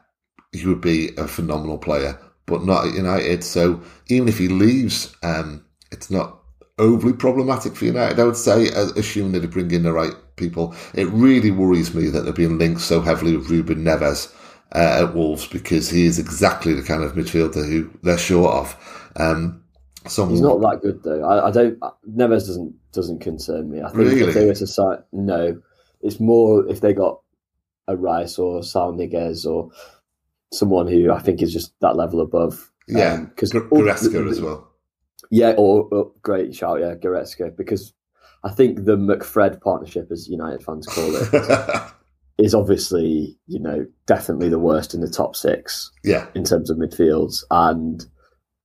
he 0.50 0.66
would 0.66 0.80
be 0.80 1.10
a 1.16 1.28
phenomenal 1.28 1.78
player, 1.78 2.18
but 2.46 2.64
not 2.64 2.88
at 2.88 2.94
United. 2.94 3.44
So 3.44 3.80
even 4.08 4.26
if 4.26 4.38
he 4.38 4.48
leaves, 4.48 5.14
um, 5.22 5.64
it's 5.92 6.10
not 6.10 6.37
overly 6.78 7.12
problematic 7.12 7.76
for 7.76 7.84
United, 7.84 8.18
I 8.18 8.24
would 8.24 8.36
say, 8.36 8.68
assuming 8.68 9.32
that 9.32 9.40
they 9.40 9.46
bring 9.46 9.70
in 9.70 9.82
the 9.82 9.92
right 9.92 10.14
people. 10.36 10.74
It 10.94 11.08
really 11.08 11.50
worries 11.50 11.94
me 11.94 12.08
that 12.08 12.22
they're 12.22 12.32
being 12.32 12.58
linked 12.58 12.80
so 12.80 13.00
heavily 13.00 13.36
with 13.36 13.50
Ruben 13.50 13.84
Neves 13.84 14.32
uh, 14.74 15.04
at 15.04 15.14
Wolves 15.14 15.46
because 15.46 15.90
he 15.90 16.06
is 16.06 16.18
exactly 16.18 16.74
the 16.74 16.82
kind 16.82 17.02
of 17.02 17.12
midfielder 17.12 17.68
who 17.68 17.90
they're 18.02 18.18
short 18.18 18.54
of. 18.54 19.10
Um, 19.16 19.62
some... 20.06 20.30
He's 20.30 20.40
not 20.40 20.60
that 20.60 20.80
good 20.82 21.02
though. 21.02 21.24
I, 21.24 21.48
I, 21.48 21.50
don't. 21.50 21.78
Neves 22.08 22.46
doesn't 22.46 22.74
doesn't 22.92 23.20
concern 23.20 23.70
me. 23.70 23.82
I 23.82 23.88
think 23.88 23.98
really? 23.98 24.22
if 24.22 24.34
they 24.34 24.46
were 24.46 24.54
to 24.54 24.66
sign, 24.66 24.98
no, 25.12 25.60
it's 26.00 26.20
more 26.20 26.66
if 26.68 26.80
they 26.80 26.92
got 26.92 27.20
a 27.88 27.96
Rice 27.96 28.38
or 28.38 28.62
Saul 28.62 28.94
Niguez 28.94 29.44
or 29.44 29.70
someone 30.52 30.86
who 30.86 31.12
I 31.12 31.18
think 31.18 31.42
is 31.42 31.52
just 31.52 31.72
that 31.80 31.96
level 31.96 32.20
above. 32.20 32.70
Yeah, 32.86 33.24
because 33.24 33.54
um, 33.54 33.68
Goretzka 33.68 34.30
as 34.30 34.40
well. 34.40 34.67
Yeah, 35.30 35.54
or, 35.56 35.88
or 35.90 36.12
great 36.22 36.54
shout, 36.54 36.80
yeah, 36.80 36.94
Goretzka, 36.94 37.56
because 37.56 37.92
I 38.44 38.50
think 38.50 38.84
the 38.84 38.96
McFred 38.96 39.60
partnership, 39.60 40.08
as 40.10 40.28
United 40.28 40.62
fans 40.62 40.86
call 40.86 41.14
it, 41.14 41.92
is 42.38 42.54
obviously, 42.54 43.36
you 43.46 43.58
know, 43.58 43.86
definitely 44.06 44.48
the 44.48 44.58
worst 44.58 44.94
in 44.94 45.00
the 45.00 45.10
top 45.10 45.36
six. 45.36 45.90
Yeah. 46.04 46.26
In 46.34 46.44
terms 46.44 46.70
of 46.70 46.78
midfields 46.78 47.42
and 47.50 48.04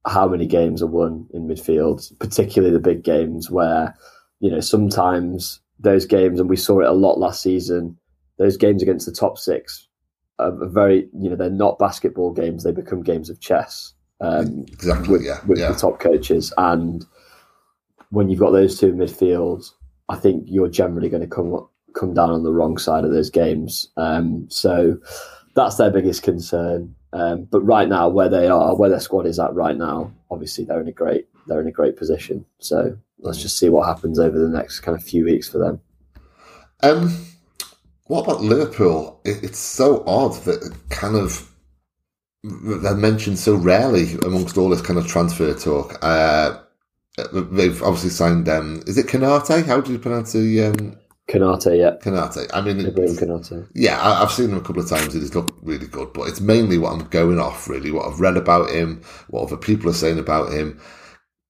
how 0.05 0.27
many 0.27 0.45
games 0.45 0.81
are 0.81 0.87
won 0.87 1.27
in 1.33 1.47
midfield, 1.47 2.17
particularly 2.19 2.73
the 2.73 2.79
big 2.79 3.03
games 3.03 3.49
where, 3.49 3.95
you 4.39 4.51
know, 4.51 4.59
sometimes 4.59 5.59
those 5.79 6.05
games, 6.05 6.39
and 6.39 6.49
we 6.49 6.55
saw 6.55 6.79
it 6.79 6.87
a 6.87 6.93
lot 6.93 7.19
last 7.19 7.41
season, 7.41 7.97
those 8.37 8.57
games 8.57 8.83
against 8.83 9.05
the 9.05 9.11
top 9.11 9.37
six 9.37 9.87
are 10.39 10.53
very, 10.67 11.09
you 11.19 11.29
know, 11.29 11.35
they're 11.35 11.49
not 11.49 11.79
basketball 11.79 12.31
games, 12.31 12.63
they 12.63 12.71
become 12.71 13.01
games 13.01 13.29
of 13.29 13.39
chess 13.39 13.93
um, 14.21 14.65
exactly, 14.71 15.09
with, 15.09 15.23
yeah, 15.23 15.39
with 15.45 15.59
yeah. 15.59 15.71
the 15.71 15.77
top 15.77 15.99
coaches. 15.99 16.53
And 16.57 17.05
when 18.09 18.29
you've 18.29 18.39
got 18.39 18.51
those 18.51 18.79
two 18.79 18.93
midfields, 18.93 19.71
I 20.09 20.15
think 20.15 20.45
you're 20.47 20.69
generally 20.69 21.09
going 21.09 21.23
to 21.23 21.27
come 21.27 21.67
come 21.93 22.13
down 22.13 22.31
on 22.31 22.43
the 22.43 22.51
wrong 22.51 22.77
side 22.77 23.05
of 23.05 23.11
those 23.11 23.29
games. 23.29 23.87
Um, 23.97 24.47
so 24.49 24.97
that's 25.55 25.77
their 25.77 25.91
biggest 25.91 26.23
concern. 26.23 26.95
Um, 27.13 27.43
but 27.43 27.61
right 27.61 27.87
now, 27.87 28.09
where 28.09 28.29
they 28.29 28.47
are, 28.47 28.75
where 28.75 28.89
their 28.89 28.99
squad 28.99 29.27
is 29.27 29.39
at 29.39 29.53
right 29.53 29.77
now, 29.77 30.11
obviously 30.31 30.65
they're 30.65 30.81
in 30.81 30.87
a 30.87 30.93
great 30.93 31.27
they're 31.47 31.61
in 31.61 31.67
a 31.67 31.71
great 31.71 31.97
position. 31.97 32.45
So 32.59 32.97
let's 33.19 33.41
just 33.41 33.57
see 33.57 33.69
what 33.69 33.87
happens 33.87 34.19
over 34.19 34.37
the 34.37 34.49
next 34.49 34.79
kind 34.79 34.97
of 34.97 35.03
few 35.03 35.25
weeks 35.25 35.49
for 35.49 35.57
them. 35.57 35.81
Um, 36.81 37.25
what 38.05 38.23
about 38.23 38.41
Liverpool? 38.41 39.21
It, 39.23 39.43
it's 39.43 39.59
so 39.59 40.03
odd 40.05 40.33
that 40.43 40.75
kind 40.89 41.15
of 41.15 41.49
they're 42.43 42.95
mentioned 42.95 43.39
so 43.39 43.55
rarely 43.55 44.13
amongst 44.25 44.57
all 44.57 44.69
this 44.69 44.81
kind 44.81 44.99
of 44.99 45.07
transfer 45.07 45.53
talk. 45.53 45.97
Uh, 46.01 46.59
they've 47.31 47.81
obviously 47.81 48.09
signed. 48.09 48.49
Um, 48.49 48.83
is 48.85 48.97
it 48.97 49.07
Konate? 49.07 49.65
How 49.65 49.81
do 49.81 49.91
you 49.91 49.99
pronounce 49.99 50.33
the? 50.33 50.65
Um, 50.65 50.97
Konate, 51.29 51.79
yeah. 51.79 51.95
Konate. 52.01 52.49
I 52.53 52.61
mean, 52.61 52.85
Ibrahim 52.85 53.15
Konate. 53.15 53.69
Yeah, 53.73 53.99
I, 54.01 54.19
have 54.19 54.31
seen 54.31 54.49
him 54.49 54.57
a 54.57 54.61
couple 54.61 54.81
of 54.81 54.89
times. 54.89 55.13
He's 55.13 55.33
looked 55.33 55.57
really 55.63 55.87
good, 55.87 56.11
but 56.11 56.27
it's 56.27 56.41
mainly 56.41 56.77
what 56.77 56.91
I'm 56.91 57.07
going 57.07 57.39
off. 57.39 57.69
Really, 57.69 57.91
what 57.91 58.07
I've 58.07 58.19
read 58.19 58.35
about 58.35 58.69
him, 58.69 59.01
what 59.29 59.43
other 59.43 59.57
people 59.57 59.89
are 59.89 59.93
saying 59.93 60.19
about 60.19 60.51
him. 60.51 60.81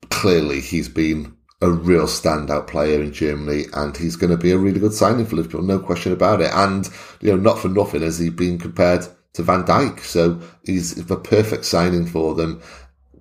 Clearly, 0.09 0.59
he's 0.59 0.89
been 0.89 1.35
a 1.61 1.71
real 1.71 2.05
standout 2.05 2.67
player 2.67 3.01
in 3.01 3.13
Germany, 3.13 3.65
and 3.73 3.97
he's 3.97 4.15
going 4.15 4.29
to 4.29 4.37
be 4.37 4.51
a 4.51 4.57
really 4.57 4.79
good 4.79 4.93
signing 4.93 5.25
for 5.25 5.37
Liverpool, 5.37 5.63
no 5.63 5.79
question 5.79 6.11
about 6.11 6.41
it. 6.41 6.51
And 6.53 6.87
you 7.21 7.31
know, 7.31 7.37
not 7.37 7.57
for 7.57 7.69
nothing 7.69 8.01
has 8.01 8.19
he 8.19 8.29
been 8.29 8.59
compared 8.59 9.07
to 9.33 9.43
Van 9.43 9.63
Dijk. 9.63 9.99
So 10.01 10.39
he's 10.63 10.95
the 11.05 11.17
perfect 11.17 11.65
signing 11.65 12.05
for 12.05 12.35
them. 12.35 12.61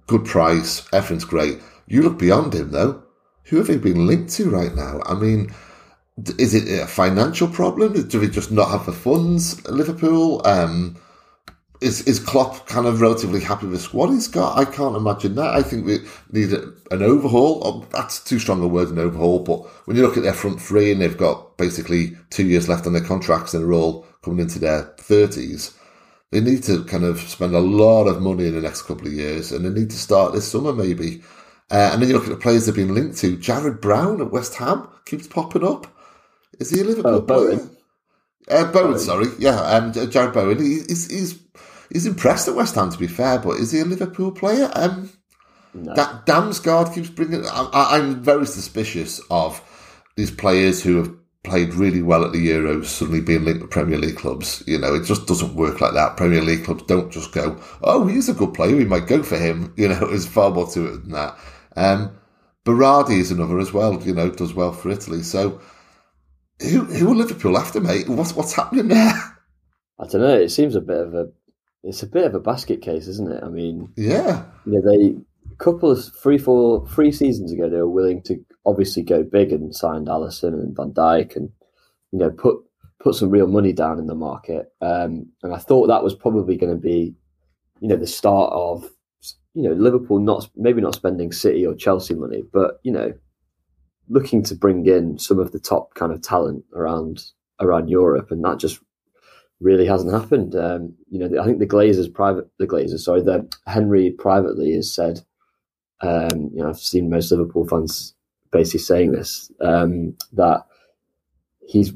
Good 0.06 0.24
price, 0.24 0.86
everything's 0.92 1.24
great. 1.24 1.60
You 1.86 2.02
look 2.02 2.18
beyond 2.18 2.54
him 2.54 2.70
though. 2.70 3.02
Who 3.44 3.58
have 3.58 3.66
they 3.66 3.76
been 3.76 4.06
linked 4.06 4.32
to 4.34 4.50
right 4.50 4.74
now? 4.74 5.00
I 5.04 5.14
mean, 5.14 5.52
is 6.38 6.54
it 6.54 6.80
a 6.80 6.86
financial 6.86 7.48
problem? 7.48 7.92
Do 8.08 8.20
they 8.20 8.28
just 8.28 8.52
not 8.52 8.70
have 8.70 8.86
the 8.86 8.92
funds? 8.92 9.66
Liverpool. 9.68 10.46
Um, 10.46 10.96
is 11.80 12.02
is 12.02 12.20
Klopp 12.20 12.66
kind 12.68 12.86
of 12.86 13.00
relatively 13.00 13.40
happy 13.40 13.66
with 13.66 13.80
squad 13.80 14.10
he's 14.10 14.28
got? 14.28 14.56
I 14.56 14.64
can't 14.64 14.96
imagine 14.96 15.34
that. 15.34 15.54
I 15.54 15.62
think 15.62 15.84
we 15.84 15.98
need 16.30 16.52
an 16.52 17.02
overhaul. 17.02 17.60
Oh, 17.64 17.86
that's 17.90 18.22
too 18.22 18.38
strong 18.38 18.62
a 18.62 18.68
word, 18.68 18.90
an 18.90 19.00
overhaul. 19.00 19.40
But 19.40 19.66
when 19.86 19.96
you 19.96 20.02
look 20.02 20.16
at 20.16 20.22
their 20.22 20.32
front 20.32 20.60
three 20.60 20.92
and 20.92 21.00
they've 21.00 21.16
got 21.16 21.56
basically 21.58 22.16
two 22.30 22.46
years 22.46 22.68
left 22.68 22.86
on 22.86 22.92
their 22.92 23.02
contracts 23.02 23.52
and 23.52 23.64
they're 23.64 23.72
all 23.72 24.06
coming 24.22 24.40
into 24.40 24.60
their 24.60 24.94
thirties, 24.98 25.76
they 26.32 26.40
need 26.40 26.62
to 26.64 26.82
kind 26.84 27.04
of 27.04 27.20
spend 27.20 27.54
a 27.54 27.60
lot 27.60 28.06
of 28.06 28.22
money 28.22 28.46
in 28.46 28.54
the 28.54 28.60
next 28.60 28.82
couple 28.82 29.06
of 29.06 29.12
years, 29.12 29.52
and 29.52 29.64
they 29.64 29.80
need 29.80 29.90
to 29.90 29.98
start 29.98 30.32
this 30.32 30.50
summer 30.50 30.72
maybe. 30.72 31.22
Uh, 31.70 31.90
and 31.92 32.02
then 32.02 32.08
you 32.08 32.14
look 32.14 32.24
at 32.24 32.30
the 32.30 32.36
players 32.36 32.66
they've 32.66 32.74
been 32.74 32.94
linked 32.94 33.18
to. 33.18 33.36
Jared 33.36 33.80
Brown 33.80 34.20
at 34.20 34.32
West 34.32 34.56
Ham 34.56 34.88
keeps 35.04 35.28
popping 35.28 35.64
up. 35.64 35.86
Is 36.58 36.70
he 36.70 36.80
a 36.80 36.84
Liverpool 36.84 37.14
oh, 37.14 37.22
player? 37.22 37.56
Bowen. 37.56 37.76
Uh, 38.48 38.64
Bowen, 38.64 38.72
Bowen, 38.72 38.98
sorry, 38.98 39.26
yeah, 39.38 39.60
um, 39.60 39.92
Jarrod 39.92 40.32
Bowen. 40.32 40.58
He, 40.58 40.80
he's, 40.88 41.10
he's 41.10 41.38
he's 41.90 42.06
impressed 42.06 42.48
at 42.48 42.54
West 42.54 42.74
Ham 42.74 42.90
to 42.90 42.98
be 42.98 43.06
fair, 43.06 43.38
but 43.38 43.58
is 43.58 43.70
he 43.70 43.80
a 43.80 43.84
Liverpool 43.84 44.32
player? 44.32 44.70
Um, 44.74 45.10
no. 45.74 45.94
Da- 45.94 46.22
Damsgaard 46.24 46.94
keeps 46.94 47.08
bringing. 47.08 47.44
I, 47.46 47.98
I'm 47.98 48.22
very 48.22 48.46
suspicious 48.46 49.20
of 49.30 49.62
these 50.16 50.30
players 50.30 50.82
who 50.82 50.96
have 50.96 51.14
played 51.44 51.74
really 51.74 52.02
well 52.02 52.24
at 52.24 52.32
the 52.32 52.48
Euros 52.48 52.86
suddenly 52.86 53.20
being 53.20 53.44
linked 53.44 53.60
to 53.62 53.66
Premier 53.66 53.98
League 53.98 54.16
clubs. 54.16 54.62
You 54.66 54.78
know, 54.78 54.94
it 54.94 55.04
just 55.04 55.26
doesn't 55.26 55.54
work 55.54 55.80
like 55.80 55.94
that. 55.94 56.16
Premier 56.16 56.40
League 56.40 56.64
clubs 56.64 56.84
don't 56.84 57.10
just 57.10 57.32
go, 57.32 57.60
oh, 57.82 58.06
he's 58.06 58.28
a 58.28 58.34
good 58.34 58.54
player, 58.54 58.76
we 58.76 58.84
might 58.84 59.06
go 59.06 59.22
for 59.22 59.38
him. 59.38 59.74
You 59.82 59.88
know, 59.88 60.06
there's 60.06 60.26
far 60.26 60.50
more 60.50 60.68
to 60.68 60.86
it 60.86 61.02
than 61.02 61.12
that. 61.12 61.36
Um, 61.74 62.16
Berardi 62.64 63.18
is 63.18 63.32
another 63.32 63.58
as 63.58 63.72
well, 63.72 64.00
you 64.02 64.14
know, 64.14 64.30
does 64.30 64.54
well 64.54 64.72
for 64.72 64.90
Italy. 64.90 65.22
So 65.22 65.60
who 66.60 66.84
who 66.84 67.10
are 67.10 67.14
Liverpool 67.16 67.58
after, 67.58 67.80
mate? 67.80 68.08
What's 68.08 68.34
what's 68.34 68.52
happening 68.52 68.88
there? 68.88 69.12
I 69.98 70.06
don't 70.06 70.20
know. 70.20 70.38
It 70.38 70.50
seems 70.50 70.76
a 70.76 70.80
bit 70.80 70.98
of 70.98 71.14
a 71.14 71.28
it's 71.82 72.04
a 72.04 72.06
bit 72.06 72.24
of 72.24 72.34
a 72.34 72.40
basket 72.40 72.82
case, 72.82 73.08
isn't 73.08 73.32
it? 73.32 73.42
I 73.42 73.48
mean, 73.48 73.92
yeah, 73.96 74.44
you 74.64 74.72
know, 74.72 74.82
they 74.82 75.16
a 75.52 75.56
couple 75.56 75.90
of 75.90 76.04
three, 76.22 76.38
four, 76.38 76.86
three 76.86 77.12
seasons 77.12 77.52
ago, 77.52 77.68
they 77.68 77.76
were 77.76 77.88
willing 77.88 78.22
to 78.22 78.44
obviously 78.64 79.02
go 79.02 79.22
big 79.22 79.52
and 79.52 79.74
signed 79.74 80.06
Alisson 80.06 80.54
and 80.54 80.76
Van 80.76 80.92
Dijk 80.92 81.36
and 81.36 81.50
you 82.12 82.18
know 82.18 82.30
put 82.30 82.58
put 83.02 83.14
some 83.14 83.30
real 83.30 83.48
money 83.48 83.72
down 83.72 83.98
in 83.98 84.06
the 84.06 84.14
market. 84.14 84.72
Um, 84.80 85.26
and 85.42 85.52
I 85.52 85.58
thought 85.58 85.88
that 85.88 86.04
was 86.04 86.14
probably 86.14 86.56
going 86.56 86.72
to 86.72 86.80
be, 86.80 87.14
you 87.80 87.88
know, 87.88 87.96
the 87.96 88.06
start 88.06 88.52
of 88.52 88.88
you 89.54 89.68
know 89.68 89.72
Liverpool 89.72 90.18
not 90.18 90.48
maybe 90.56 90.80
not 90.80 90.94
spending 90.94 91.32
City 91.32 91.66
or 91.66 91.74
Chelsea 91.74 92.14
money, 92.14 92.42
but 92.52 92.80
you 92.82 92.92
know, 92.92 93.12
looking 94.08 94.42
to 94.44 94.54
bring 94.54 94.86
in 94.86 95.18
some 95.18 95.38
of 95.38 95.52
the 95.52 95.60
top 95.60 95.94
kind 95.94 96.12
of 96.12 96.22
talent 96.22 96.64
around 96.74 97.24
around 97.60 97.88
Europe, 97.88 98.30
and 98.30 98.44
that 98.44 98.58
just 98.58 98.80
really 99.60 99.86
hasn't 99.86 100.12
happened. 100.12 100.54
Um, 100.54 100.94
you 101.08 101.18
know, 101.18 101.40
I 101.40 101.44
think 101.44 101.58
the 101.58 101.66
Glazers 101.66 102.12
private, 102.12 102.48
the 102.58 102.66
Glazers, 102.66 103.00
sorry, 103.00 103.22
the 103.22 103.48
Henry 103.66 104.10
privately 104.10 104.74
has 104.74 104.92
said, 104.92 105.20
um, 106.00 106.50
you 106.52 106.62
know, 106.62 106.70
I've 106.70 106.78
seen 106.78 107.08
most 107.08 107.30
Liverpool 107.30 107.66
fans 107.66 108.14
basically 108.52 108.80
saying 108.80 109.12
this 109.12 109.50
um, 109.60 110.16
that 110.32 110.64
he's 111.66 111.92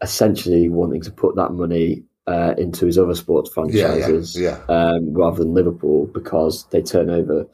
essentially 0.00 0.68
wanting 0.68 1.02
to 1.02 1.10
put 1.10 1.36
that 1.36 1.52
money 1.52 2.02
uh, 2.26 2.54
into 2.56 2.86
his 2.86 2.98
other 2.98 3.14
sports 3.14 3.50
franchises 3.52 4.38
yeah, 4.38 4.50
yeah, 4.50 4.58
yeah. 4.68 4.74
Um, 4.74 5.12
rather 5.12 5.38
than 5.38 5.54
Liverpool 5.54 6.06
because 6.06 6.66
they 6.70 6.80
turn 6.80 7.10
over 7.10 7.46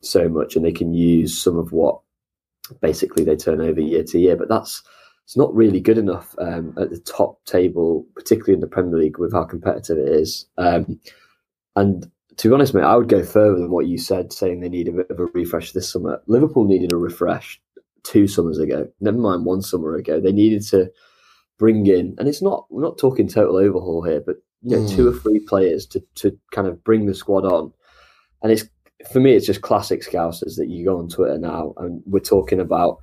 so 0.00 0.28
much 0.28 0.56
and 0.56 0.64
they 0.64 0.72
can 0.72 0.94
use 0.94 1.40
some 1.40 1.56
of 1.56 1.72
what 1.72 2.00
basically 2.80 3.24
they 3.24 3.36
turn 3.36 3.60
over 3.60 3.80
year 3.80 4.04
to 4.04 4.18
year. 4.18 4.36
But 4.36 4.48
that's 4.48 4.82
it's 5.24 5.36
not 5.36 5.54
really 5.54 5.80
good 5.80 5.98
enough 5.98 6.34
um, 6.38 6.74
at 6.78 6.90
the 6.90 6.98
top 6.98 7.44
table, 7.44 8.06
particularly 8.14 8.54
in 8.54 8.60
the 8.60 8.68
Premier 8.68 8.98
League 8.98 9.18
with 9.18 9.32
how 9.32 9.44
competitive 9.44 9.98
it 9.98 10.08
is. 10.08 10.46
Um, 10.56 11.00
and 11.74 12.10
to 12.36 12.48
be 12.48 12.54
honest, 12.54 12.74
mate, 12.74 12.84
I 12.84 12.96
would 12.96 13.08
go 13.08 13.24
further 13.24 13.56
than 13.56 13.70
what 13.70 13.86
you 13.86 13.98
said, 13.98 14.32
saying 14.32 14.60
they 14.60 14.68
need 14.68 14.88
a 14.88 14.92
bit 14.92 15.10
of 15.10 15.18
a 15.18 15.26
refresh 15.26 15.72
this 15.72 15.90
summer. 15.90 16.20
Liverpool 16.26 16.64
needed 16.64 16.92
a 16.92 16.96
refresh 16.96 17.60
two 18.06 18.26
summers 18.26 18.58
ago. 18.58 18.88
Never 19.00 19.18
mind 19.18 19.44
one 19.44 19.62
summer 19.62 19.96
ago. 19.96 20.20
They 20.20 20.32
needed 20.32 20.62
to 20.68 20.90
bring 21.58 21.86
in, 21.86 22.14
and 22.18 22.28
it's 22.28 22.42
not 22.42 22.66
we're 22.70 22.82
not 22.82 22.98
talking 22.98 23.28
total 23.28 23.56
overhaul 23.56 24.02
here, 24.02 24.22
but 24.24 24.36
you 24.62 24.76
know, 24.76 24.82
mm. 24.82 24.94
two 24.94 25.08
or 25.08 25.12
three 25.12 25.40
players 25.40 25.86
to 25.86 26.02
to 26.16 26.38
kind 26.52 26.68
of 26.68 26.82
bring 26.84 27.06
the 27.06 27.14
squad 27.14 27.44
on. 27.44 27.72
And 28.42 28.52
it's 28.52 28.64
for 29.12 29.20
me, 29.20 29.34
it's 29.34 29.46
just 29.46 29.62
classic 29.62 30.02
Scousers 30.02 30.56
that 30.56 30.68
you 30.68 30.84
go 30.84 30.98
on 30.98 31.08
Twitter 31.08 31.38
now, 31.38 31.74
and 31.78 32.02
we're 32.06 32.20
talking 32.20 32.60
about 32.60 32.98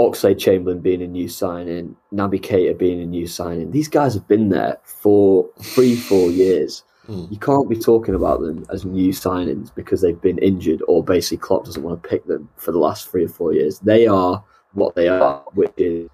Oxlade 0.00 0.38
Chamberlain 0.38 0.80
being 0.80 1.02
a 1.02 1.06
new 1.06 1.28
signing, 1.28 1.96
Naby 2.12 2.40
Keita 2.40 2.78
being 2.78 3.00
a 3.02 3.06
new 3.06 3.26
signing. 3.26 3.70
These 3.70 3.88
guys 3.88 4.14
have 4.14 4.26
been 4.28 4.48
there 4.48 4.78
for 4.84 5.48
three, 5.62 5.94
four 5.94 6.30
years. 6.30 6.82
Mm. 7.10 7.28
You 7.28 7.38
can't 7.38 7.68
be 7.68 7.76
talking 7.76 8.14
about 8.14 8.40
them 8.40 8.64
as 8.70 8.84
new 8.84 9.12
signings 9.12 9.74
because 9.74 10.00
they've 10.00 10.20
been 10.20 10.38
injured 10.38 10.80
or 10.86 11.02
basically 11.02 11.38
Klopp 11.38 11.64
doesn't 11.64 11.82
want 11.82 12.00
to 12.00 12.08
pick 12.08 12.24
them 12.26 12.48
for 12.56 12.70
the 12.70 12.78
last 12.78 13.10
three 13.10 13.24
or 13.24 13.28
four 13.28 13.52
years. 13.52 13.80
They 13.80 14.06
are 14.06 14.44
what 14.74 14.94
they 14.94 15.08
are, 15.08 15.42
which 15.54 15.72
is 15.76 16.08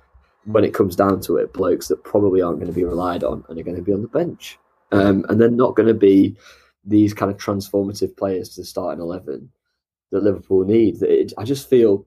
when 0.46 0.64
it 0.64 0.72
comes 0.72 0.96
down 0.96 1.20
to 1.20 1.36
it, 1.36 1.52
blokes 1.52 1.88
that 1.88 2.02
probably 2.02 2.40
aren't 2.40 2.60
going 2.60 2.72
to 2.72 2.74
be 2.74 2.84
relied 2.84 3.24
on 3.24 3.44
and 3.48 3.58
are 3.58 3.62
going 3.62 3.76
to 3.76 3.82
be 3.82 3.92
on 3.92 4.00
the 4.00 4.08
bench. 4.08 4.58
Um, 4.90 5.26
and 5.28 5.38
they're 5.38 5.50
not 5.50 5.74
going 5.74 5.88
to 5.88 5.94
be 5.94 6.34
these 6.84 7.12
kind 7.12 7.30
of 7.30 7.36
transformative 7.36 8.16
players 8.16 8.50
to 8.50 8.62
the 8.62 8.64
starting 8.64 9.02
11 9.02 9.50
that 10.12 10.22
Liverpool 10.22 10.64
need. 10.64 11.02
It, 11.02 11.34
I 11.36 11.44
just 11.44 11.68
feel, 11.68 12.06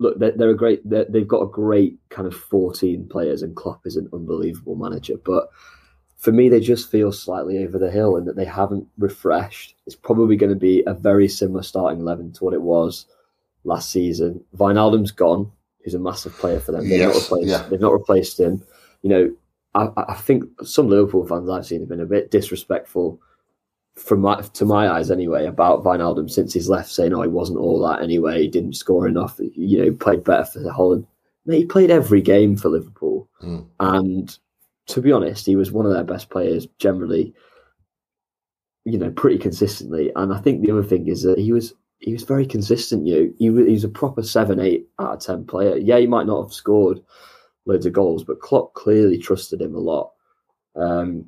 look, 0.00 0.18
they're, 0.18 0.32
they're 0.32 0.50
a 0.50 0.56
great, 0.56 0.88
they 0.88 1.04
have 1.14 1.28
got 1.28 1.42
a 1.42 1.46
great 1.46 1.98
kind 2.08 2.26
of 2.26 2.34
14 2.34 3.06
players, 3.08 3.42
and 3.42 3.54
Klopp 3.54 3.86
is 3.86 3.96
an 3.96 4.08
unbelievable 4.12 4.74
manager. 4.74 5.16
But 5.22 5.48
for 6.22 6.30
me, 6.30 6.48
they 6.48 6.60
just 6.60 6.88
feel 6.88 7.10
slightly 7.10 7.64
over 7.64 7.80
the 7.80 7.90
hill 7.90 8.14
and 8.14 8.28
that 8.28 8.36
they 8.36 8.44
haven't 8.44 8.86
refreshed. 8.96 9.74
It's 9.86 9.96
probably 9.96 10.36
going 10.36 10.52
to 10.52 10.58
be 10.58 10.84
a 10.86 10.94
very 10.94 11.26
similar 11.26 11.64
starting 11.64 11.98
11 11.98 12.34
to 12.34 12.44
what 12.44 12.54
it 12.54 12.62
was 12.62 13.06
last 13.64 13.90
season. 13.90 14.42
Wijnaldum's 14.56 15.10
gone 15.10 15.50
who's 15.82 15.94
a 15.94 15.98
massive 15.98 16.32
player 16.38 16.60
for 16.60 16.70
them. 16.70 16.88
They've, 16.88 17.00
yes, 17.00 17.12
not, 17.12 17.22
replaced, 17.22 17.48
yeah. 17.48 17.68
they've 17.68 17.80
not 17.80 17.92
replaced 17.92 18.38
him. 18.38 18.62
You 19.02 19.10
know, 19.10 19.34
I, 19.74 19.88
I, 19.96 20.14
think 20.14 20.44
some 20.62 20.88
Liverpool 20.88 21.26
fans 21.26 21.50
I've 21.50 21.66
seen 21.66 21.80
have 21.80 21.88
been 21.88 21.98
a 21.98 22.06
bit 22.06 22.30
disrespectful, 22.30 23.20
from 23.96 24.20
my 24.20 24.40
to 24.40 24.64
my 24.64 24.88
eyes 24.90 25.10
anyway, 25.10 25.46
about 25.46 25.82
Wijnaldum 25.82 26.30
since 26.30 26.54
he's 26.54 26.68
left, 26.68 26.90
saying, 26.90 27.12
"Oh, 27.12 27.22
he 27.22 27.28
wasn't 27.28 27.58
all 27.58 27.80
that 27.88 28.00
anyway. 28.00 28.42
He 28.42 28.48
didn't 28.48 28.74
score 28.74 29.08
enough. 29.08 29.40
You 29.56 29.78
know, 29.78 29.84
he 29.86 29.90
played 29.90 30.22
better 30.22 30.44
for 30.44 30.70
Holland." 30.70 31.04
Mate, 31.46 31.58
he 31.58 31.64
played 31.64 31.90
every 31.90 32.20
game 32.20 32.56
for 32.56 32.68
Liverpool, 32.68 33.28
mm. 33.42 33.66
and 33.80 34.38
to 34.88 35.00
be 35.00 35.12
honest, 35.12 35.46
he 35.46 35.56
was 35.56 35.72
one 35.72 35.86
of 35.86 35.92
their 35.92 36.04
best 36.04 36.30
players 36.30 36.66
generally. 36.78 37.34
You 38.84 38.98
know, 38.98 39.12
pretty 39.12 39.38
consistently, 39.38 40.10
and 40.16 40.34
I 40.34 40.40
think 40.40 40.60
the 40.60 40.72
other 40.72 40.82
thing 40.82 41.06
is 41.06 41.22
that 41.22 41.38
he 41.38 41.52
was 41.52 41.72
he 42.02 42.12
was 42.12 42.24
very 42.24 42.44
consistent. 42.44 43.06
You, 43.06 43.32
he, 43.38 43.48
was 43.48 43.84
a 43.84 43.88
proper 43.88 44.24
seven, 44.24 44.58
eight 44.58 44.88
out 44.98 45.14
of 45.14 45.20
ten 45.20 45.44
player. 45.46 45.76
Yeah, 45.76 45.98
he 45.98 46.08
might 46.08 46.26
not 46.26 46.42
have 46.42 46.52
scored 46.52 46.98
loads 47.64 47.86
of 47.86 47.92
goals, 47.92 48.24
but 48.24 48.40
Klopp 48.40 48.74
clearly 48.74 49.18
trusted 49.18 49.60
him 49.60 49.76
a 49.76 49.78
lot. 49.78 50.10
Um, 50.74 51.26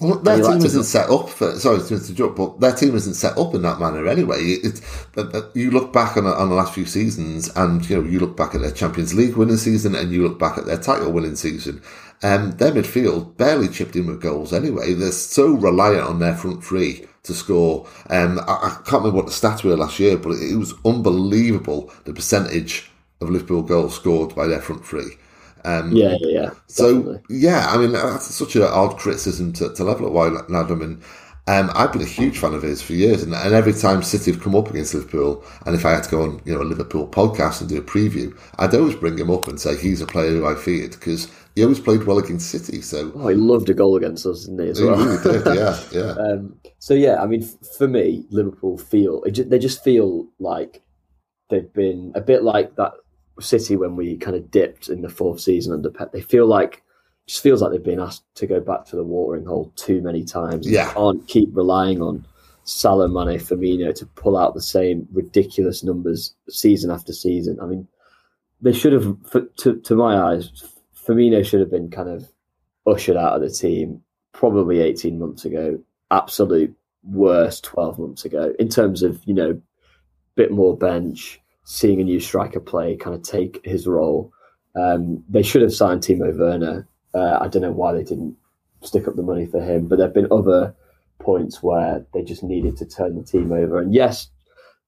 well, 0.00 0.18
their 0.18 0.42
team 0.42 0.56
isn't 0.56 0.80
to... 0.80 0.84
set 0.84 1.08
up 1.08 1.28
for. 1.28 1.56
Sorry 1.58 1.80
to 1.80 1.94
interrupt, 1.94 2.36
but 2.36 2.60
their 2.60 2.72
team 2.72 2.96
isn't 2.96 3.14
set 3.14 3.38
up 3.38 3.54
in 3.54 3.62
that 3.62 3.78
manner 3.78 4.08
anyway. 4.08 4.38
It, 4.40 4.80
it, 5.16 5.44
you 5.54 5.70
look 5.70 5.92
back 5.92 6.16
on, 6.16 6.26
on 6.26 6.48
the 6.48 6.54
last 6.54 6.74
few 6.74 6.84
seasons, 6.84 7.48
and 7.54 7.88
you 7.88 7.96
know 7.96 8.08
you 8.08 8.18
look 8.18 8.36
back 8.36 8.56
at 8.56 8.60
their 8.60 8.72
Champions 8.72 9.14
League 9.14 9.36
winning 9.36 9.56
season, 9.56 9.94
and 9.94 10.12
you 10.12 10.26
look 10.26 10.38
back 10.38 10.58
at 10.58 10.66
their 10.66 10.78
title 10.78 11.12
winning 11.12 11.36
season. 11.36 11.80
Um, 12.24 12.52
their 12.56 12.72
midfield 12.72 13.36
barely 13.36 13.68
chipped 13.68 13.94
in 13.94 14.06
with 14.06 14.20
goals 14.20 14.52
anyway. 14.52 14.94
They're 14.94 15.12
so 15.12 15.52
reliant 15.52 16.08
on 16.08 16.18
their 16.18 16.34
front 16.34 16.64
three 16.64 17.06
to 17.24 17.34
score. 17.34 17.86
Um, 18.10 18.40
I, 18.40 18.52
I, 18.52 18.80
can't 18.84 19.04
remember 19.04 19.16
what 19.16 19.26
the 19.26 19.32
stats 19.32 19.62
were 19.62 19.76
last 19.76 20.00
year, 20.00 20.16
but 20.16 20.30
it, 20.30 20.52
it, 20.52 20.56
was 20.56 20.74
unbelievable 20.84 21.92
the 22.04 22.12
percentage 22.12 22.90
of 23.20 23.30
Liverpool 23.30 23.62
goals 23.62 23.94
scored 23.94 24.34
by 24.34 24.46
their 24.46 24.60
front 24.60 24.84
three. 24.84 25.18
Um, 25.64 25.92
yeah, 25.92 26.16
yeah, 26.20 26.42
yeah. 26.42 26.50
So 26.66 27.20
yeah, 27.28 27.66
I 27.68 27.78
mean 27.78 27.92
that's 27.92 28.34
such 28.34 28.56
an 28.56 28.62
odd 28.62 28.98
criticism 28.98 29.52
to, 29.54 29.72
to 29.72 29.84
level 29.84 30.06
at 30.06 30.12
Wijnaldum, 30.12 30.82
and 30.82 31.02
um, 31.46 31.70
I've 31.74 31.92
been 31.92 32.00
a 32.00 32.06
huge 32.06 32.38
fan 32.38 32.54
of 32.54 32.62
his 32.62 32.80
for 32.80 32.94
years, 32.94 33.22
and, 33.22 33.34
and, 33.34 33.52
every 33.52 33.74
time 33.74 34.02
City 34.02 34.32
have 34.32 34.40
come 34.40 34.54
up 34.54 34.70
against 34.70 34.94
Liverpool, 34.94 35.44
and 35.66 35.74
if 35.74 35.84
I 35.84 35.90
had 35.92 36.04
to 36.04 36.10
go 36.10 36.22
on, 36.22 36.40
you 36.46 36.54
know, 36.54 36.62
a 36.62 36.64
Liverpool 36.64 37.06
podcast 37.06 37.60
and 37.60 37.68
do 37.68 37.76
a 37.76 37.82
preview, 37.82 38.34
I'd 38.58 38.74
always 38.74 38.94
bring 38.94 39.18
him 39.18 39.30
up 39.30 39.46
and 39.46 39.60
say 39.60 39.76
he's 39.76 40.00
a 40.00 40.06
player 40.06 40.30
who 40.30 40.46
I 40.46 40.54
feared 40.54 40.92
because 40.92 41.30
he 41.54 41.62
always 41.62 41.80
played 41.80 42.04
well 42.04 42.18
against 42.18 42.50
City. 42.50 42.80
So 42.80 43.12
oh, 43.14 43.28
he 43.28 43.34
loved 43.34 43.68
a 43.68 43.74
goal 43.74 43.96
against 43.96 44.24
us, 44.24 44.46
didn't 44.46 44.64
he? 44.64 44.70
As 44.70 44.80
well, 44.80 44.96
really 44.96 45.22
did. 45.22 45.46
Yeah, 45.54 45.80
yeah. 45.92 46.12
um, 46.12 46.58
so 46.78 46.94
yeah, 46.94 47.22
I 47.22 47.26
mean, 47.26 47.42
for 47.76 47.88
me, 47.88 48.24
Liverpool 48.30 48.78
feel 48.78 49.22
they 49.26 49.58
just 49.58 49.84
feel 49.84 50.26
like 50.38 50.82
they've 51.50 51.72
been 51.74 52.12
a 52.14 52.22
bit 52.22 52.42
like 52.42 52.74
that 52.76 52.92
City 53.40 53.76
when 53.76 53.96
we 53.96 54.16
kind 54.16 54.36
of 54.36 54.50
dipped 54.50 54.88
in 54.88 55.02
the 55.02 55.08
fourth 55.08 55.40
season 55.40 55.72
under 55.72 55.90
Pep. 55.90 56.12
They 56.12 56.20
feel 56.20 56.46
like 56.46 56.82
just 57.26 57.42
feels 57.42 57.62
like 57.62 57.70
they've 57.72 57.82
been 57.82 58.00
asked 58.00 58.24
to 58.34 58.46
go 58.46 58.60
back 58.60 58.84
to 58.86 58.96
the 58.96 59.04
watering 59.04 59.46
hole 59.46 59.72
too 59.76 60.02
many 60.02 60.24
times. 60.24 60.68
Yeah, 60.68 60.92
can't 60.92 61.26
keep 61.26 61.48
relying 61.52 62.02
on 62.02 62.26
Salah, 62.64 63.08
Mane, 63.08 63.38
Firmino 63.38 63.94
to 63.94 64.06
pull 64.06 64.36
out 64.36 64.54
the 64.54 64.62
same 64.62 65.06
ridiculous 65.12 65.82
numbers 65.82 66.34
season 66.48 66.90
after 66.90 67.12
season. 67.12 67.58
I 67.60 67.66
mean, 67.66 67.86
they 68.60 68.72
should 68.72 68.92
have, 68.92 69.16
for, 69.26 69.42
to 69.42 69.80
to 69.80 69.94
my 69.94 70.16
eyes, 70.16 70.64
Firmino 71.06 71.44
should 71.44 71.60
have 71.60 71.70
been 71.70 71.90
kind 71.90 72.08
of 72.08 72.28
ushered 72.86 73.16
out 73.16 73.34
of 73.34 73.42
the 73.42 73.50
team 73.50 74.02
probably 74.32 74.80
18 74.80 75.18
months 75.18 75.44
ago. 75.44 75.78
Absolute 76.10 76.74
worst 77.02 77.64
12 77.64 77.98
months 77.98 78.24
ago 78.24 78.54
in 78.58 78.68
terms 78.68 79.02
of, 79.02 79.20
you 79.24 79.34
know, 79.34 79.60
bit 80.36 80.50
more 80.50 80.76
bench, 80.76 81.40
seeing 81.64 82.00
a 82.00 82.04
new 82.04 82.20
striker 82.20 82.60
play, 82.60 82.96
kind 82.96 83.16
of 83.16 83.22
take 83.22 83.60
his 83.64 83.86
role. 83.86 84.32
Um, 84.76 85.24
they 85.28 85.42
should 85.42 85.62
have 85.62 85.74
signed 85.74 86.02
Timo 86.02 86.36
Werner. 86.36 86.88
Uh, 87.14 87.38
I 87.40 87.48
don't 87.48 87.62
know 87.62 87.72
why 87.72 87.92
they 87.92 88.02
didn't 88.02 88.36
stick 88.82 89.08
up 89.08 89.16
the 89.16 89.22
money 89.22 89.46
for 89.46 89.60
him, 89.60 89.88
but 89.88 89.96
there 89.96 90.06
have 90.06 90.14
been 90.14 90.28
other 90.30 90.74
points 91.20 91.62
where 91.62 92.04
they 92.12 92.22
just 92.22 92.42
needed 92.42 92.76
to 92.76 92.86
turn 92.86 93.16
the 93.16 93.24
team 93.24 93.52
over. 93.52 93.78
And 93.78 93.94
yes, 93.94 94.28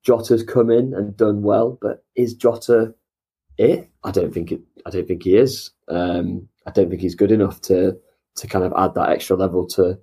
Jota's 0.03 0.43
come 0.43 0.70
in 0.70 0.93
and 0.95 1.16
done 1.16 1.43
well, 1.43 1.79
but 1.81 2.05
is 2.14 2.35
Jota 2.35 2.95
it? 3.59 3.89
I 4.05 4.11
don't 4.11 4.33
think 4.33 4.53
it. 4.53 4.61
I 4.85 4.91
don't 4.91 5.09
think 5.09 5.22
he 5.24 5.37
is. 5.37 5.70
Um, 5.89 6.49
I 6.66 6.70
don't 6.70 6.91
think 6.91 7.01
he's 7.01 7.14
good 7.14 7.33
enough 7.33 7.61
to 7.62 7.97
to 8.37 8.47
kind 8.47 8.64
of 8.64 8.72
add 8.77 8.95
that 8.95 9.11
extra 9.11 9.37
level 9.37 9.66
to 9.68 9.99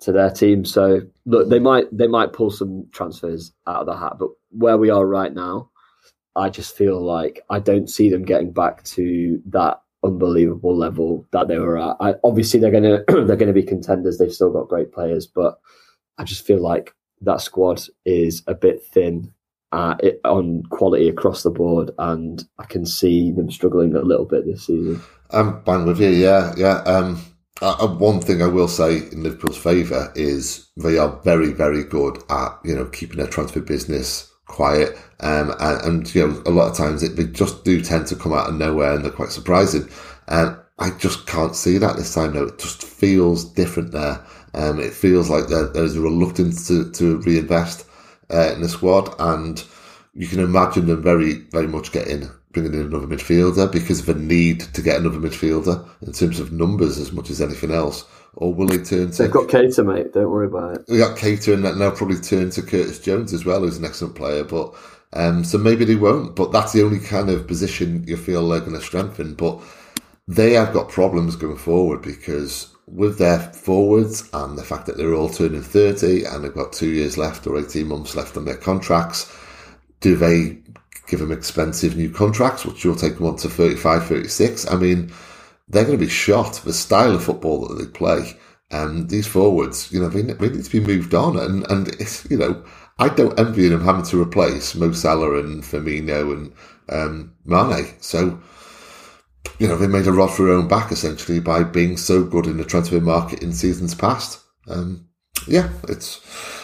to 0.00 0.12
their 0.12 0.30
team. 0.30 0.64
So 0.64 1.00
look, 1.26 1.48
they 1.48 1.58
might 1.58 1.86
they 1.96 2.06
might 2.06 2.32
pull 2.32 2.50
some 2.50 2.86
transfers 2.92 3.52
out 3.66 3.80
of 3.80 3.86
the 3.86 3.96
hat, 3.96 4.14
but 4.18 4.28
where 4.50 4.78
we 4.78 4.90
are 4.90 5.06
right 5.06 5.32
now, 5.32 5.70
I 6.34 6.50
just 6.50 6.76
feel 6.76 7.00
like 7.00 7.44
I 7.50 7.58
don't 7.60 7.88
see 7.88 8.10
them 8.10 8.24
getting 8.24 8.52
back 8.52 8.82
to 8.84 9.42
that 9.46 9.82
unbelievable 10.04 10.76
level 10.76 11.26
that 11.32 11.48
they 11.48 11.58
were 11.58 11.78
at. 11.78 11.96
I, 12.00 12.14
obviously, 12.24 12.60
they're 12.60 12.70
gonna 12.70 13.04
they're 13.08 13.36
gonna 13.36 13.52
be 13.52 13.62
contenders. 13.62 14.18
They've 14.18 14.32
still 14.32 14.50
got 14.50 14.68
great 14.68 14.92
players, 14.92 15.26
but 15.26 15.58
I 16.18 16.24
just 16.24 16.46
feel 16.46 16.60
like 16.60 16.94
that 17.22 17.40
squad 17.40 17.82
is 18.04 18.42
a 18.46 18.54
bit 18.54 18.84
thin 18.84 19.32
uh, 19.70 19.96
it, 20.00 20.20
on 20.24 20.64
quality 20.64 21.08
across 21.08 21.42
the 21.42 21.50
board, 21.50 21.90
and 21.98 22.44
I 22.58 22.64
can 22.64 22.86
see 22.86 23.30
them 23.30 23.50
struggling 23.50 23.94
a 23.94 24.00
little 24.00 24.26
bit 24.26 24.46
this 24.46 24.66
season. 24.66 25.00
I'm 25.30 25.62
fine 25.64 25.86
with 25.86 26.00
you. 26.00 26.08
Yeah, 26.08 26.52
yeah. 26.56 26.78
Um, 26.82 27.22
uh, 27.60 27.86
one 27.86 28.20
thing 28.20 28.42
I 28.42 28.48
will 28.48 28.68
say 28.68 28.96
in 28.96 29.22
Liverpool's 29.22 29.56
favour 29.58 30.12
is 30.16 30.68
they 30.76 30.98
are 30.98 31.20
very, 31.22 31.52
very 31.52 31.84
good 31.84 32.22
at 32.28 32.58
you 32.64 32.74
know 32.74 32.86
keeping 32.86 33.18
their 33.18 33.26
transfer 33.26 33.60
business 33.60 34.31
quiet, 34.46 34.96
um, 35.20 35.54
and, 35.60 35.80
and, 35.82 36.14
you 36.14 36.26
know 36.26 36.42
a 36.46 36.50
lot 36.50 36.70
of 36.70 36.76
times 36.76 37.02
it, 37.02 37.16
they 37.16 37.24
just 37.24 37.64
do 37.64 37.80
tend 37.80 38.06
to 38.08 38.16
come 38.16 38.32
out 38.32 38.48
of 38.48 38.54
nowhere 38.54 38.94
and 38.94 39.04
they're 39.04 39.12
quite 39.12 39.30
surprising. 39.30 39.88
And 40.28 40.56
I 40.78 40.90
just 40.98 41.26
can't 41.26 41.54
see 41.54 41.78
that 41.78 41.96
this 41.96 42.14
time. 42.14 42.32
Though 42.32 42.46
it 42.46 42.58
just 42.58 42.82
feels 42.82 43.44
different 43.44 43.92
there. 43.92 44.24
Um, 44.54 44.80
it 44.80 44.92
feels 44.92 45.30
like 45.30 45.46
there, 45.46 45.68
there's 45.68 45.96
a 45.96 46.00
reluctance 46.00 46.68
to, 46.68 46.90
to 46.92 47.18
reinvest 47.18 47.86
uh, 48.30 48.52
in 48.54 48.60
the 48.60 48.68
squad, 48.68 49.14
and 49.18 49.64
you 50.14 50.26
can 50.26 50.40
imagine 50.40 50.86
them 50.86 51.02
very, 51.02 51.34
very 51.34 51.66
much 51.66 51.92
getting 51.92 52.28
bringing 52.52 52.74
in 52.74 52.80
another 52.80 53.06
midfielder 53.06 53.70
because 53.72 54.00
of 54.00 54.14
a 54.14 54.18
need 54.18 54.60
to 54.60 54.82
get 54.82 55.00
another 55.00 55.18
midfielder 55.18 55.88
in 56.02 56.12
terms 56.12 56.38
of 56.38 56.52
numbers 56.52 56.98
as 56.98 57.10
much 57.10 57.30
as 57.30 57.40
anything 57.40 57.70
else. 57.70 58.04
Or 58.34 58.54
will 58.54 58.66
they 58.66 58.78
turn 58.78 59.10
to? 59.10 59.22
They've 59.22 59.30
got 59.30 59.48
Keita, 59.48 59.84
mate. 59.84 60.12
Don't 60.12 60.30
worry 60.30 60.46
about 60.46 60.76
it. 60.76 60.84
We 60.88 60.98
got 60.98 61.18
Keita, 61.18 61.52
and 61.54 61.64
they'll 61.64 61.92
probably 61.92 62.18
turn 62.18 62.50
to 62.50 62.62
Curtis 62.62 62.98
Jones 62.98 63.32
as 63.32 63.44
well, 63.44 63.60
who's 63.60 63.76
an 63.76 63.84
excellent 63.84 64.14
player. 64.14 64.44
But 64.44 64.74
um, 65.12 65.44
so 65.44 65.58
maybe 65.58 65.84
they 65.84 65.96
won't. 65.96 66.34
But 66.34 66.50
that's 66.50 66.72
the 66.72 66.82
only 66.82 66.98
kind 66.98 67.28
of 67.28 67.46
position 67.46 68.04
you 68.06 68.16
feel 68.16 68.48
they're 68.48 68.60
going 68.60 68.72
to 68.72 68.80
strengthen. 68.80 69.34
But 69.34 69.60
they 70.26 70.52
have 70.52 70.72
got 70.72 70.88
problems 70.88 71.36
going 71.36 71.58
forward 71.58 72.00
because 72.00 72.74
with 72.86 73.18
their 73.18 73.38
forwards 73.38 74.28
and 74.32 74.56
the 74.56 74.64
fact 74.64 74.86
that 74.86 74.96
they're 74.96 75.14
all 75.14 75.28
turning 75.28 75.62
30 75.62 76.24
and 76.24 76.44
they've 76.44 76.54
got 76.54 76.72
two 76.72 76.90
years 76.90 77.16
left 77.16 77.46
or 77.46 77.58
18 77.58 77.86
months 77.86 78.14
left 78.16 78.36
on 78.36 78.44
their 78.44 78.56
contracts, 78.56 79.34
do 80.00 80.16
they 80.16 80.58
give 81.06 81.20
them 81.20 81.32
expensive 81.32 81.96
new 81.96 82.10
contracts, 82.10 82.64
which 82.64 82.84
will 82.84 82.96
take 82.96 83.16
them 83.16 83.26
on 83.26 83.36
to 83.36 83.48
35, 83.48 84.06
36? 84.06 84.70
I 84.70 84.76
mean, 84.76 85.12
they're 85.68 85.84
going 85.84 85.98
to 85.98 86.04
be 86.04 86.10
shot. 86.10 86.54
The 86.64 86.72
style 86.72 87.14
of 87.14 87.24
football 87.24 87.66
that 87.66 87.74
they 87.74 87.90
play, 87.90 88.36
and 88.70 89.08
these 89.08 89.26
forwards, 89.26 89.92
you 89.92 90.00
know, 90.00 90.08
they, 90.08 90.22
they 90.22 90.48
need 90.48 90.64
to 90.64 90.70
be 90.70 90.80
moved 90.80 91.14
on. 91.14 91.38
And, 91.38 91.70
and 91.70 91.88
it's, 92.00 92.28
you 92.30 92.36
know, 92.36 92.64
I 92.98 93.08
don't 93.08 93.38
envy 93.38 93.68
them 93.68 93.84
having 93.84 94.04
to 94.04 94.20
replace 94.20 94.74
Mo 94.74 94.92
Salah 94.92 95.38
and 95.38 95.62
Firmino 95.62 96.32
and 96.32 96.52
um, 96.88 97.34
Mane. 97.44 97.94
So, 98.00 98.40
you 99.58 99.68
know, 99.68 99.76
they 99.76 99.86
made 99.86 100.06
a 100.06 100.12
rod 100.12 100.28
for 100.28 100.46
their 100.46 100.54
own 100.54 100.68
back 100.68 100.92
essentially 100.92 101.40
by 101.40 101.64
being 101.64 101.96
so 101.96 102.24
good 102.24 102.46
in 102.46 102.56
the 102.56 102.64
transfer 102.64 103.00
market 103.00 103.42
in 103.42 103.52
seasons 103.52 103.94
past. 103.94 104.40
Um, 104.68 105.08
yeah, 105.48 105.68
it's 105.88 106.20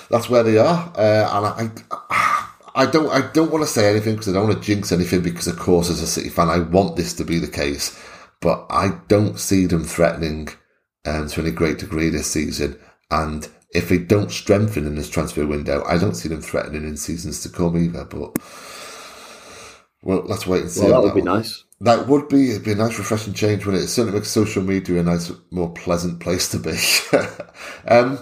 that's 0.09 0.31
where 0.31 0.43
they 0.43 0.59
are, 0.59 0.93
uh, 0.97 1.29
and 1.59 1.75
I, 2.11 2.49
I 2.75 2.87
don't, 2.87 3.11
I 3.11 3.31
don't 3.33 3.51
want 3.51 3.65
to 3.65 3.71
say 3.71 3.91
anything 3.91 4.15
because 4.15 4.29
I 4.29 4.33
don't 4.33 4.49
want 4.49 4.63
to 4.63 4.65
jinx 4.65 4.93
anything. 4.93 5.21
Because 5.21 5.49
of 5.49 5.59
course, 5.59 5.91
as 5.91 6.01
a 6.01 6.07
City 6.07 6.29
fan, 6.29 6.49
I 6.49 6.61
want 6.61 6.97
this 6.97 7.13
to 7.15 7.25
be 7.25 7.39
the 7.39 7.49
case, 7.49 7.99
but 8.41 8.67
I 8.71 9.01
don't 9.09 9.39
see 9.39 9.67
them 9.67 9.85
threatening 9.85 10.49
um, 11.05 11.29
to 11.29 11.41
any 11.41 11.51
great 11.51 11.79
degree 11.79 12.11
this 12.11 12.31
season. 12.31 12.79
And 13.11 13.49
if 13.71 13.89
they 13.89 13.99
don't 13.99 14.31
strengthen 14.31 14.87
in 14.87 14.95
this 14.95 15.11
transfer 15.11 15.47
window, 15.47 15.85
I 15.85 15.99
don't 15.99 16.15
see 16.15 16.29
them 16.29 16.41
threatening 16.41 16.85
in 16.85 16.97
seasons 16.97 17.43
to 17.43 17.49
come 17.49 17.77
either. 17.77 18.05
But 18.05 18.37
well, 20.03 20.23
let's 20.27 20.47
wait 20.47 20.63
and 20.63 20.71
see. 20.71 20.83
Well, 20.83 20.91
that 20.91 21.01
would 21.03 21.11
that 21.11 21.15
be 21.15 21.29
one. 21.29 21.39
nice. 21.39 21.65
That 21.81 22.09
would 22.09 22.29
be 22.29 22.51
it'd 22.51 22.65
be 22.65 22.73
a 22.73 22.77
nice, 22.77 22.99
refreshing 22.99 23.35
change. 23.35 23.67
When 23.67 23.75
it? 23.75 23.83
it 23.83 23.89
certainly 23.89 24.19
makes 24.19 24.31
social 24.31 24.63
media 24.63 25.01
a 25.01 25.03
nice, 25.03 25.31
more 25.51 25.73
pleasant 25.73 26.21
place 26.21 26.49
to 26.51 26.59
be. 26.59 26.71
um, 27.89 28.19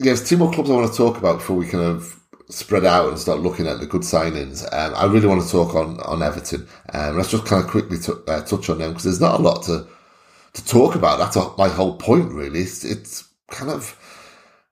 yeah, 0.00 0.12
there's 0.12 0.28
two 0.28 0.36
more 0.36 0.52
clubs 0.52 0.70
I 0.70 0.74
want 0.74 0.90
to 0.90 0.96
talk 0.96 1.18
about 1.18 1.38
before 1.38 1.56
we 1.56 1.66
kind 1.66 1.84
of 1.84 2.20
spread 2.54 2.84
out 2.84 3.08
and 3.08 3.18
start 3.18 3.40
looking 3.40 3.66
at 3.66 3.80
the 3.80 3.86
good 3.86 4.02
signings. 4.02 4.62
Um, 4.72 4.94
I 4.94 5.06
really 5.06 5.26
want 5.26 5.42
to 5.42 5.50
talk 5.50 5.74
on 5.74 6.00
on 6.00 6.22
Everton. 6.22 6.66
Um, 6.92 7.16
let's 7.16 7.30
just 7.30 7.46
kind 7.46 7.62
of 7.64 7.70
quickly 7.70 7.98
t- 7.98 8.12
uh, 8.28 8.42
touch 8.42 8.70
on 8.70 8.78
them 8.78 8.90
because 8.90 9.04
there's 9.04 9.20
not 9.20 9.40
a 9.40 9.42
lot 9.42 9.62
to 9.64 9.86
to 10.54 10.64
talk 10.64 10.94
about. 10.94 11.18
That's 11.18 11.36
a, 11.36 11.50
my 11.58 11.68
whole 11.68 11.96
point, 11.96 12.32
really. 12.32 12.60
It's, 12.60 12.84
it's 12.84 13.28
kind 13.50 13.70
of 13.70 13.98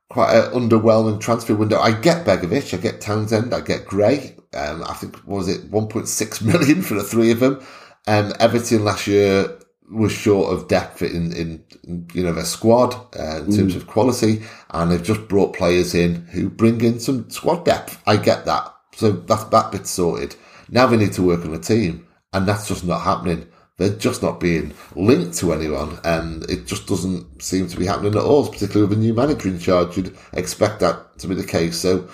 quite 0.08 0.34
an 0.34 0.52
underwhelming 0.52 1.20
transfer 1.20 1.54
window. 1.54 1.78
I 1.78 1.92
get 1.92 2.26
Begovic, 2.26 2.72
I 2.72 2.80
get 2.80 3.00
Townsend, 3.00 3.52
I 3.52 3.60
get 3.60 3.86
Gray. 3.86 4.36
Um, 4.54 4.82
I 4.84 4.94
think 4.94 5.26
was 5.26 5.48
it 5.48 5.70
1.6 5.70 6.42
million 6.44 6.82
for 6.82 6.94
the 6.94 7.02
three 7.02 7.30
of 7.30 7.40
them. 7.40 7.64
Um, 8.06 8.32
Everton 8.38 8.84
last 8.84 9.06
year 9.06 9.58
was 9.92 10.12
short 10.12 10.52
of 10.52 10.68
depth 10.68 11.02
in, 11.02 11.32
in, 11.32 11.64
in 11.84 12.08
you 12.14 12.22
know 12.22 12.32
their 12.32 12.44
squad 12.44 12.94
uh, 13.18 13.38
in 13.38 13.46
mm. 13.46 13.56
terms 13.56 13.76
of 13.76 13.86
quality, 13.86 14.42
and 14.70 14.90
they've 14.90 15.02
just 15.02 15.28
brought 15.28 15.54
players 15.54 15.94
in 15.94 16.26
who 16.26 16.48
bring 16.48 16.80
in 16.80 16.98
some 17.00 17.28
squad 17.30 17.64
depth. 17.64 18.00
I 18.06 18.16
get 18.16 18.44
that, 18.46 18.74
so 18.94 19.12
that's 19.12 19.44
that 19.44 19.72
bit 19.72 19.86
sorted. 19.86 20.36
Now 20.68 20.86
they 20.86 20.96
need 20.96 21.12
to 21.14 21.22
work 21.22 21.44
on 21.44 21.54
a 21.54 21.58
team, 21.58 22.06
and 22.32 22.46
that's 22.46 22.68
just 22.68 22.84
not 22.84 23.02
happening. 23.02 23.46
They're 23.78 23.96
just 23.96 24.22
not 24.22 24.38
being 24.38 24.74
linked 24.94 25.36
to 25.38 25.52
anyone, 25.52 25.98
and 26.04 26.48
it 26.50 26.66
just 26.66 26.86
doesn't 26.86 27.42
seem 27.42 27.68
to 27.68 27.76
be 27.76 27.86
happening 27.86 28.14
at 28.14 28.22
all. 28.22 28.48
Particularly 28.48 28.88
with 28.88 28.98
a 28.98 29.00
new 29.00 29.14
manager 29.14 29.48
in 29.48 29.58
charge, 29.58 29.96
you'd 29.96 30.16
expect 30.32 30.80
that 30.80 31.18
to 31.18 31.28
be 31.28 31.34
the 31.34 31.46
case. 31.46 31.78
So, 31.78 32.08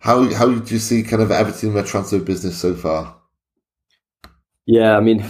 how 0.00 0.32
how 0.34 0.52
do 0.52 0.74
you 0.74 0.80
see 0.80 1.02
kind 1.02 1.22
of 1.22 1.30
Everton 1.30 1.74
their 1.74 1.84
transfer 1.84 2.18
business 2.18 2.58
so 2.58 2.74
far? 2.74 3.16
Yeah, 4.66 4.96
I 4.96 5.00
mean, 5.00 5.22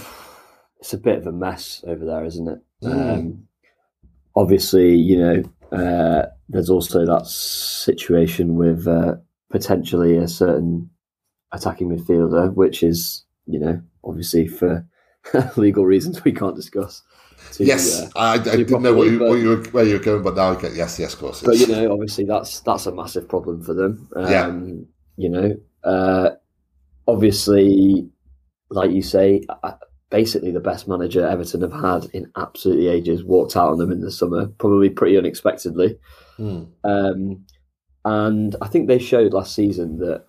it's 0.85 0.93
a 0.93 0.99
bit 0.99 1.17
of 1.17 1.27
a 1.27 1.33
mess 1.33 1.83
over 1.87 2.05
there, 2.05 2.27
isn't 2.27 2.47
it? 2.47 2.59
Mm. 2.83 3.15
Um, 3.15 3.49
obviously, 4.37 4.95
you 4.95 5.17
know, 5.17 5.43
uh, 5.73 6.27
there's 6.51 6.69
also 6.69 7.07
that 7.07 7.27
situation 7.27 8.57
with 8.57 8.87
uh, 8.87 9.15
potentially 9.51 10.19
a 10.19 10.29
certain 10.29 10.91
attacking 11.53 11.89
midfielder, 11.89 12.53
which 12.53 12.83
is, 12.83 13.25
you 13.47 13.59
know, 13.59 13.81
obviously 14.05 14.47
for 14.47 14.87
legal 15.57 15.87
reasons 15.87 16.23
we 16.23 16.33
can't 16.33 16.55
discuss. 16.55 17.03
To, 17.53 17.65
yes, 17.65 18.03
uh, 18.03 18.11
I, 18.17 18.35
I 18.35 18.39
didn't 18.39 18.83
know 18.83 18.93
what 18.93 19.07
you, 19.07 19.19
but, 19.19 19.29
what 19.31 19.37
you, 19.37 19.49
were, 19.49 19.63
where 19.71 19.85
you 19.85 19.95
were 19.95 20.05
going, 20.05 20.23
but 20.23 20.37
now 20.37 20.51
I 20.51 20.61
get 20.61 20.75
yes, 20.75 20.99
yes, 20.99 21.15
of 21.15 21.19
course. 21.21 21.41
But 21.41 21.57
you 21.57 21.67
know, 21.67 21.93
obviously 21.93 22.25
that's 22.25 22.61
that's 22.61 22.85
a 22.85 22.93
massive 22.93 23.27
problem 23.27 23.63
for 23.63 23.73
them. 23.73 24.07
Um, 24.15 24.31
yeah. 24.31 24.53
You 25.17 25.29
know, 25.31 25.57
uh, 25.83 26.31
obviously, 27.09 28.07
like 28.69 28.91
you 28.91 29.03
say, 29.03 29.43
basically 30.15 30.53
the 30.53 30.61
best 30.61 30.87
manager 30.87 31.27
Everton 31.27 31.63
have 31.63 31.73
had 31.73 32.09
in 32.15 32.31
absolutely 32.37 32.87
ages 32.87 33.25
walked 33.25 33.57
out 33.57 33.71
on 33.71 33.79
them 33.79 33.91
in 33.91 34.01
the 34.01 34.13
summer, 34.13 34.47
probably 34.47 34.89
pretty 34.89 35.19
unexpectedly. 35.19 35.99
Mm. 36.39 36.69
Um, 36.85 37.45
and 38.05 38.55
I 38.63 38.69
think 38.69 38.87
they 38.87 39.01
showed 39.01 39.33
last 39.33 39.57
season 39.57 39.99
that 39.99 40.25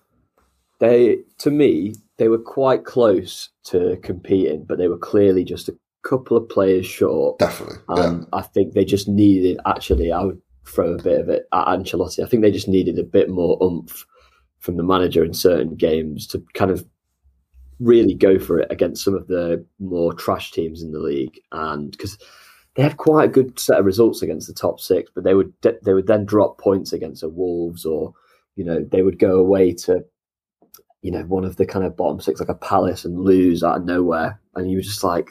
they, 0.80 1.18
to 1.38 1.52
me, 1.52 1.94
they 2.18 2.26
were 2.26 2.36
quite 2.36 2.84
close 2.84 3.50
to 3.66 3.96
competing, 4.02 4.64
but 4.64 4.76
they 4.76 4.88
were 4.88 4.98
clearly 4.98 5.44
just 5.44 5.68
a 5.68 5.78
couple 6.02 6.36
of 6.36 6.48
players 6.48 6.84
short. 6.84 7.38
Definitely. 7.38 7.76
And 7.88 8.22
yeah. 8.22 8.38
I 8.40 8.42
think 8.42 8.74
they 8.74 8.84
just 8.84 9.06
needed, 9.06 9.60
actually, 9.66 10.10
I 10.10 10.24
would 10.24 10.42
throw 10.66 10.94
a 10.94 11.02
bit 11.02 11.20
of 11.20 11.28
it 11.28 11.46
at 11.52 11.66
Ancelotti. 11.68 12.24
I 12.24 12.26
think 12.26 12.42
they 12.42 12.50
just 12.50 12.66
needed 12.66 12.98
a 12.98 13.04
bit 13.04 13.30
more 13.30 13.56
oomph 13.62 14.04
from 14.58 14.78
the 14.78 14.82
manager 14.82 15.24
in 15.24 15.32
certain 15.32 15.76
games 15.76 16.26
to 16.26 16.42
kind 16.54 16.72
of 16.72 16.84
really 17.80 18.14
go 18.14 18.38
for 18.38 18.58
it 18.58 18.70
against 18.70 19.04
some 19.04 19.14
of 19.14 19.26
the 19.26 19.64
more 19.78 20.12
trash 20.12 20.50
teams 20.50 20.82
in 20.82 20.92
the 20.92 20.98
league, 20.98 21.38
and 21.52 21.90
because 21.90 22.18
they 22.74 22.82
had 22.82 22.96
quite 22.96 23.24
a 23.24 23.32
good 23.32 23.58
set 23.58 23.78
of 23.78 23.86
results 23.86 24.22
against 24.22 24.46
the 24.46 24.54
top 24.54 24.80
six, 24.80 25.10
but 25.14 25.24
they 25.24 25.34
would 25.34 25.52
they 25.62 25.94
would 25.94 26.06
then 26.06 26.24
drop 26.24 26.58
points 26.58 26.92
against 26.92 27.22
the 27.22 27.28
Wolves, 27.28 27.84
or 27.84 28.14
you 28.54 28.64
know 28.64 28.84
they 28.90 29.02
would 29.02 29.18
go 29.18 29.38
away 29.38 29.72
to 29.72 30.04
you 31.02 31.10
know 31.10 31.22
one 31.22 31.44
of 31.44 31.56
the 31.56 31.66
kind 31.66 31.84
of 31.84 31.96
bottom 31.96 32.20
six 32.20 32.40
like 32.40 32.48
a 32.48 32.54
Palace 32.54 33.04
and 33.04 33.20
lose 33.20 33.62
out 33.62 33.78
of 33.78 33.84
nowhere, 33.84 34.40
and 34.54 34.70
you 34.70 34.78
were 34.78 34.82
just 34.82 35.04
like, 35.04 35.30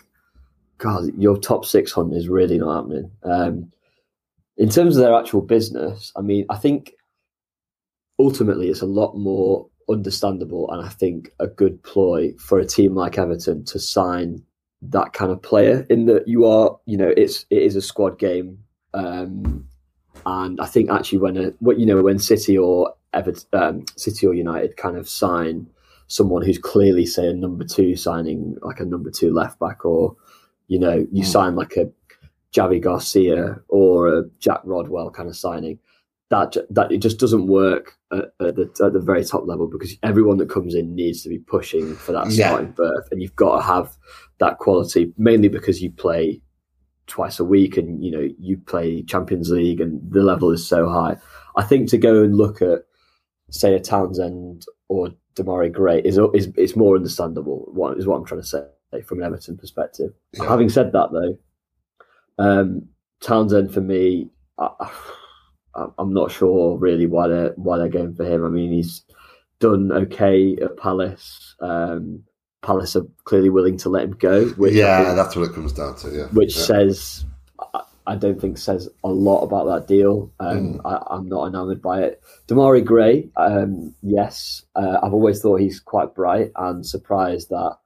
God, 0.78 1.12
your 1.18 1.38
top 1.38 1.66
six 1.66 1.92
hunt 1.92 2.16
is 2.16 2.30
really 2.30 2.58
not 2.58 2.76
happening. 2.76 3.12
Um, 3.24 3.72
in 4.58 4.70
terms 4.70 4.96
of 4.96 5.04
their 5.04 5.16
actual 5.16 5.42
business, 5.42 6.12
I 6.16 6.22
mean, 6.22 6.46
I 6.50 6.58
think 6.58 6.94
ultimately 8.18 8.70
it's 8.70 8.82
a 8.82 8.88
lot 8.88 9.16
more 9.16 9.68
understandable 9.90 10.70
and 10.72 10.86
I 10.86 10.90
think 10.90 11.32
a 11.40 11.48
good 11.48 11.82
ploy 11.84 12.34
for 12.40 12.60
a 12.60 12.66
team 12.66 12.96
like 12.96 13.18
Everton 13.18 13.64
to 13.66 13.80
sign 13.80 14.44
that 14.82 15.14
kind 15.14 15.32
of 15.32 15.42
player 15.42 15.86
in 15.90 16.06
that 16.06 16.28
you 16.28 16.46
are, 16.46 16.78
you 16.86 16.98
know, 16.98 17.14
it's 17.16 17.46
it 17.50 17.62
is 17.62 17.76
a 17.76 17.82
squad 17.82 18.20
game. 18.20 18.60
Um, 18.94 19.68
and 20.26 20.60
I 20.60 20.66
think 20.66 20.90
actually 20.90 21.20
when 21.20 21.38
a, 21.38 21.50
what 21.60 21.80
you 21.80 21.86
know 21.86 22.02
when 22.02 22.20
City 22.20 22.58
or 22.58 22.94
Everton, 23.14 23.48
um, 23.54 23.86
City 23.96 24.26
or 24.26 24.34
United 24.34 24.78
kind 24.78 24.98
of 24.98 25.08
sign 25.08 25.68
someone 26.08 26.44
who's 26.44 26.58
clearly 26.58 27.06
say 27.06 27.28
a 27.28 27.34
number 27.34 27.64
two 27.64 27.96
signing 27.96 28.58
like 28.62 28.80
a 28.80 28.86
number 28.86 29.10
two 29.10 29.34
left 29.34 29.60
back 29.60 29.86
or 29.86 30.16
you 30.68 30.80
know 30.80 31.06
you 31.12 31.24
mm. 31.24 31.28
sign 31.28 31.56
like 31.56 31.76
a 31.78 31.90
Javi 32.54 32.82
Garcia 32.82 33.60
or 33.68 34.08
a 34.08 34.24
Jack 34.40 34.62
Rodwell 34.64 35.12
kind 35.12 35.28
of 35.28 35.36
signing 35.36 35.80
that 36.30 36.58
that 36.70 36.92
it 36.92 36.98
just 36.98 37.20
doesn't 37.20 37.48
work 37.48 37.98
at, 38.12 38.26
at, 38.40 38.56
the, 38.56 38.70
at 38.84 38.94
the 38.94 39.00
very 39.00 39.24
top 39.24 39.46
level 39.46 39.68
because 39.68 39.96
everyone 40.04 40.38
that 40.38 40.50
comes 40.50 40.74
in 40.74 40.96
needs 40.96 41.22
to 41.24 41.30
be 41.30 41.40
pushing 41.40 41.96
for 41.96 42.12
that 42.12 42.32
starting 42.32 42.68
yeah. 42.68 42.74
berth, 42.74 43.08
and 43.12 43.22
you've 43.22 43.36
got 43.36 43.58
to 43.58 43.62
have 43.62 43.96
that 44.40 44.58
quality. 44.58 45.14
Mainly 45.18 45.50
because 45.50 45.82
you 45.82 45.92
play 45.92 46.42
twice 47.08 47.40
a 47.40 47.46
week, 47.46 47.78
and 47.78 48.04
you 48.04 48.12
know 48.12 48.28
you 48.40 48.58
play 48.58 49.04
Champions 49.04 49.50
League, 49.50 49.82
and 49.82 50.02
the 50.12 50.24
level 50.24 50.52
is 50.52 50.68
so 50.68 50.90
high. 50.90 51.18
I 51.56 51.64
think 51.64 51.90
to 51.90 51.98
go 51.98 52.24
and 52.24 52.36
look 52.36 52.62
at 52.62 52.86
say 53.52 53.76
a 53.76 53.80
Townsend 53.80 54.66
or 54.88 55.12
Demarai 55.36 55.72
Gray 55.72 56.02
is 56.02 56.20
is 56.34 56.48
is 56.58 56.76
more 56.76 56.96
understandable. 56.96 57.70
What 57.72 57.98
is 57.98 58.08
what 58.08 58.18
I'm 58.18 58.26
trying 58.26 58.42
to 58.42 58.48
say 58.48 58.64
from 59.02 59.20
an 59.20 59.26
Everton 59.26 59.58
perspective. 59.58 60.12
Yeah. 60.34 60.48
Having 60.48 60.70
said 60.70 60.92
that, 60.94 61.10
though, 61.12 61.38
um, 62.44 62.88
Townsend 63.22 63.74
for 63.74 63.82
me, 63.82 64.30
I, 64.58 64.70
am 66.00 66.14
not 66.14 66.32
sure 66.32 66.78
really 66.78 67.06
why 67.06 67.28
they're 67.28 67.54
why 67.56 67.78
they're 67.78 67.90
going 67.90 68.16
for 68.16 68.26
him. 68.26 68.46
I 68.46 68.50
mean, 68.50 68.72
he's 68.72 69.04
done 69.60 69.92
okay 69.92 70.58
at 70.62 70.78
Palace. 70.78 71.56
Um, 71.60 72.24
Palace 72.62 72.96
are 72.96 73.06
clearly 73.26 73.50
willing 73.50 73.78
to 73.78 73.90
let 73.90 74.04
him 74.04 74.14
go. 74.14 74.54
yeah, 74.58 75.04
think, 75.04 75.16
that's 75.16 75.36
what 75.36 75.50
it 75.50 75.54
comes 75.54 75.74
down 75.74 75.96
to. 75.98 76.10
Yeah, 76.10 76.28
which 76.28 76.56
yeah. 76.56 76.64
says 76.64 77.26
I 78.08 78.16
don't 78.16 78.40
think 78.40 78.58
says 78.58 78.88
a 79.04 79.10
lot 79.10 79.42
about 79.42 79.66
that 79.66 79.88
deal. 79.88 80.32
Um, 80.40 80.76
mm. 80.76 80.82
I, 80.86 81.16
am 81.16 81.28
not 81.28 81.48
enamoured 81.48 81.82
by 81.82 82.02
it. 82.04 82.22
Demarai 82.48 82.86
Gray, 82.86 83.30
um, 83.36 83.96
yes, 84.02 84.64
uh, 84.76 85.00
I've 85.02 85.14
always 85.14 85.42
thought 85.42 85.60
he's 85.60 85.80
quite 85.80 86.14
bright 86.14 86.52
and 86.56 86.86
surprised 86.86 87.50
that 87.50 87.78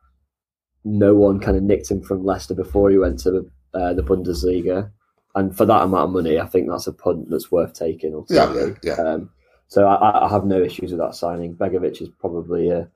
no 0.83 1.13
one 1.15 1.39
kind 1.39 1.55
of 1.55 1.63
nicked 1.63 1.89
him 1.89 2.01
from 2.01 2.25
Leicester 2.25 2.53
before 2.53 2.89
he 2.89 2.97
went 2.97 3.19
to 3.21 3.49
uh, 3.73 3.93
the 3.93 4.03
Bundesliga. 4.03 4.91
And 5.39 5.55
for 5.55 5.65
that 5.65 5.83
amount 5.83 6.09
of 6.09 6.11
money, 6.11 6.37
I 6.37 6.45
think 6.45 6.69
that's 6.69 6.87
a 6.87 6.91
punt 6.91 7.29
that's 7.29 7.49
worth 7.49 7.73
taking. 7.73 8.13
Ultimately. 8.13 8.75
Yeah, 8.83 8.95
yeah. 8.97 9.01
Um, 9.01 9.29
so 9.69 9.87
I, 9.87 10.25
I, 10.25 10.29
have 10.29 10.43
no 10.43 10.61
issues 10.61 10.91
with 10.91 10.99
that 10.99 11.15
signing. 11.15 11.55
Begovic 11.55 12.01
is 12.01 12.09
probably 12.19 12.69
a 12.69 12.89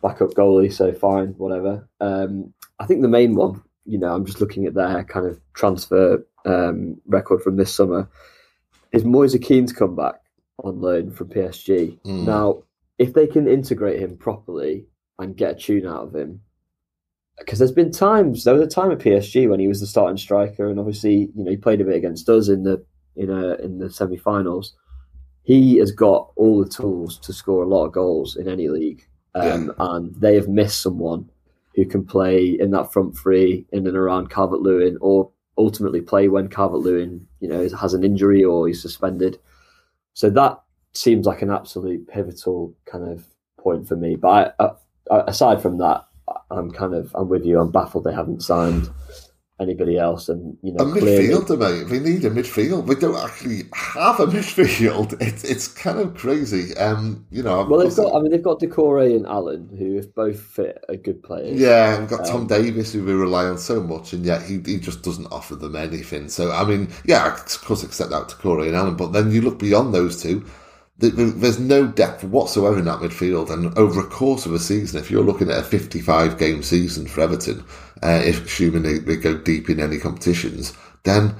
backup 0.00 0.30
goalie, 0.30 0.72
so 0.72 0.94
fine, 0.94 1.34
whatever. 1.36 1.86
Um, 2.00 2.54
I 2.78 2.86
think 2.86 3.02
the 3.02 3.08
main 3.08 3.34
one, 3.34 3.62
you 3.84 3.98
know, 3.98 4.14
I'm 4.14 4.24
just 4.24 4.40
looking 4.40 4.64
at 4.64 4.72
their 4.72 5.04
kind 5.04 5.26
of 5.26 5.38
transfer 5.52 6.26
um, 6.46 6.98
record 7.06 7.42
from 7.42 7.56
this 7.56 7.74
summer, 7.74 8.08
is 8.92 9.04
Moise 9.04 9.36
Kean's 9.42 9.72
come 9.72 9.94
back 9.94 10.14
on 10.64 10.80
loan 10.80 11.10
from 11.10 11.28
PSG. 11.28 12.00
Mm. 12.06 12.24
Now, 12.24 12.62
if 12.98 13.12
they 13.12 13.26
can 13.26 13.46
integrate 13.46 14.00
him 14.00 14.16
properly 14.16 14.86
and 15.18 15.36
get 15.36 15.56
a 15.56 15.58
tune 15.58 15.86
out 15.86 16.04
of 16.04 16.14
him, 16.14 16.40
because 17.40 17.58
there's 17.58 17.72
been 17.72 17.90
times 17.90 18.44
there 18.44 18.54
was 18.54 18.62
a 18.62 18.66
time 18.66 18.92
at 18.92 18.98
PSG 18.98 19.48
when 19.48 19.58
he 19.58 19.66
was 19.66 19.80
the 19.80 19.86
starting 19.86 20.16
striker, 20.16 20.70
and 20.70 20.78
obviously 20.78 21.30
you 21.34 21.44
know 21.44 21.50
he 21.50 21.56
played 21.56 21.80
a 21.80 21.84
bit 21.84 21.96
against 21.96 22.28
us 22.28 22.48
in 22.48 22.62
the 22.62 22.84
in 23.16 23.30
a, 23.30 23.54
in 23.56 23.78
the 23.78 23.90
semi-finals. 23.90 24.74
He 25.42 25.78
has 25.78 25.90
got 25.90 26.30
all 26.36 26.62
the 26.62 26.70
tools 26.70 27.18
to 27.20 27.32
score 27.32 27.64
a 27.64 27.68
lot 27.68 27.86
of 27.86 27.92
goals 27.92 28.36
in 28.36 28.46
any 28.46 28.68
league, 28.68 29.06
um, 29.34 29.66
yeah. 29.66 29.72
and 29.78 30.14
they 30.14 30.34
have 30.34 30.48
missed 30.48 30.80
someone 30.80 31.28
who 31.74 31.86
can 31.86 32.04
play 32.04 32.56
in 32.60 32.70
that 32.72 32.92
front 32.92 33.16
three 33.16 33.66
in 33.72 33.86
and 33.86 33.96
around 33.96 34.30
Calvert 34.30 34.60
Lewin, 34.60 34.98
or 35.00 35.30
ultimately 35.58 36.00
play 36.00 36.28
when 36.28 36.48
Calvert 36.48 36.80
Lewin 36.80 37.26
you 37.40 37.48
know 37.48 37.68
has 37.76 37.94
an 37.94 38.04
injury 38.04 38.44
or 38.44 38.68
he's 38.68 38.82
suspended. 38.82 39.38
So 40.12 40.28
that 40.30 40.60
seems 40.92 41.26
like 41.26 41.40
an 41.42 41.50
absolute 41.50 42.06
pivotal 42.06 42.74
kind 42.84 43.08
of 43.08 43.24
point 43.58 43.88
for 43.88 43.96
me. 43.96 44.16
But 44.16 44.54
I, 44.58 44.64
uh, 44.64 45.24
aside 45.26 45.62
from 45.62 45.78
that, 45.78 46.04
I'm 46.50 46.70
kind 46.70 46.94
of 46.94 47.10
I'm 47.14 47.28
with 47.28 47.44
you. 47.44 47.60
I'm 47.60 47.70
baffled 47.70 48.04
they 48.04 48.14
haven't 48.14 48.42
signed 48.42 48.90
anybody 49.60 49.98
else. 49.98 50.28
And 50.28 50.56
you 50.62 50.72
know, 50.72 50.84
a 50.84 50.88
midfielder, 50.88 51.58
mate. 51.58 51.90
We 51.90 51.98
need 52.00 52.24
a 52.24 52.30
midfield. 52.30 52.86
We 52.86 52.94
don't 52.94 53.22
actually 53.22 53.64
have 53.74 54.18
a 54.18 54.26
midfield. 54.26 55.20
It's 55.20 55.44
it's 55.44 55.68
kind 55.68 56.00
of 56.00 56.14
crazy. 56.14 56.76
Um, 56.76 57.26
you 57.30 57.42
know. 57.42 57.64
Well, 57.64 57.80
they've 57.80 57.94
got. 57.94 58.14
I 58.14 58.20
mean, 58.20 58.32
they've 58.32 58.42
got 58.42 58.60
Doucouré 58.60 59.14
and 59.14 59.26
Allan, 59.26 59.68
who 59.78 59.98
if 59.98 60.12
both 60.14 60.40
fit 60.40 60.82
are 60.88 60.96
good 60.96 61.22
players. 61.22 61.60
Yeah, 61.60 62.00
we've 62.00 62.08
got 62.08 62.20
um, 62.20 62.26
Tom 62.26 62.46
Davies, 62.46 62.92
who 62.92 63.04
we 63.04 63.12
rely 63.12 63.44
on 63.44 63.58
so 63.58 63.80
much, 63.80 64.12
and 64.12 64.24
yet 64.24 64.42
he 64.42 64.60
he 64.64 64.78
just 64.78 65.02
doesn't 65.02 65.26
offer 65.26 65.54
them 65.54 65.76
anything. 65.76 66.28
So 66.28 66.50
I 66.50 66.64
mean, 66.64 66.88
yeah, 67.04 67.32
of 67.32 67.62
course, 67.62 67.84
except 67.84 68.10
that 68.10 68.28
Doucouré 68.28 68.68
and 68.68 68.76
Allan, 68.76 68.96
but 68.96 69.12
then 69.12 69.30
you 69.30 69.42
look 69.42 69.58
beyond 69.58 69.94
those 69.94 70.22
two 70.22 70.44
there's 71.00 71.58
no 71.58 71.86
depth 71.86 72.24
whatsoever 72.24 72.78
in 72.78 72.84
that 72.84 73.00
midfield. 73.00 73.50
And 73.50 73.76
over 73.78 74.00
a 74.00 74.08
course 74.08 74.44
of 74.46 74.52
a 74.52 74.58
season, 74.58 75.00
if 75.00 75.10
you're 75.10 75.24
looking 75.24 75.50
at 75.50 75.58
a 75.58 75.62
55 75.62 76.38
game 76.38 76.62
season 76.62 77.06
for 77.06 77.22
Everton, 77.22 77.64
uh, 78.02 78.20
if 78.24 78.44
assuming 78.44 78.82
they, 78.82 78.98
they, 78.98 79.16
go 79.16 79.36
deep 79.36 79.70
in 79.70 79.80
any 79.80 79.98
competitions, 79.98 80.74
then 81.04 81.34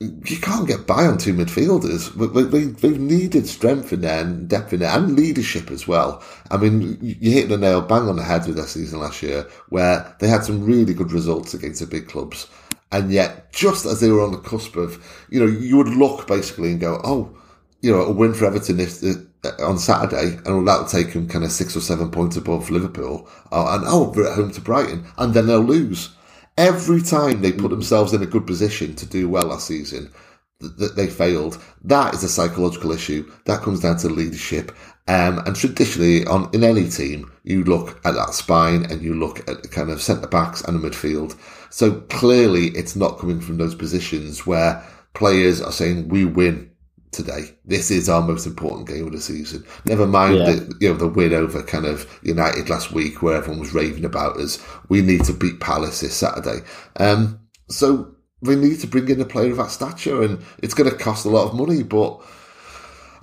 you 0.00 0.38
can't 0.38 0.66
get 0.66 0.86
by 0.86 1.06
on 1.06 1.16
two 1.16 1.32
midfielders. 1.32 2.12
We, 2.16 2.44
we've 2.44 3.00
needed 3.00 3.46
strength 3.46 3.92
in 3.92 4.00
there 4.00 4.20
and 4.20 4.48
depth 4.48 4.72
in 4.72 4.80
there 4.80 4.90
and 4.90 5.14
leadership 5.14 5.70
as 5.70 5.86
well. 5.86 6.22
I 6.50 6.56
mean, 6.56 6.98
you 7.00 7.30
hit 7.30 7.48
the 7.48 7.56
nail 7.56 7.82
bang 7.82 8.08
on 8.08 8.16
the 8.16 8.24
head 8.24 8.46
with 8.46 8.56
their 8.56 8.66
season 8.66 8.98
last 8.98 9.22
year, 9.22 9.48
where 9.68 10.16
they 10.18 10.26
had 10.26 10.44
some 10.44 10.64
really 10.64 10.92
good 10.92 11.12
results 11.12 11.54
against 11.54 11.80
the 11.80 11.86
big 11.86 12.08
clubs. 12.08 12.48
And 12.90 13.12
yet, 13.12 13.52
just 13.52 13.86
as 13.86 14.00
they 14.00 14.10
were 14.10 14.22
on 14.22 14.32
the 14.32 14.38
cusp 14.38 14.76
of, 14.76 15.24
you 15.30 15.40
know, 15.40 15.46
you 15.46 15.76
would 15.76 15.88
look 15.88 16.26
basically 16.26 16.72
and 16.72 16.80
go, 16.80 17.00
oh, 17.04 17.34
you 17.82 17.92
know, 17.92 18.02
a 18.02 18.12
win 18.12 18.32
for 18.32 18.46
Everton 18.46 18.80
if, 18.80 19.02
uh, 19.02 19.50
on 19.60 19.78
Saturday, 19.78 20.38
and 20.46 20.66
that'll 20.66 20.86
take 20.86 21.12
them 21.12 21.28
kind 21.28 21.44
of 21.44 21.52
six 21.52 21.76
or 21.76 21.80
seven 21.80 22.10
points 22.10 22.36
above 22.36 22.70
Liverpool. 22.70 23.28
Uh, 23.50 23.76
and 23.76 23.84
oh, 23.86 24.12
we're 24.14 24.28
at 24.28 24.36
home 24.36 24.52
to 24.52 24.60
Brighton, 24.60 25.04
and 25.18 25.34
then 25.34 25.46
they'll 25.46 25.60
lose. 25.60 26.10
Every 26.56 27.02
time 27.02 27.42
they 27.42 27.52
put 27.52 27.70
themselves 27.70 28.12
in 28.12 28.22
a 28.22 28.26
good 28.26 28.46
position 28.46 28.94
to 28.96 29.06
do 29.06 29.28
well 29.28 29.48
last 29.48 29.66
season, 29.66 30.12
that 30.60 30.96
they 30.96 31.08
failed. 31.08 31.62
That 31.82 32.14
is 32.14 32.22
a 32.22 32.28
psychological 32.28 32.92
issue. 32.92 33.30
That 33.46 33.62
comes 33.62 33.80
down 33.80 33.98
to 33.98 34.08
leadership. 34.08 34.72
Um, 35.08 35.40
and 35.40 35.56
traditionally, 35.56 36.24
on 36.26 36.48
in 36.52 36.62
any 36.62 36.88
team, 36.88 37.32
you 37.42 37.64
look 37.64 38.00
at 38.06 38.14
that 38.14 38.34
spine 38.34 38.84
and 38.90 39.02
you 39.02 39.14
look 39.14 39.40
at 39.48 39.62
the 39.62 39.68
kind 39.68 39.90
of 39.90 40.00
centre 40.00 40.28
backs 40.28 40.62
and 40.62 40.80
the 40.80 40.88
midfield. 40.88 41.36
So 41.70 42.00
clearly, 42.02 42.68
it's 42.68 42.94
not 42.94 43.18
coming 43.18 43.40
from 43.40 43.58
those 43.58 43.74
positions 43.74 44.46
where 44.46 44.84
players 45.14 45.60
are 45.60 45.72
saying, 45.72 46.08
"We 46.08 46.24
win 46.24 46.70
today. 47.12 47.56
This 47.64 47.90
is 47.90 48.08
our 48.08 48.22
most 48.22 48.46
important 48.46 48.88
game 48.88 49.06
of 49.06 49.12
the 49.12 49.20
season. 49.20 49.64
Never 49.84 50.06
mind 50.06 50.38
yeah. 50.38 50.44
the 50.46 50.74
you 50.80 50.88
know 50.88 50.96
the 50.96 51.08
win 51.08 51.32
over 51.32 51.62
kind 51.62 51.86
of 51.86 52.20
United 52.22 52.68
last 52.68 52.92
week, 52.92 53.22
where 53.22 53.36
everyone 53.36 53.60
was 53.60 53.74
raving 53.74 54.04
about 54.04 54.38
us. 54.38 54.64
We 54.88 55.02
need 55.02 55.24
to 55.24 55.32
beat 55.32 55.60
Palace 55.60 56.00
this 56.00 56.16
Saturday. 56.16 56.64
Um, 56.96 57.40
so 57.68 58.14
we 58.40 58.56
need 58.56 58.80
to 58.80 58.86
bring 58.86 59.08
in 59.08 59.20
a 59.20 59.24
player 59.24 59.50
of 59.52 59.58
that 59.58 59.70
stature, 59.70 60.22
and 60.22 60.42
it's 60.62 60.74
going 60.74 60.90
to 60.90 60.96
cost 60.96 61.24
a 61.24 61.30
lot 61.30 61.48
of 61.48 61.54
money. 61.54 61.82
But 61.82 62.20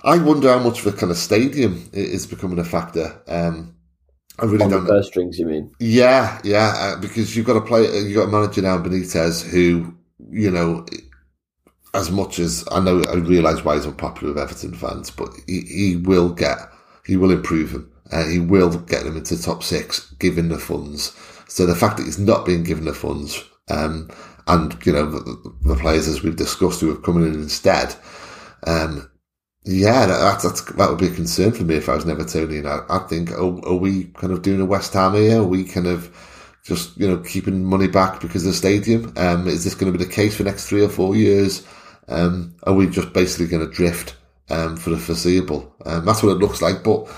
I 0.02 0.18
wonder 0.18 0.48
how 0.48 0.60
much 0.60 0.84
of 0.84 0.94
a 0.94 0.96
kind 0.96 1.10
of 1.10 1.18
stadium 1.18 1.88
is 1.92 2.26
becoming 2.26 2.58
a 2.58 2.64
factor. 2.64 3.20
Um, 3.28 3.74
I 4.38 4.46
really 4.46 4.64
On 4.64 4.70
don't. 4.70 4.84
The 4.84 4.88
first 4.88 5.08
strings, 5.08 5.38
you 5.38 5.46
mean? 5.46 5.72
Yeah, 5.78 6.40
yeah, 6.44 6.72
uh, 6.76 7.00
because 7.00 7.36
you've 7.36 7.46
got 7.46 7.56
a 7.56 7.60
play, 7.60 7.82
you've 7.98 8.16
got 8.16 8.28
a 8.28 8.32
manager 8.32 8.62
now, 8.62 8.78
Benitez, 8.78 9.46
who 9.46 9.94
you 10.30 10.50
know 10.50 10.86
as 11.94 12.10
much 12.10 12.38
as 12.38 12.64
I 12.70 12.80
know, 12.80 13.02
I 13.04 13.14
realise 13.16 13.64
why 13.64 13.74
he's 13.74 13.86
unpopular 13.86 14.32
with 14.32 14.42
Everton 14.42 14.74
fans, 14.74 15.10
but 15.10 15.30
he, 15.46 15.60
he 15.62 15.96
will 15.96 16.28
get, 16.30 16.58
he 17.04 17.16
will 17.16 17.30
improve 17.30 17.72
him. 17.72 17.90
Uh, 18.12 18.26
he 18.26 18.38
will 18.38 18.76
get 18.78 19.04
them 19.04 19.16
into 19.16 19.40
top 19.40 19.62
six, 19.62 20.10
given 20.14 20.48
the 20.48 20.58
funds. 20.58 21.16
So 21.48 21.66
the 21.66 21.76
fact 21.76 21.96
that 21.96 22.04
he's 22.04 22.18
not 22.18 22.46
being 22.46 22.64
given 22.64 22.84
the 22.84 22.94
funds, 22.94 23.42
um, 23.68 24.10
and 24.46 24.74
you 24.84 24.92
know 24.92 25.10
the, 25.10 25.54
the, 25.62 25.76
players 25.76 26.08
as 26.08 26.22
we've 26.22 26.36
discussed 26.36 26.80
who 26.80 26.88
have 26.88 27.02
come 27.02 27.22
in 27.22 27.34
instead, 27.34 27.94
um, 28.66 29.10
yeah, 29.64 30.06
that, 30.06 30.42
that's, 30.42 30.62
that 30.62 30.88
would 30.88 30.98
be 30.98 31.06
a 31.06 31.14
concern 31.14 31.52
for 31.52 31.64
me 31.64 31.76
if 31.76 31.88
I 31.88 31.94
was 31.94 32.04
Evertonian. 32.04 32.66
I, 32.66 32.96
I 32.96 33.06
think, 33.06 33.30
are, 33.32 33.68
are 33.68 33.76
we 33.76 34.04
kind 34.04 34.32
of 34.32 34.42
doing 34.42 34.60
a 34.60 34.64
West 34.64 34.92
Ham 34.94 35.14
here? 35.14 35.40
Are 35.40 35.44
we 35.44 35.64
kind 35.64 35.86
of 35.86 36.16
just 36.64 36.96
you 36.96 37.08
know 37.08 37.18
keeping 37.18 37.64
money 37.64 37.88
back 37.88 38.20
because 38.20 38.44
of 38.44 38.52
the 38.52 38.56
stadium? 38.56 39.12
Um, 39.16 39.46
is 39.46 39.64
this 39.64 39.74
going 39.74 39.92
to 39.92 39.98
be 39.98 40.04
the 40.04 40.10
case 40.10 40.36
for 40.36 40.42
the 40.42 40.50
next 40.50 40.68
three 40.68 40.82
or 40.82 40.88
four 40.88 41.14
years? 41.14 41.66
Um, 42.10 42.56
are 42.64 42.74
we 42.74 42.88
just 42.88 43.12
basically 43.12 43.46
going 43.46 43.66
to 43.66 43.72
drift 43.72 44.16
um, 44.50 44.76
for 44.76 44.90
the 44.90 44.98
foreseeable? 44.98 45.74
Um, 45.86 46.04
that's 46.04 46.22
what 46.22 46.32
it 46.32 46.38
looks 46.38 46.60
like. 46.60 46.82
But 46.82 47.08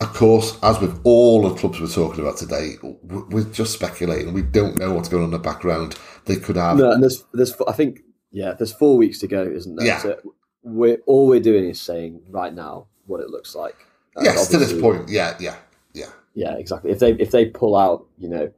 of 0.00 0.12
course, 0.14 0.58
as 0.62 0.80
with 0.80 1.00
all 1.04 1.48
the 1.48 1.54
clubs 1.54 1.80
we're 1.80 1.86
talking 1.86 2.20
about 2.20 2.36
today, 2.36 2.74
we're 2.82 3.44
just 3.44 3.72
speculating. 3.72 4.32
We 4.32 4.42
don't 4.42 4.78
know 4.78 4.92
what's 4.92 5.08
going 5.08 5.22
on 5.22 5.28
in 5.28 5.32
the 5.32 5.38
background. 5.38 5.98
They 6.24 6.36
could 6.36 6.56
have. 6.56 6.78
No, 6.78 6.90
and 6.90 7.02
there's, 7.02 7.24
there's, 7.32 7.54
I 7.68 7.72
think, 7.72 8.00
yeah, 8.30 8.54
there's 8.54 8.72
four 8.72 8.96
weeks 8.96 9.18
to 9.20 9.26
go, 9.26 9.42
isn't 9.42 9.76
there? 9.76 9.86
Yeah. 9.86 9.98
So 9.98 10.18
we're 10.62 10.98
all 11.06 11.26
we're 11.26 11.40
doing 11.40 11.68
is 11.68 11.80
saying 11.80 12.22
right 12.28 12.52
now 12.52 12.86
what 13.06 13.20
it 13.20 13.28
looks 13.28 13.54
like. 13.54 13.76
And 14.16 14.24
yes, 14.24 14.48
to 14.48 14.58
this 14.58 14.78
point, 14.78 15.08
yeah, 15.08 15.36
yeah, 15.38 15.56
yeah, 15.94 16.10
yeah, 16.34 16.54
exactly. 16.54 16.90
If 16.90 16.98
they 16.98 17.12
if 17.12 17.30
they 17.30 17.46
pull 17.46 17.76
out, 17.76 18.06
you 18.18 18.28
know, 18.28 18.52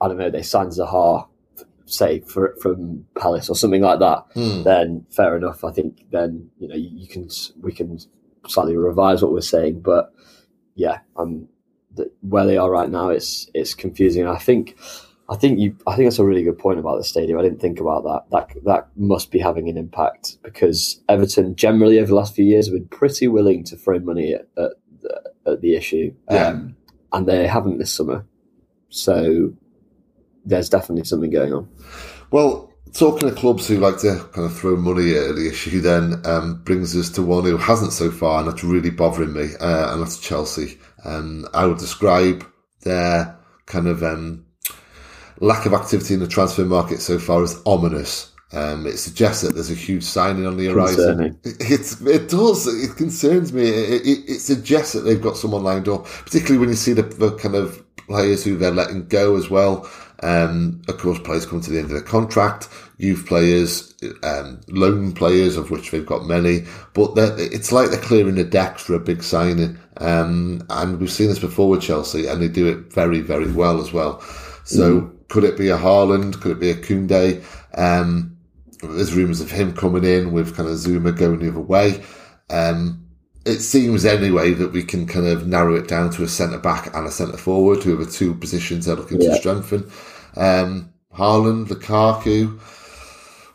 I 0.00 0.08
don't 0.08 0.18
know, 0.18 0.30
they 0.30 0.42
sign 0.42 0.68
Zaha 0.68 1.26
say 1.88 2.20
for, 2.20 2.56
from 2.60 3.06
Palace 3.18 3.48
or 3.48 3.56
something 3.56 3.82
like 3.82 3.98
that, 4.00 4.24
hmm. 4.34 4.62
then 4.62 5.06
fair 5.10 5.36
enough. 5.36 5.64
I 5.64 5.72
think 5.72 6.04
then 6.10 6.50
you 6.58 6.68
know 6.68 6.76
you, 6.76 6.90
you, 6.92 7.08
can 7.08 7.28
we 7.60 7.72
can 7.72 7.98
slightly 8.46 8.76
revise 8.76 9.22
what 9.22 9.32
we're 9.32 9.40
saying, 9.40 9.80
but 9.80 10.12
yeah, 10.74 11.00
um, 11.16 11.48
the, 11.94 12.10
where 12.20 12.46
they 12.46 12.56
are 12.56 12.70
right 12.70 12.90
now, 12.90 13.08
it's 13.08 13.50
it's 13.54 13.74
confusing. 13.74 14.26
I 14.26 14.38
think 14.38 14.76
I 15.28 15.36
think 15.36 15.58
you 15.58 15.76
I 15.86 15.94
think 15.94 16.06
that's 16.06 16.18
a 16.18 16.24
really 16.24 16.42
good 16.42 16.58
point 16.58 16.78
about 16.78 16.96
the 16.96 17.04
stadium. 17.04 17.38
I 17.38 17.42
didn't 17.42 17.60
think 17.60 17.80
about 17.80 18.04
that. 18.04 18.24
That 18.30 18.64
that 18.64 18.88
must 18.96 19.30
be 19.30 19.38
having 19.38 19.68
an 19.68 19.76
impact 19.76 20.38
because 20.42 21.02
Everton 21.08 21.54
generally 21.54 21.98
over 21.98 22.08
the 22.08 22.14
last 22.14 22.34
few 22.34 22.44
years 22.44 22.66
have 22.66 22.74
been 22.74 22.88
pretty 22.88 23.28
willing 23.28 23.64
to 23.64 23.76
throw 23.76 23.98
money 23.98 24.34
at, 24.34 24.46
at, 24.56 24.72
at 25.46 25.60
the 25.60 25.74
issue, 25.74 26.14
yeah. 26.30 26.48
um, 26.48 26.76
and 27.12 27.26
they 27.26 27.46
haven't 27.46 27.78
this 27.78 27.92
summer. 27.92 28.24
So 28.88 29.52
there's 30.44 30.68
definitely 30.68 31.04
something 31.04 31.30
going 31.30 31.52
on. 31.52 31.68
Well, 32.30 32.72
talking 32.92 33.28
to 33.28 33.34
clubs 33.34 33.68
who 33.68 33.78
like 33.78 33.98
to 33.98 34.28
kind 34.32 34.46
of 34.46 34.56
throw 34.56 34.76
money 34.76 35.14
at 35.14 35.34
the 35.34 35.48
issue, 35.48 35.80
then 35.80 36.22
um, 36.24 36.62
brings 36.64 36.96
us 36.96 37.10
to 37.10 37.22
one 37.22 37.44
who 37.44 37.56
hasn't 37.56 37.92
so 37.92 38.10
far, 38.10 38.40
and 38.40 38.48
that's 38.48 38.64
really 38.64 38.90
bothering 38.90 39.32
me, 39.32 39.50
uh, 39.60 39.92
and 39.92 40.02
that's 40.02 40.18
Chelsea. 40.18 40.78
Um, 41.04 41.46
I 41.54 41.66
would 41.66 41.78
describe 41.78 42.46
their 42.82 43.38
kind 43.66 43.86
of 43.86 44.02
um, 44.02 44.46
lack 45.40 45.66
of 45.66 45.74
activity 45.74 46.14
in 46.14 46.20
the 46.20 46.28
transfer 46.28 46.64
market 46.64 47.00
so 47.00 47.18
far 47.18 47.42
as 47.42 47.60
ominous. 47.66 48.32
Um, 48.50 48.86
it 48.86 48.96
suggests 48.96 49.42
that 49.42 49.54
there's 49.54 49.70
a 49.70 49.74
huge 49.74 50.04
signing 50.04 50.46
on 50.46 50.56
the 50.56 50.66
horizon. 50.66 51.38
It, 51.44 52.00
it 52.06 52.28
does. 52.30 52.66
It 52.66 52.96
concerns 52.96 53.52
me. 53.52 53.62
It, 53.68 54.06
it, 54.06 54.30
it, 54.30 54.40
suggests 54.40 54.94
that 54.94 55.00
they've 55.00 55.20
got 55.20 55.36
someone 55.36 55.62
lined 55.62 55.86
up, 55.86 56.06
particularly 56.06 56.58
when 56.58 56.70
you 56.70 56.74
see 56.74 56.94
the, 56.94 57.02
the 57.02 57.36
kind 57.36 57.54
of 57.54 57.84
players 57.98 58.44
who 58.44 58.56
they're 58.56 58.70
letting 58.70 59.06
go 59.06 59.36
as 59.36 59.50
well. 59.50 59.88
Um, 60.22 60.82
of 60.88 60.98
course, 60.98 61.18
players 61.20 61.46
come 61.46 61.60
to 61.60 61.70
the 61.70 61.78
end 61.78 61.86
of 61.86 61.92
their 61.92 62.00
contract, 62.00 62.68
youth 62.98 63.26
players, 63.26 63.94
um, 64.22 64.60
loan 64.68 65.12
players, 65.12 65.56
of 65.56 65.70
which 65.70 65.90
they've 65.90 66.04
got 66.04 66.26
many, 66.26 66.64
but 66.92 67.12
it's 67.16 67.70
like 67.70 67.90
they're 67.90 68.00
clearing 68.00 68.34
the 68.34 68.44
decks 68.44 68.82
for 68.82 68.94
a 68.94 69.00
big 69.00 69.22
signing. 69.22 69.78
Um, 69.98 70.66
and 70.70 71.00
we've 71.00 71.10
seen 71.10 71.28
this 71.28 71.38
before 71.38 71.68
with 71.68 71.82
Chelsea, 71.82 72.26
and 72.26 72.42
they 72.42 72.48
do 72.48 72.66
it 72.66 72.92
very, 72.92 73.20
very 73.20 73.50
well 73.52 73.80
as 73.80 73.92
well. 73.92 74.20
So, 74.64 75.00
mm. 75.00 75.28
could 75.28 75.44
it 75.44 75.56
be 75.56 75.68
a 75.68 75.78
Haaland? 75.78 76.40
Could 76.40 76.52
it 76.52 76.60
be 76.60 76.70
a 76.70 76.74
Koundé? 76.74 77.42
Um, 77.74 78.36
there's 78.82 79.14
rumours 79.14 79.40
of 79.40 79.50
him 79.50 79.74
coming 79.74 80.04
in 80.04 80.32
with 80.32 80.56
kind 80.56 80.68
of 80.68 80.76
Zouma 80.76 81.16
going 81.16 81.40
the 81.40 81.48
other 81.48 81.60
way. 81.60 82.02
Um, 82.50 83.07
it 83.48 83.60
seems 83.60 84.04
anyway 84.04 84.52
that 84.52 84.72
we 84.72 84.82
can 84.82 85.06
kind 85.06 85.26
of 85.26 85.46
narrow 85.46 85.74
it 85.74 85.88
down 85.88 86.10
to 86.10 86.22
a 86.22 86.28
centre 86.28 86.58
back 86.58 86.94
and 86.94 87.06
a 87.06 87.10
centre 87.10 87.38
forward, 87.38 87.82
who 87.82 87.94
are 87.94 88.04
the 88.04 88.10
two 88.10 88.34
positions 88.34 88.84
they're 88.84 88.96
looking 88.96 89.20
yeah. 89.20 89.30
to 89.30 89.36
strengthen. 89.36 89.90
Um, 90.36 90.92
Haaland, 91.14 91.68
Lukaku. 91.68 92.60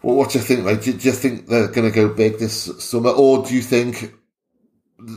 Well, 0.02 0.16
what 0.16 0.32
do 0.32 0.40
you 0.40 0.44
think, 0.44 0.66
mate? 0.66 0.82
Do, 0.82 0.94
do 0.94 1.08
you 1.08 1.14
think 1.14 1.48
they're 1.48 1.68
going 1.68 1.90
to 1.90 1.96
go 1.96 2.14
big 2.14 2.40
this 2.40 2.84
summer, 2.84 3.12
or 3.12 3.46
do 3.46 3.54
you 3.54 3.62
think 3.62 4.14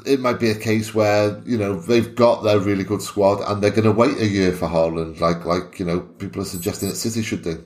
it 0.05 0.21
might 0.21 0.39
be 0.39 0.51
a 0.51 0.55
case 0.55 0.95
where 0.95 1.43
you 1.47 1.57
know 1.57 1.81
they've 1.81 2.15
got 2.15 2.43
their 2.43 2.59
really 2.59 2.85
good 2.85 3.03
squad 3.03 3.41
and 3.51 3.63
they're 3.63 3.71
going 3.71 3.85
to 3.85 3.93
wait 3.93 4.19
a 4.19 4.27
year 4.27 4.53
for 4.53 4.69
Haaland, 4.69 5.21
like 5.21 5.45
like 5.45 5.79
you 5.79 5.87
know 5.87 6.01
people 6.01 6.43
are 6.43 6.47
suggesting 6.47 6.91
that 6.91 6.97
City 6.97 7.23
should 7.23 7.43
do? 7.43 7.65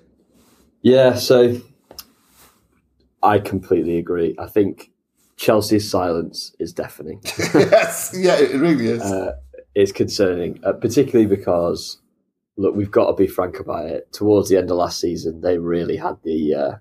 Yeah, 0.83 1.15
so 1.15 1.61
I 3.23 3.39
completely 3.39 3.99
agree. 3.99 4.37
I 4.39 4.47
think 4.47 4.89
Chelsea's 5.41 5.91
silence 5.91 6.55
is 6.59 6.74
deafening. 6.74 7.18
yes, 7.55 8.14
yeah, 8.14 8.36
it 8.36 8.61
really 8.61 8.88
is. 8.88 9.01
Uh, 9.01 9.36
it's 9.74 9.91
concerning, 9.91 10.61
uh, 10.64 10.74
particularly 10.74 11.24
because 11.24 11.99
look, 12.59 12.76
we've 12.76 12.91
got 12.91 13.07
to 13.07 13.14
be 13.14 13.26
frank 13.26 13.59
about 13.59 13.86
it. 13.86 14.12
Towards 14.12 14.51
the 14.51 14.59
end 14.59 14.70
of 14.70 14.76
last 14.76 15.01
season, 15.01 15.41
they 15.41 15.57
really 15.57 15.97
had 15.97 16.16
the 16.24 16.55
uh, 16.55 16.72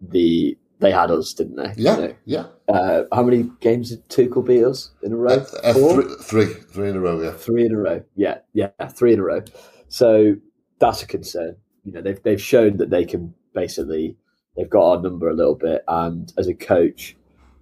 the 0.00 0.56
they 0.78 0.90
had 0.90 1.10
us, 1.10 1.34
didn't 1.34 1.56
they? 1.56 1.74
Yeah, 1.76 1.96
you 1.96 2.02
know? 2.02 2.14
yeah. 2.24 2.46
Uh, 2.66 3.02
how 3.12 3.22
many 3.22 3.50
games 3.60 3.90
did 3.90 4.08
Tuchel 4.08 4.46
beat 4.46 4.64
us 4.64 4.92
in 5.02 5.12
a 5.12 5.16
row? 5.16 5.32
Uh, 5.32 5.56
uh 5.62 5.74
three, 5.74 6.14
three, 6.22 6.54
three 6.54 6.88
in 6.88 6.96
a 6.96 7.00
row. 7.00 7.20
Yeah, 7.20 7.32
three 7.32 7.66
in 7.66 7.74
a 7.74 7.78
row. 7.78 8.02
Yeah, 8.14 8.38
yeah, 8.54 8.70
three 8.88 9.12
in 9.12 9.20
a 9.20 9.22
row. 9.22 9.42
So 9.88 10.36
that's 10.78 11.02
a 11.02 11.06
concern. 11.06 11.56
You 11.84 11.92
know, 11.92 12.00
they've 12.00 12.22
they've 12.22 12.40
shown 12.40 12.78
that 12.78 12.88
they 12.88 13.04
can 13.04 13.34
basically 13.52 14.16
they've 14.56 14.70
got 14.70 14.92
our 14.92 15.02
number 15.02 15.28
a 15.28 15.34
little 15.34 15.56
bit, 15.56 15.84
and 15.86 16.32
as 16.38 16.48
a 16.48 16.54
coach, 16.54 17.16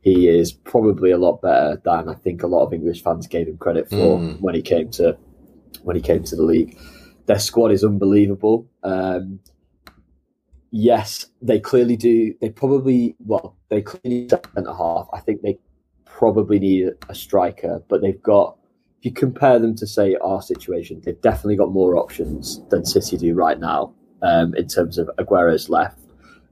he 0.04 0.28
is 0.28 0.52
probably 0.52 1.10
a 1.10 1.16
lot 1.16 1.40
better 1.40 1.80
than 1.82 2.10
I 2.10 2.14
think 2.14 2.42
a 2.42 2.46
lot 2.46 2.66
of 2.66 2.74
English 2.74 3.02
fans 3.02 3.26
gave 3.26 3.48
him 3.48 3.56
credit 3.56 3.88
for 3.88 4.18
mm. 4.18 4.38
when 4.38 4.54
he 4.54 4.60
came 4.60 4.90
to 4.92 5.16
when 5.82 5.96
he 5.96 6.02
came 6.02 6.22
to 6.24 6.36
the 6.36 6.42
league. 6.42 6.78
Their 7.24 7.38
squad 7.38 7.72
is 7.72 7.82
unbelievable. 7.82 8.68
Um, 8.82 9.40
yes, 10.70 11.28
they 11.40 11.58
clearly 11.58 11.96
do. 11.96 12.34
They 12.42 12.50
probably 12.50 13.16
well, 13.18 13.56
they 13.70 13.80
clearly 13.80 14.20
need 14.20 14.30
centre 14.30 14.74
half. 14.74 15.08
I 15.14 15.20
think 15.20 15.40
they 15.40 15.58
probably 16.04 16.58
need 16.58 16.90
a 17.08 17.14
striker, 17.14 17.82
but 17.88 18.02
they've 18.02 18.22
got. 18.22 18.58
If 18.98 19.06
you 19.06 19.12
compare 19.12 19.58
them 19.58 19.74
to 19.76 19.86
say 19.86 20.16
our 20.16 20.42
situation, 20.42 21.00
they've 21.02 21.20
definitely 21.22 21.56
got 21.56 21.72
more 21.72 21.96
options 21.96 22.60
than 22.68 22.84
City 22.84 23.16
do 23.16 23.34
right 23.34 23.58
now. 23.58 23.94
Um, 24.20 24.54
in 24.54 24.68
terms 24.68 24.98
of 24.98 25.10
Aguero's 25.18 25.68
left, 25.70 25.98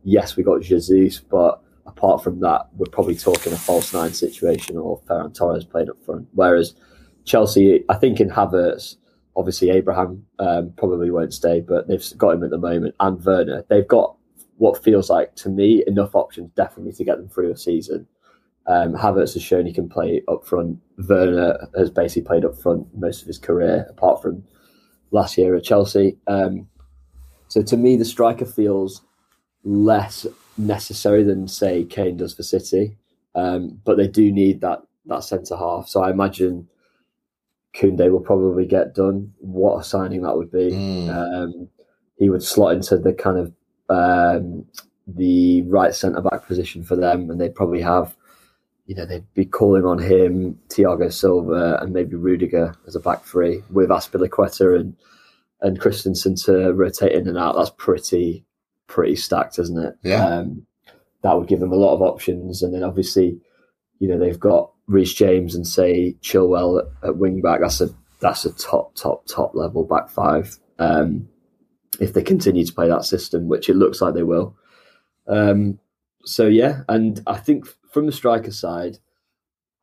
yes, 0.04 0.36
we 0.36 0.42
got 0.42 0.62
Jesus, 0.62 1.20
but 1.20 1.62
apart 1.86 2.22
from 2.22 2.40
that, 2.40 2.68
we're 2.76 2.86
probably 2.90 3.16
talking 3.16 3.52
a 3.52 3.56
false 3.56 3.92
nine 3.92 4.12
situation 4.12 4.76
or 4.76 5.00
Ferran 5.02 5.34
Torres 5.34 5.64
playing 5.64 5.90
up 5.90 6.02
front. 6.04 6.28
Whereas 6.32 6.74
Chelsea, 7.24 7.84
I 7.88 7.94
think 7.94 8.20
in 8.20 8.30
Havertz, 8.30 8.96
obviously 9.36 9.70
Abraham 9.70 10.24
um, 10.38 10.72
probably 10.76 11.10
won't 11.10 11.34
stay, 11.34 11.60
but 11.60 11.88
they've 11.88 12.04
got 12.16 12.34
him 12.34 12.44
at 12.44 12.50
the 12.50 12.58
moment, 12.58 12.94
and 13.00 13.24
Werner. 13.24 13.64
They've 13.68 13.86
got 13.86 14.16
what 14.56 14.82
feels 14.82 15.10
like 15.10 15.34
to 15.36 15.48
me 15.48 15.82
enough 15.86 16.14
options 16.14 16.50
definitely 16.54 16.92
to 16.92 17.04
get 17.04 17.16
them 17.16 17.28
through 17.28 17.52
a 17.52 17.56
season. 17.56 18.06
Um, 18.66 18.94
Havertz 18.94 19.34
has 19.34 19.42
shown 19.42 19.66
he 19.66 19.72
can 19.72 19.88
play 19.88 20.22
up 20.28 20.44
front. 20.46 20.78
Werner 21.08 21.68
has 21.76 21.90
basically 21.90 22.26
played 22.26 22.44
up 22.44 22.56
front 22.56 22.86
most 22.96 23.22
of 23.22 23.26
his 23.26 23.38
career, 23.38 23.86
apart 23.90 24.22
from 24.22 24.44
last 25.10 25.36
year 25.36 25.56
at 25.56 25.64
Chelsea. 25.64 26.16
Um, 26.26 26.68
so 27.48 27.62
to 27.62 27.76
me, 27.76 27.96
the 27.96 28.04
striker 28.04 28.46
feels 28.46 29.02
less 29.64 30.26
necessary 30.56 31.22
than 31.22 31.48
say 31.48 31.84
Kane 31.84 32.16
does 32.16 32.34
for 32.34 32.42
City, 32.42 32.96
um, 33.34 33.80
but 33.84 33.96
they 33.96 34.08
do 34.08 34.30
need 34.32 34.60
that 34.60 34.82
that 35.06 35.24
centre 35.24 35.56
half. 35.56 35.88
So 35.88 36.02
I 36.02 36.10
imagine 36.10 36.68
Koundé 37.74 38.10
will 38.10 38.20
probably 38.20 38.66
get 38.66 38.94
done. 38.94 39.32
What 39.38 39.80
a 39.80 39.84
signing 39.84 40.22
that 40.22 40.36
would 40.36 40.50
be! 40.50 40.70
Mm. 40.70 41.08
Um, 41.08 41.68
he 42.16 42.30
would 42.30 42.42
slot 42.42 42.74
into 42.74 42.98
the 42.98 43.12
kind 43.12 43.38
of 43.38 43.52
um, 43.88 44.66
the 45.06 45.62
right 45.62 45.94
centre 45.94 46.20
back 46.20 46.46
position 46.46 46.82
for 46.82 46.96
them, 46.96 47.30
and 47.30 47.40
they'd 47.40 47.54
probably 47.54 47.80
have, 47.80 48.16
you 48.86 48.94
know, 48.94 49.06
they'd 49.06 49.32
be 49.34 49.44
calling 49.44 49.84
on 49.84 49.98
him, 49.98 50.58
Thiago 50.68 51.12
Silva, 51.12 51.78
and 51.80 51.92
maybe 51.92 52.16
Rudiger 52.16 52.74
as 52.86 52.94
a 52.94 53.00
back 53.00 53.24
three 53.24 53.62
with 53.70 53.88
Azpilicueta 53.88 54.78
and 54.78 54.96
and 55.60 55.80
Christensen 55.80 56.34
to 56.44 56.72
rotate 56.72 57.12
in 57.12 57.28
and 57.28 57.38
out. 57.38 57.56
That's 57.56 57.70
pretty 57.70 58.44
pretty 58.92 59.16
stacked, 59.16 59.58
isn't 59.58 59.82
it? 59.82 59.94
Yeah. 60.02 60.24
Um, 60.24 60.66
that 61.22 61.38
would 61.38 61.48
give 61.48 61.60
them 61.60 61.72
a 61.72 61.76
lot 61.76 61.94
of 61.94 62.02
options, 62.02 62.62
and 62.62 62.74
then 62.74 62.82
obviously, 62.82 63.40
you 63.98 64.08
know, 64.08 64.18
they've 64.18 64.38
got 64.38 64.70
Reece 64.86 65.14
James 65.14 65.54
and 65.54 65.66
say 65.66 66.14
Chilwell 66.20 66.80
at, 66.80 67.08
at 67.08 67.16
wing 67.16 67.40
back. 67.40 67.60
That's 67.60 67.80
a 67.80 67.88
that's 68.20 68.44
a 68.44 68.52
top 68.52 68.94
top 68.94 69.26
top 69.26 69.54
level 69.54 69.84
back 69.84 70.10
five. 70.10 70.58
Um, 70.78 71.28
if 72.00 72.12
they 72.12 72.22
continue 72.22 72.64
to 72.66 72.72
play 72.72 72.88
that 72.88 73.04
system, 73.04 73.48
which 73.48 73.68
it 73.68 73.76
looks 73.76 74.00
like 74.00 74.14
they 74.14 74.22
will. 74.22 74.56
Um, 75.26 75.78
so 76.24 76.46
yeah, 76.46 76.82
and 76.88 77.22
I 77.26 77.38
think 77.38 77.66
from 77.92 78.06
the 78.06 78.12
striker 78.12 78.50
side, 78.50 78.98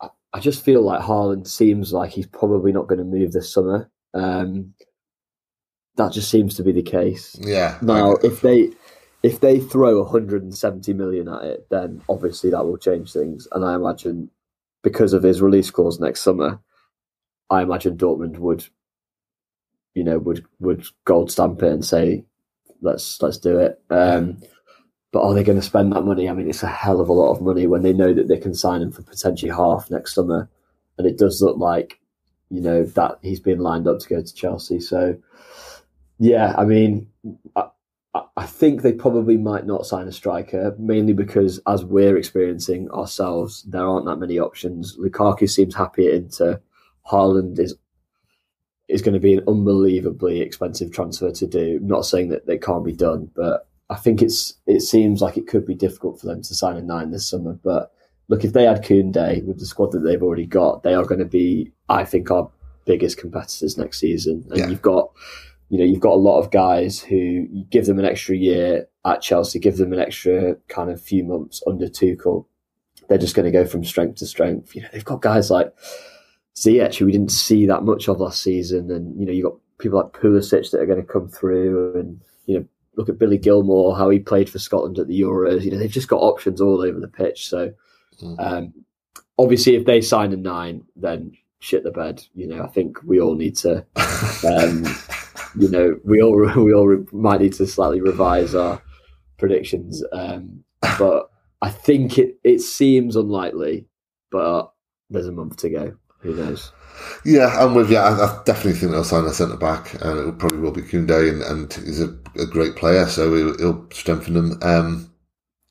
I, 0.01 0.09
I 0.33 0.39
just 0.39 0.63
feel 0.63 0.81
like 0.81 1.01
Haaland 1.01 1.47
seems 1.47 1.93
like 1.93 2.11
he's 2.11 2.27
probably 2.27 2.71
not 2.71 2.87
going 2.87 2.99
to 2.99 3.05
move 3.05 3.31
this 3.31 3.51
summer. 3.51 3.89
Um, 4.13 4.73
that 5.95 6.11
just 6.13 6.29
seems 6.29 6.55
to 6.55 6.63
be 6.63 6.71
the 6.71 6.81
case. 6.81 7.35
Yeah. 7.39 7.77
Now, 7.81 8.13
if 8.23 8.41
they 8.41 8.71
if 9.21 9.39
they 9.39 9.59
throw 9.59 10.01
170 10.01 10.93
million 10.93 11.27
at 11.27 11.43
it, 11.43 11.67
then 11.69 12.01
obviously 12.07 12.49
that 12.51 12.65
will 12.65 12.77
change 12.77 13.11
things. 13.11 13.47
And 13.51 13.65
I 13.65 13.75
imagine 13.75 14.29
because 14.81 15.13
of 15.13 15.23
his 15.23 15.41
release 15.41 15.71
clause 15.71 15.99
next 15.99 16.21
summer, 16.21 16.59
I 17.49 17.61
imagine 17.61 17.97
Dortmund 17.97 18.37
would, 18.37 18.65
you 19.93 20.03
know, 20.03 20.19
would 20.19 20.45
would 20.59 20.85
gold 21.05 21.31
stamp 21.31 21.63
it 21.63 21.71
and 21.71 21.83
say, 21.83 22.23
let's 22.81 23.21
let's 23.21 23.37
do 23.37 23.59
it. 23.59 23.81
Um, 23.89 24.37
but 25.11 25.23
are 25.23 25.33
they 25.33 25.43
going 25.43 25.59
to 25.59 25.65
spend 25.65 25.91
that 25.91 26.03
money? 26.03 26.29
I 26.29 26.33
mean, 26.33 26.49
it's 26.49 26.63
a 26.63 26.67
hell 26.67 27.01
of 27.01 27.09
a 27.09 27.13
lot 27.13 27.31
of 27.31 27.41
money 27.41 27.65
when 27.67 27.81
they 27.81 27.93
know 27.93 28.13
that 28.13 28.27
they 28.27 28.37
can 28.37 28.53
sign 28.53 28.81
him 28.81 28.91
for 28.91 29.01
potentially 29.01 29.51
half 29.51 29.89
next 29.89 30.13
summer, 30.13 30.47
and 30.97 31.07
it 31.07 31.17
does 31.17 31.41
look 31.41 31.57
like, 31.57 31.99
you 32.49 32.61
know, 32.61 32.83
that 32.83 33.17
he's 33.21 33.39
been 33.39 33.59
lined 33.59 33.87
up 33.87 33.99
to 33.99 34.09
go 34.09 34.21
to 34.21 34.33
Chelsea. 34.33 34.79
So, 34.79 35.17
yeah, 36.19 36.53
I 36.57 36.65
mean, 36.65 37.07
I, 37.55 37.69
I 38.37 38.45
think 38.45 38.81
they 38.81 38.93
probably 38.93 39.37
might 39.37 39.65
not 39.65 39.85
sign 39.85 40.07
a 40.07 40.11
striker, 40.11 40.75
mainly 40.79 41.13
because, 41.13 41.59
as 41.67 41.85
we're 41.85 42.17
experiencing 42.17 42.89
ourselves, 42.91 43.63
there 43.63 43.85
aren't 43.85 44.05
that 44.05 44.17
many 44.17 44.39
options. 44.39 44.97
Lukaku 44.97 45.49
seems 45.49 45.75
happy 45.75 46.07
at 46.07 46.13
Inter. 46.13 46.61
Haaland 47.09 47.59
is 47.59 47.75
is 48.87 49.03
going 49.03 49.13
to 49.13 49.19
be 49.19 49.33
an 49.33 49.43
unbelievably 49.47 50.41
expensive 50.41 50.91
transfer 50.91 51.31
to 51.31 51.45
do. 51.45 51.79
not 51.83 52.05
saying 52.05 52.29
that 52.29 52.47
they 52.47 52.57
can't 52.57 52.83
be 52.83 52.91
done, 52.91 53.29
but 53.35 53.67
I 53.89 53.95
think 53.95 54.21
it's 54.21 54.55
it 54.65 54.81
seems 54.81 55.21
like 55.21 55.37
it 55.37 55.47
could 55.47 55.65
be 55.65 55.75
difficult 55.75 56.19
for 56.19 56.27
them 56.27 56.41
to 56.41 56.55
sign 56.55 56.77
a 56.77 56.81
nine 56.81 57.11
this 57.11 57.29
summer. 57.29 57.53
But 57.53 57.91
look, 58.27 58.43
if 58.43 58.53
they 58.53 58.63
had 58.63 58.83
Koundé 58.83 59.45
with 59.45 59.59
the 59.59 59.65
squad 59.65 59.91
that 59.91 59.99
they've 59.99 60.23
already 60.23 60.45
got, 60.45 60.83
they 60.83 60.93
are 60.93 61.05
going 61.05 61.19
to 61.19 61.25
be, 61.25 61.71
I 61.87 62.05
think, 62.05 62.31
our 62.31 62.49
biggest 62.85 63.17
competitors 63.17 63.77
next 63.77 63.99
season. 63.99 64.45
And 64.49 64.57
yeah. 64.57 64.67
you've 64.67 64.81
got 64.81 65.11
you 65.69 65.77
know, 65.77 65.85
you've 65.85 65.99
got 65.99 66.13
a 66.13 66.15
lot 66.15 66.39
of 66.39 66.51
guys 66.51 66.99
who 66.99 67.47
give 67.69 67.85
them 67.85 67.99
an 67.99 68.05
extra 68.05 68.35
year 68.35 68.87
at 69.05 69.21
Chelsea, 69.21 69.59
give 69.59 69.77
them 69.77 69.93
an 69.93 69.99
extra 69.99 70.55
kind 70.67 70.89
of 70.89 71.01
few 71.01 71.23
months 71.23 71.61
under 71.67 71.87
Tuchel. 71.87 72.45
They're 73.07 73.17
just 73.17 73.35
going 73.35 73.45
to 73.45 73.51
go 73.51 73.65
from 73.65 73.83
strength 73.83 74.17
to 74.17 74.25
strength. 74.25 74.75
You 74.75 74.81
know, 74.81 74.87
they've 74.91 75.05
got 75.05 75.21
guys 75.21 75.49
like 75.49 75.73
Ziyech, 76.55 76.95
who 76.95 77.05
we 77.05 77.11
didn't 77.11 77.31
see 77.31 77.65
that 77.67 77.83
much 77.83 78.07
of 78.07 78.19
last 78.19 78.41
season, 78.41 78.91
and 78.91 79.19
you 79.19 79.25
know, 79.25 79.31
you've 79.31 79.45
got 79.45 79.57
people 79.77 79.99
like 79.99 80.11
Pulisic 80.11 80.71
that 80.71 80.81
are 80.81 80.85
going 80.85 81.01
to 81.01 81.11
come 81.11 81.27
through, 81.27 81.97
and 81.97 82.21
you 82.45 82.59
know, 82.59 82.65
look 82.95 83.09
at 83.09 83.19
Billy 83.19 83.37
Gilmour, 83.37 83.95
how 83.95 84.09
he 84.09 84.19
played 84.19 84.49
for 84.49 84.59
Scotland 84.59 84.99
at 84.99 85.07
the 85.07 85.21
Euros. 85.21 85.63
You 85.63 85.71
know, 85.71 85.77
they've 85.77 85.89
just 85.89 86.09
got 86.09 86.21
options 86.21 86.61
all 86.61 86.81
over 86.81 86.99
the 86.99 87.07
pitch. 87.07 87.47
So, 87.47 87.73
mm. 88.21 88.35
um, 88.39 88.73
obviously, 89.37 89.75
if 89.75 89.85
they 89.85 90.01
sign 90.01 90.33
a 90.33 90.37
nine, 90.37 90.83
then 90.95 91.31
shit 91.59 91.83
the 91.83 91.91
bed. 91.91 92.23
You 92.35 92.47
know, 92.47 92.63
I 92.63 92.67
think 92.67 92.97
we 93.03 93.19
all 93.21 93.35
need 93.35 93.55
to, 93.57 93.85
um, 94.47 94.85
you 95.57 95.69
know, 95.69 95.99
we 96.03 96.21
all 96.21 96.37
we 96.63 96.73
all 96.73 97.05
might 97.11 97.41
need 97.41 97.53
to 97.53 97.67
slightly 97.67 98.01
revise 98.01 98.55
our 98.55 98.81
predictions. 99.37 100.03
Um, 100.11 100.63
but 100.97 101.29
I 101.61 101.69
think 101.69 102.17
it 102.17 102.39
it 102.43 102.59
seems 102.59 103.15
unlikely, 103.15 103.87
but 104.31 104.71
there's 105.09 105.27
a 105.27 105.31
month 105.31 105.57
to 105.57 105.69
go. 105.69 105.95
Who 106.19 106.35
knows? 106.35 106.71
Yeah, 107.23 107.47
I'm 107.47 107.73
with 107.75 107.89
you. 107.89 107.97
I, 107.97 108.11
I 108.11 108.41
definitely 108.45 108.73
think 108.73 108.91
they'll 108.91 109.05
sign 109.05 109.23
a 109.23 109.33
centre 109.33 109.55
back, 109.55 109.93
and 110.01 110.29
it 110.29 110.37
probably 110.37 110.59
will 110.59 110.71
be 110.71 110.81
Koundé, 110.81 111.29
and, 111.29 111.41
and 111.41 111.73
he's 111.73 112.01
a, 112.01 112.09
a 112.37 112.45
great 112.45 112.75
player, 112.75 113.07
so 113.07 113.33
he'll, 113.33 113.57
he'll 113.57 113.87
strengthen 113.91 114.33
them. 114.33 114.59
Um, 114.61 115.13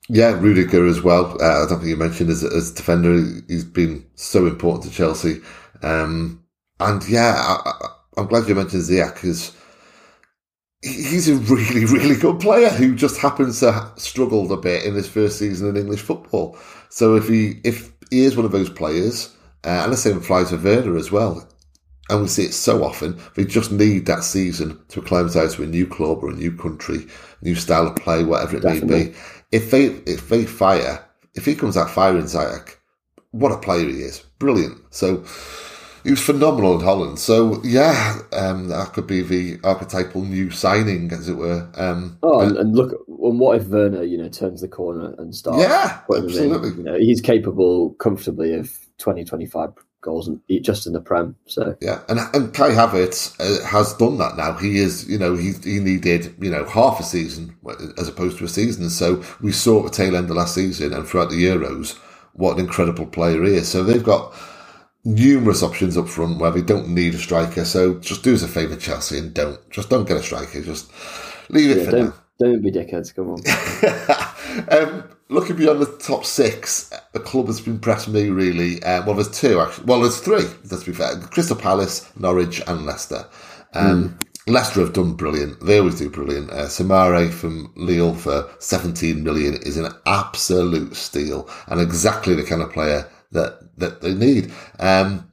yeah, 0.08 0.30
Rudiger 0.30 0.86
as 0.86 1.02
well. 1.02 1.36
Uh, 1.40 1.64
I 1.64 1.68
don't 1.68 1.80
think 1.80 1.90
you 1.90 1.96
mentioned 1.96 2.30
as 2.30 2.42
as 2.42 2.72
defender, 2.72 3.22
he's 3.46 3.64
been 3.64 4.06
so 4.14 4.46
important 4.46 4.84
to 4.84 4.96
Chelsea. 4.96 5.40
Um, 5.82 6.42
and 6.80 7.06
yeah, 7.08 7.34
I, 7.36 7.88
am 8.16 8.26
glad 8.26 8.48
you 8.48 8.54
mentioned 8.54 8.82
Ziyech 8.82 9.14
because 9.14 9.54
he's 10.82 11.28
a 11.28 11.34
really, 11.34 11.84
really 11.84 12.16
good 12.16 12.40
player 12.40 12.68
who 12.68 12.94
just 12.94 13.18
happens 13.18 13.60
to 13.60 13.72
have 13.72 13.92
struggled 13.98 14.52
a 14.52 14.56
bit 14.56 14.84
in 14.84 14.94
his 14.94 15.08
first 15.08 15.38
season 15.38 15.68
in 15.68 15.76
English 15.76 16.02
football. 16.02 16.56
So 16.88 17.16
if 17.16 17.28
he 17.28 17.60
if 17.64 17.92
he 18.10 18.24
is 18.24 18.36
one 18.36 18.46
of 18.46 18.52
those 18.52 18.70
players, 18.70 19.34
uh, 19.64 19.82
and 19.84 19.92
the 19.92 19.96
same 19.96 20.18
applies 20.18 20.50
for 20.50 20.56
Werner 20.56 20.96
as 20.96 21.10
well. 21.10 21.48
And 22.10 22.22
we 22.22 22.28
see 22.28 22.44
it 22.44 22.54
so 22.54 22.84
often. 22.84 23.20
They 23.34 23.44
just 23.44 23.70
need 23.70 24.06
that 24.06 24.24
season 24.24 24.80
to 24.88 25.00
acclimatise 25.00 25.56
to 25.56 25.64
a 25.64 25.66
new 25.66 25.86
club 25.86 26.24
or 26.24 26.30
a 26.30 26.34
new 26.34 26.56
country, 26.56 27.06
new 27.42 27.54
style 27.54 27.86
of 27.86 27.96
play, 27.96 28.24
whatever 28.24 28.56
it 28.56 28.62
Definitely. 28.62 28.88
may 28.88 29.04
be. 29.10 29.16
If 29.52 29.70
they 29.70 29.86
if 30.10 30.28
they 30.28 30.46
fire, 30.46 31.04
if 31.34 31.44
he 31.44 31.54
comes 31.54 31.76
out 31.76 31.90
firing 31.90 32.24
Ziyech, 32.24 32.76
what 33.32 33.52
a 33.52 33.58
player 33.58 33.86
he 33.86 34.00
is! 34.02 34.20
Brilliant. 34.38 34.78
So 34.90 35.24
he 36.08 36.12
was 36.12 36.24
phenomenal 36.24 36.72
in 36.78 36.80
Holland. 36.86 37.18
So 37.18 37.60
yeah, 37.62 38.20
um, 38.32 38.68
that 38.68 38.94
could 38.94 39.06
be 39.06 39.20
the 39.20 39.60
archetypal 39.62 40.24
new 40.24 40.50
signing, 40.50 41.12
as 41.12 41.28
it 41.28 41.34
were. 41.34 41.68
Um, 41.74 42.18
oh, 42.22 42.40
and, 42.40 42.56
and 42.56 42.74
look, 42.74 42.92
and 43.06 43.38
what 43.38 43.60
if 43.60 43.66
Werner, 43.66 44.02
you 44.04 44.16
know, 44.16 44.30
turns 44.30 44.62
the 44.62 44.68
corner 44.68 45.14
and 45.18 45.34
starts? 45.34 45.60
Yeah, 45.60 46.00
absolutely. 46.10 46.70
You 46.70 46.82
know, 46.82 46.98
he's 46.98 47.20
capable 47.20 47.90
comfortably 47.98 48.54
of 48.54 48.74
20, 48.96 49.26
25 49.26 49.74
goals 50.00 50.28
and 50.28 50.40
just 50.62 50.86
in 50.86 50.94
the 50.94 51.00
prem. 51.02 51.36
So 51.44 51.76
yeah, 51.82 52.00
and 52.08 52.20
and 52.32 52.54
Kai 52.54 52.70
Havertz 52.70 53.38
uh, 53.38 53.66
has 53.66 53.92
done 53.92 54.16
that 54.16 54.38
now. 54.38 54.54
He 54.54 54.78
is, 54.78 55.06
you 55.10 55.18
know, 55.18 55.36
he 55.36 55.52
he 55.62 55.78
needed 55.78 56.34
you 56.40 56.50
know 56.50 56.64
half 56.64 57.00
a 57.00 57.02
season 57.02 57.54
as 57.98 58.08
opposed 58.08 58.38
to 58.38 58.44
a 58.44 58.48
season. 58.48 58.88
So 58.88 59.22
we 59.42 59.52
saw 59.52 59.80
at 59.80 59.92
the 59.92 59.96
tail 59.98 60.16
end 60.16 60.30
of 60.30 60.36
last 60.36 60.54
season 60.54 60.94
and 60.94 61.06
throughout 61.06 61.28
the 61.28 61.44
Euros 61.44 61.98
what 62.32 62.54
an 62.54 62.64
incredible 62.64 63.04
player 63.04 63.44
he 63.44 63.56
is. 63.56 63.68
So 63.68 63.82
they've 63.82 64.02
got 64.02 64.32
numerous 65.08 65.62
options 65.62 65.96
up 65.96 66.08
front 66.08 66.38
where 66.38 66.50
they 66.50 66.62
don't 66.62 66.88
need 66.88 67.14
a 67.14 67.18
striker. 67.18 67.64
So 67.64 67.98
just 67.98 68.22
do 68.22 68.34
us 68.34 68.42
a 68.42 68.48
favour, 68.48 68.76
Chelsea, 68.76 69.18
and 69.18 69.32
don't 69.32 69.58
just 69.70 69.88
don't 69.88 70.06
get 70.06 70.18
a 70.18 70.22
striker. 70.22 70.62
Just 70.62 70.90
leave 71.48 71.70
it 71.70 71.78
yeah, 71.78 71.84
for 71.84 71.90
don't, 71.90 72.04
now. 72.06 72.14
Don't 72.38 72.62
be 72.62 72.70
dickheads. 72.70 73.14
Come 73.14 73.30
on. 73.30 74.78
um, 74.88 75.04
looking 75.28 75.56
beyond 75.56 75.80
the 75.80 75.96
top 75.98 76.24
six, 76.24 76.92
a 77.14 77.20
club 77.20 77.46
that's 77.46 77.60
been 77.60 77.74
impressed 77.74 78.08
me 78.08 78.28
really. 78.28 78.82
Um, 78.84 79.06
well, 79.06 79.16
there's 79.16 79.30
two 79.30 79.60
actually. 79.60 79.86
Well, 79.86 80.02
there's 80.02 80.20
three. 80.20 80.44
Let's 80.70 80.84
be 80.84 80.92
fair: 80.92 81.18
Crystal 81.18 81.56
Palace, 81.56 82.10
Norwich, 82.16 82.60
and 82.66 82.84
Leicester. 82.84 83.26
Um, 83.74 84.10
mm. 84.10 84.24
Leicester 84.52 84.80
have 84.80 84.94
done 84.94 85.14
brilliant. 85.14 85.60
They 85.60 85.78
always 85.78 85.98
do 85.98 86.08
brilliant. 86.08 86.50
Uh, 86.50 86.66
Soumaré 86.66 87.30
from 87.30 87.70
Lille 87.76 88.14
for 88.14 88.48
17 88.60 89.22
million 89.22 89.54
is 89.54 89.76
an 89.76 89.92
absolute 90.06 90.96
steal 90.96 91.48
and 91.66 91.82
exactly 91.82 92.34
the 92.34 92.44
kind 92.44 92.62
of 92.62 92.72
player 92.72 93.06
that 93.32 93.67
that 93.78 94.00
they 94.00 94.14
need. 94.14 94.52
Um, 94.78 95.30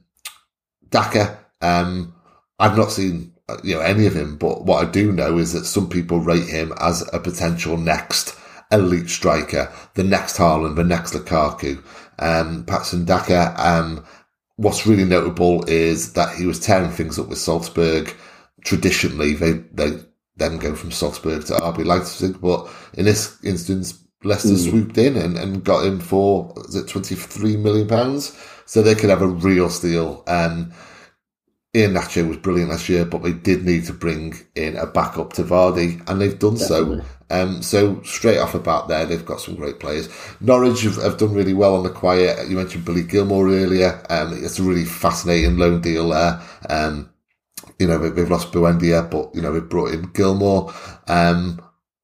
Daka, 0.88 1.38
um, 1.60 2.14
I've 2.58 2.76
not 2.76 2.92
seen 2.92 3.32
you 3.62 3.74
know 3.74 3.80
any 3.80 4.06
of 4.06 4.14
him, 4.14 4.36
but 4.36 4.64
what 4.64 4.86
I 4.86 4.90
do 4.90 5.12
know 5.12 5.38
is 5.38 5.52
that 5.52 5.64
some 5.64 5.88
people 5.88 6.20
rate 6.20 6.48
him 6.48 6.72
as 6.80 7.08
a 7.12 7.20
potential 7.20 7.76
next 7.76 8.36
elite 8.72 9.08
striker, 9.08 9.72
the 9.94 10.04
next 10.04 10.36
Haaland, 10.36 10.76
the 10.76 10.84
next 10.84 11.12
Lukaku. 11.12 11.82
Um, 12.18 12.64
Patson 12.64 13.04
Daka, 13.04 13.54
um, 13.58 14.04
what's 14.56 14.86
really 14.86 15.04
notable 15.04 15.64
is 15.68 16.14
that 16.14 16.36
he 16.36 16.46
was 16.46 16.60
tearing 16.60 16.90
things 16.90 17.18
up 17.18 17.28
with 17.28 17.38
Salzburg. 17.38 18.14
Traditionally, 18.64 19.34
they 19.34 19.52
they 19.72 19.98
then 20.36 20.58
go 20.58 20.74
from 20.74 20.90
Salzburg 20.90 21.44
to 21.46 21.54
RB 21.54 21.84
Leipzig, 21.84 22.40
but 22.40 22.68
in 22.94 23.04
this 23.04 23.38
instance, 23.44 24.02
Leicester 24.24 24.50
mm. 24.50 24.70
swooped 24.70 24.98
in 24.98 25.16
and, 25.16 25.36
and 25.36 25.64
got 25.64 25.84
him 25.84 26.00
for 26.00 26.52
is 26.68 26.74
it 26.74 26.88
twenty 26.88 27.14
three 27.14 27.56
million 27.56 27.86
pounds, 27.86 28.36
so 28.64 28.82
they 28.82 28.94
could 28.94 29.10
have 29.10 29.22
a 29.22 29.28
real 29.28 29.70
steal. 29.70 30.24
Um, 30.26 30.72
Iheanacho 31.74 32.26
was 32.26 32.38
brilliant 32.38 32.70
last 32.70 32.88
year, 32.88 33.04
but 33.04 33.22
they 33.22 33.32
did 33.32 33.64
need 33.64 33.84
to 33.84 33.92
bring 33.92 34.34
in 34.54 34.76
a 34.76 34.86
backup 34.86 35.34
to 35.34 35.42
Vardy, 35.42 36.02
and 36.08 36.20
they've 36.20 36.38
done 36.38 36.56
Definitely. 36.56 37.00
so. 37.00 37.04
Um, 37.28 37.60
so 37.60 38.00
straight 38.04 38.38
off 38.38 38.54
about 38.54 38.86
there, 38.86 39.04
they've 39.04 39.26
got 39.26 39.40
some 39.40 39.56
great 39.56 39.80
players. 39.80 40.08
Norwich 40.40 40.82
have, 40.82 41.02
have 41.02 41.18
done 41.18 41.34
really 41.34 41.54
well 41.54 41.74
on 41.74 41.82
the 41.82 41.90
quiet. 41.90 42.48
You 42.48 42.54
mentioned 42.54 42.84
Billy 42.84 43.02
Gilmour 43.02 43.50
earlier. 43.50 44.00
Um, 44.08 44.32
it's 44.44 44.60
a 44.60 44.62
really 44.62 44.84
fascinating 44.84 45.58
loan 45.58 45.80
deal 45.80 46.10
there. 46.10 46.40
Um, 46.70 47.10
you 47.80 47.88
know, 47.88 47.98
they've 47.98 48.30
lost 48.30 48.52
Buendia, 48.52 49.10
but, 49.10 49.34
you 49.34 49.42
know, 49.42 49.52
they've 49.52 49.68
brought 49.68 49.92
in 49.92 50.12
Gilmour. 50.12 50.72
Um, 51.08 51.60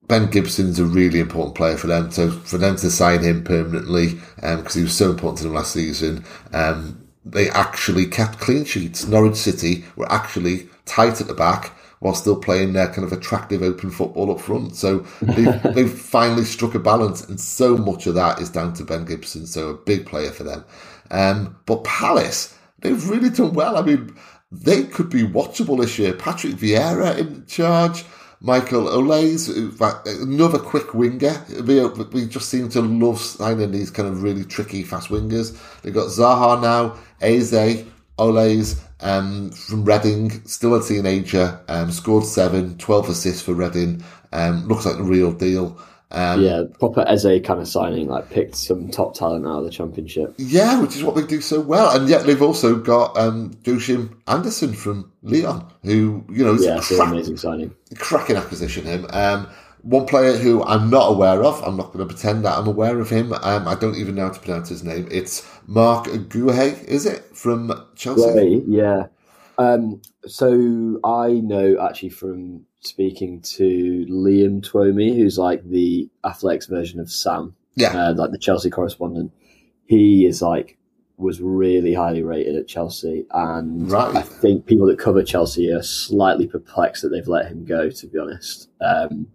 Ben 0.09 0.31
Gibson's 0.31 0.79
a 0.79 0.85
really 0.85 1.21
important 1.21 1.55
player 1.55 1.77
for 1.77 1.87
them. 1.87 2.11
So 2.11 2.31
for 2.31 2.59
them 2.59 2.77
to 2.77 2.91
sign 2.91 3.23
him 3.23 3.45
permanently, 3.45 4.21
because 4.37 4.77
um, 4.77 4.81
he 4.81 4.83
was 4.83 4.97
so 4.97 5.11
important 5.11 5.39
to 5.39 5.45
them 5.45 5.55
last 5.55 5.73
season, 5.73 6.25
um, 6.53 7.09
they 7.25 7.49
actually 7.51 8.07
kept 8.07 8.41
clean 8.41 8.65
sheets. 8.65 9.07
Norwich 9.07 9.37
City 9.37 9.85
were 9.97 10.11
actually 10.11 10.69
tight 10.87 11.21
at 11.21 11.29
the 11.29 11.35
back 11.35 11.73
while 12.01 12.15
still 12.15 12.37
playing 12.37 12.73
their 12.73 12.89
kind 12.89 13.05
of 13.05 13.13
attractive 13.13 13.63
open 13.63 13.89
football 13.89 14.33
up 14.33 14.41
front. 14.41 14.75
So 14.75 14.99
they've, 15.23 15.63
they've 15.75 15.93
finally 15.93 16.45
struck 16.45 16.75
a 16.75 16.81
balance, 16.81 17.25
and 17.29 17.41
so 17.41 17.77
much 17.77 18.07
of 18.07 18.17
that 18.17 18.41
is 18.41 18.51
down 18.51 18.75
to 18.75 18.85
Ben 18.85 19.05
Gibson. 19.05 19.47
So 19.47 19.69
a 19.69 19.75
big 19.75 20.07
player 20.07 20.33
for 20.33 20.43
them. 20.43 20.65
Um, 21.13 21.57
but 21.65 21.85
Palace, 21.85 22.57
they've 22.81 23.09
really 23.09 23.31
done 23.31 23.55
well. 23.55 23.77
I 23.77 23.83
mean, 23.83 24.17
they 24.51 24.85
could 24.85 25.11
be 25.11 25.23
watchable 25.23 25.81
this 25.81 25.99
year. 25.99 26.13
Patrick 26.13 26.55
Vieira 26.55 27.17
in 27.17 27.47
charge. 27.47 28.05
Michael 28.45 28.87
Olise, 28.87 29.49
another 30.21 30.59
quick 30.59 30.95
winger. 30.95 31.45
We, 31.65 31.87
we 31.87 32.27
just 32.27 32.49
seem 32.49 32.69
to 32.71 32.81
love 32.81 33.21
signing 33.21 33.71
these 33.71 33.93
kind 33.93 34.09
of 34.09 34.25
really 34.25 34.45
tricky, 34.45 34.83
fast 34.83 35.11
wingers. 35.11 35.57
They've 35.83 35.95
got 35.95 36.09
Zaha 36.09 36.61
now, 36.61 36.99
Eze, 37.21 37.85
Olise 38.19 38.81
um, 38.99 39.53
from 39.53 39.85
Reading, 39.85 40.45
still 40.45 40.75
a 40.75 40.83
teenager, 40.83 41.61
um, 41.69 41.93
scored 41.93 42.25
seven, 42.25 42.77
12 42.79 43.11
assists 43.11 43.43
for 43.43 43.55
Reading. 43.55 44.03
Um, 44.33 44.67
looks 44.67 44.87
like 44.87 44.97
the 44.97 45.05
real 45.05 45.33
deal. 45.33 45.81
Um, 46.13 46.43
yeah, 46.43 46.65
proper 46.79 47.05
Eze 47.09 47.41
kind 47.43 47.59
of 47.61 47.67
signing, 47.67 48.07
like 48.07 48.29
picked 48.29 48.55
some 48.55 48.91
top 48.91 49.15
talent 49.15 49.47
out 49.47 49.61
of 49.61 49.65
the 49.65 49.71
championship. 49.71 50.35
Yeah, 50.37 50.81
which 50.81 50.95
is 50.95 51.03
what 51.03 51.15
they 51.15 51.27
do 51.27 51.41
so 51.41 51.61
well, 51.61 51.97
and 51.97 52.07
yet 52.09 52.27
they've 52.27 52.43
also 52.43 52.77
got 52.77 53.17
um, 53.17 53.59
Joachim 53.65 54.21
Andersen 54.27 54.75
from 54.75 55.11
Lyon, 55.23 55.65
who 55.83 56.23
you 56.29 56.45
know 56.45 56.55
is 56.55 56.65
yeah, 56.65 56.81
crack, 56.81 57.09
amazing 57.09 57.39
signing, 57.39 57.75
cracking 57.97 58.37
acquisition. 58.37 58.85
Him, 58.85 59.07
um, 59.11 59.49
one 59.81 60.05
player 60.05 60.37
who 60.37 60.63
I'm 60.65 60.91
not 60.91 61.09
aware 61.09 61.43
of. 61.43 61.63
I'm 61.65 61.79
not 61.79 61.95
going 61.95 62.07
to 62.07 62.13
pretend 62.13 62.45
that 62.45 62.59
I'm 62.59 62.67
aware 62.67 63.01
of 63.01 63.09
him. 63.09 63.33
Um, 63.33 63.67
I 63.67 63.75
don't 63.75 63.97
even 63.97 64.15
know 64.15 64.27
how 64.27 64.33
to 64.33 64.41
pronounce 64.41 64.69
his 64.69 64.85
name. 64.85 65.09
It's 65.11 65.49
Marc 65.67 66.07
Guéhi, 66.07 66.85
is 66.85 67.07
it 67.07 67.25
from 67.35 67.73
Chelsea? 67.97 68.63
yeah. 68.69 69.07
Um, 69.59 70.01
so 70.27 71.01
I 71.05 71.33
know 71.33 71.79
actually 71.81 72.09
from 72.11 72.67
speaking 72.83 73.41
to 73.41 74.07
Liam 74.09 74.61
Twomey, 74.61 75.17
who's 75.17 75.39
like 75.39 75.65
the 75.65 76.09
athletics 76.25 76.67
version 76.67 77.01
of 77.01 77.11
Sam, 77.11 77.55
yeah, 77.75 77.97
uh, 77.97 78.15
like 78.15 78.31
the 78.31 78.39
Chelsea 78.39 78.71
correspondent. 78.71 79.33
He 79.87 80.27
is 80.27 80.43
like 80.43 80.79
was 81.17 81.41
really 81.41 81.95
highly 81.95 82.23
rated 82.23 82.57
at 82.57 82.69
Chelsea, 82.69 83.25
and 83.31 83.91
right. 83.91 84.17
I 84.17 84.23
think 84.23 84.67
people 84.67 84.87
that 84.87 84.99
cover 84.99 85.23
Chelsea 85.23 85.73
are 85.73 85.83
slightly 85.83 86.47
perplexed 86.47 87.03
that 87.03 87.11
they've 87.11 87.29
let 87.29 87.47
him 87.47 87.65
go. 87.65 87.91
To 87.91 88.07
be 88.07 88.19
honest, 88.19 88.69
um, 88.81 89.29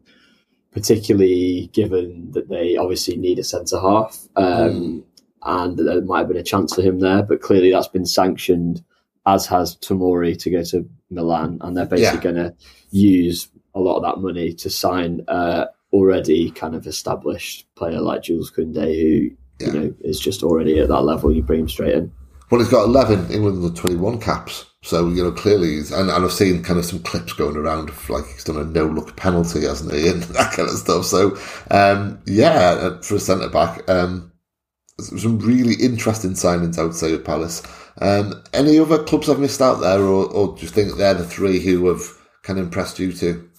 particularly 0.72 1.70
given 1.74 2.32
that 2.32 2.50
they 2.50 2.76
obviously 2.78 3.18
need 3.18 3.40
a 3.40 3.44
centre 3.44 3.80
half, 3.80 4.28
um, 4.36 4.44
mm. 4.46 5.04
and 5.44 5.78
there 5.78 6.02
might 6.02 6.20
have 6.20 6.28
been 6.28 6.38
a 6.38 6.44
chance 6.44 6.76
for 6.76 6.82
him 6.82 7.00
there, 7.00 7.24
but 7.24 7.42
clearly 7.42 7.72
that's 7.72 7.88
been 7.88 8.06
sanctioned 8.06 8.84
as 9.26 9.46
has 9.46 9.76
Tomori 9.78 10.40
to 10.40 10.50
go 10.50 10.64
to 10.64 10.90
Milan, 11.10 11.58
and 11.62 11.76
they're 11.76 11.86
basically 11.86 12.18
yeah. 12.18 12.34
going 12.34 12.36
to 12.36 12.56
use 12.92 13.50
a 13.76 13.80
lot 13.80 13.98
of 13.98 14.04
that 14.04 14.22
money 14.22 14.54
to 14.54 14.70
sign 14.70 15.24
uh, 15.28 15.66
already 15.94 16.52
kind 16.52 16.76
of 16.76 16.88
established 16.88 17.68
player 17.76 18.02
like 18.02 18.24
Jules 18.24 18.52
Koundé, 18.52 19.02
who 19.02 19.36
yeah. 19.60 19.68
you 19.68 19.80
know 19.80 19.94
is 20.02 20.20
just 20.20 20.44
already 20.44 20.80
at 20.80 20.90
that 20.90 21.02
level. 21.02 21.32
You 21.32 21.44
bring 21.44 21.62
him 21.62 21.70
straight 21.70 21.96
in. 21.96 22.12
Well, 22.50 22.62
he's 22.62 22.70
got 22.70 22.86
11 22.86 23.30
England 23.32 23.64
under 23.64 23.76
21 23.76 24.22
caps. 24.22 24.66
So, 24.82 25.10
you 25.10 25.22
know, 25.22 25.34
clearly, 25.34 25.80
and, 25.80 26.10
and 26.10 26.12
I've 26.12 26.32
seen 26.32 26.64
kind 26.64 26.80
of 26.80 26.86
some 26.86 27.00
clips 27.00 27.34
going 27.34 27.58
around 27.58 27.90
of 27.90 28.10
like 28.10 28.26
he's 28.28 28.46
done 28.46 28.58
a 28.58 28.64
no 28.64 28.86
look 28.86 29.18
penalty, 29.18 29.64
hasn't 29.66 29.94
he? 29.94 30.08
And 30.12 30.24
that 30.24 30.54
kind 30.54 30.70
of 30.70 30.76
stuff. 30.76 31.04
So, 31.06 31.38
um, 31.72 32.22
yeah, 32.26 32.54
uh, 32.54 33.02
for 33.02 33.16
a 33.16 33.20
centre 33.20 33.50
back, 33.50 33.90
um, 33.90 34.32
some 35.00 35.40
really 35.40 35.76
interesting 35.76 36.32
signings, 36.32 36.80
I 36.80 36.84
would 36.84 36.96
say, 36.96 37.12
with 37.12 37.26
Palace. 37.26 37.64
Um, 38.00 38.44
any 38.54 38.80
other 38.80 39.04
clubs 39.04 39.30
I've 39.30 39.40
missed 39.40 39.62
out 39.62 39.82
there, 39.82 40.02
or, 40.02 40.26
or 40.32 40.56
do 40.56 40.62
you 40.62 40.68
think 40.68 40.96
they're 40.96 41.14
the 41.14 41.26
three 41.26 41.60
who 41.60 41.88
have 41.88 42.02
kind 42.44 42.60
of 42.60 42.66
impressed 42.66 43.00
you 43.00 43.12
too? 43.12 43.50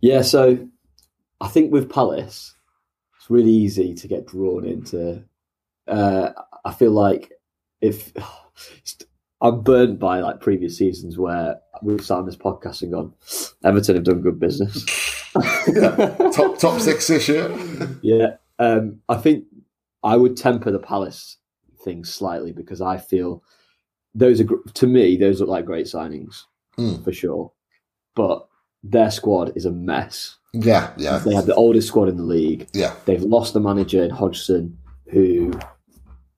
Yeah, 0.00 0.22
so 0.22 0.68
I 1.40 1.48
think 1.48 1.72
with 1.72 1.90
Palace, 1.90 2.54
it's 3.16 3.30
really 3.30 3.50
easy 3.50 3.94
to 3.94 4.08
get 4.08 4.26
drawn 4.26 4.64
into. 4.64 5.24
Uh, 5.86 6.30
I 6.64 6.72
feel 6.72 6.92
like 6.92 7.32
if 7.80 8.12
I'm 9.40 9.62
burnt 9.62 9.98
by 9.98 10.20
like 10.20 10.40
previous 10.40 10.76
seasons 10.76 11.16
where 11.16 11.60
we've 11.82 12.10
on 12.10 12.26
this 12.26 12.36
podcast 12.36 12.82
and 12.82 12.92
gone, 12.92 13.14
Everton 13.64 13.94
have 13.96 14.04
done 14.04 14.20
good 14.20 14.40
business. 14.40 14.84
top 16.32 16.58
top 16.58 16.80
six 16.80 17.06
this 17.06 17.28
year. 17.28 17.56
Yeah, 18.02 18.36
um, 18.58 19.00
I 19.08 19.16
think 19.16 19.44
I 20.02 20.16
would 20.16 20.36
temper 20.36 20.70
the 20.70 20.78
Palace 20.78 21.37
thing 21.88 22.04
slightly 22.04 22.52
because 22.52 22.80
I 22.82 22.98
feel 22.98 23.42
those 24.14 24.40
are 24.40 24.46
to 24.74 24.86
me 24.86 25.16
those 25.16 25.40
look 25.40 25.48
like 25.48 25.64
great 25.64 25.86
signings 25.86 26.42
mm. 26.78 27.02
for 27.02 27.12
sure, 27.12 27.52
but 28.14 28.46
their 28.82 29.10
squad 29.10 29.52
is 29.56 29.64
a 29.64 29.72
mess. 29.72 30.36
Yeah, 30.52 30.92
yeah. 30.96 31.18
They 31.18 31.34
have 31.34 31.46
the 31.46 31.54
oldest 31.54 31.88
squad 31.88 32.08
in 32.08 32.16
the 32.16 32.22
league. 32.22 32.68
Yeah, 32.74 32.94
they've 33.06 33.22
lost 33.22 33.54
the 33.54 33.60
manager 33.60 34.02
in 34.02 34.10
Hodgson, 34.10 34.76
who, 35.10 35.52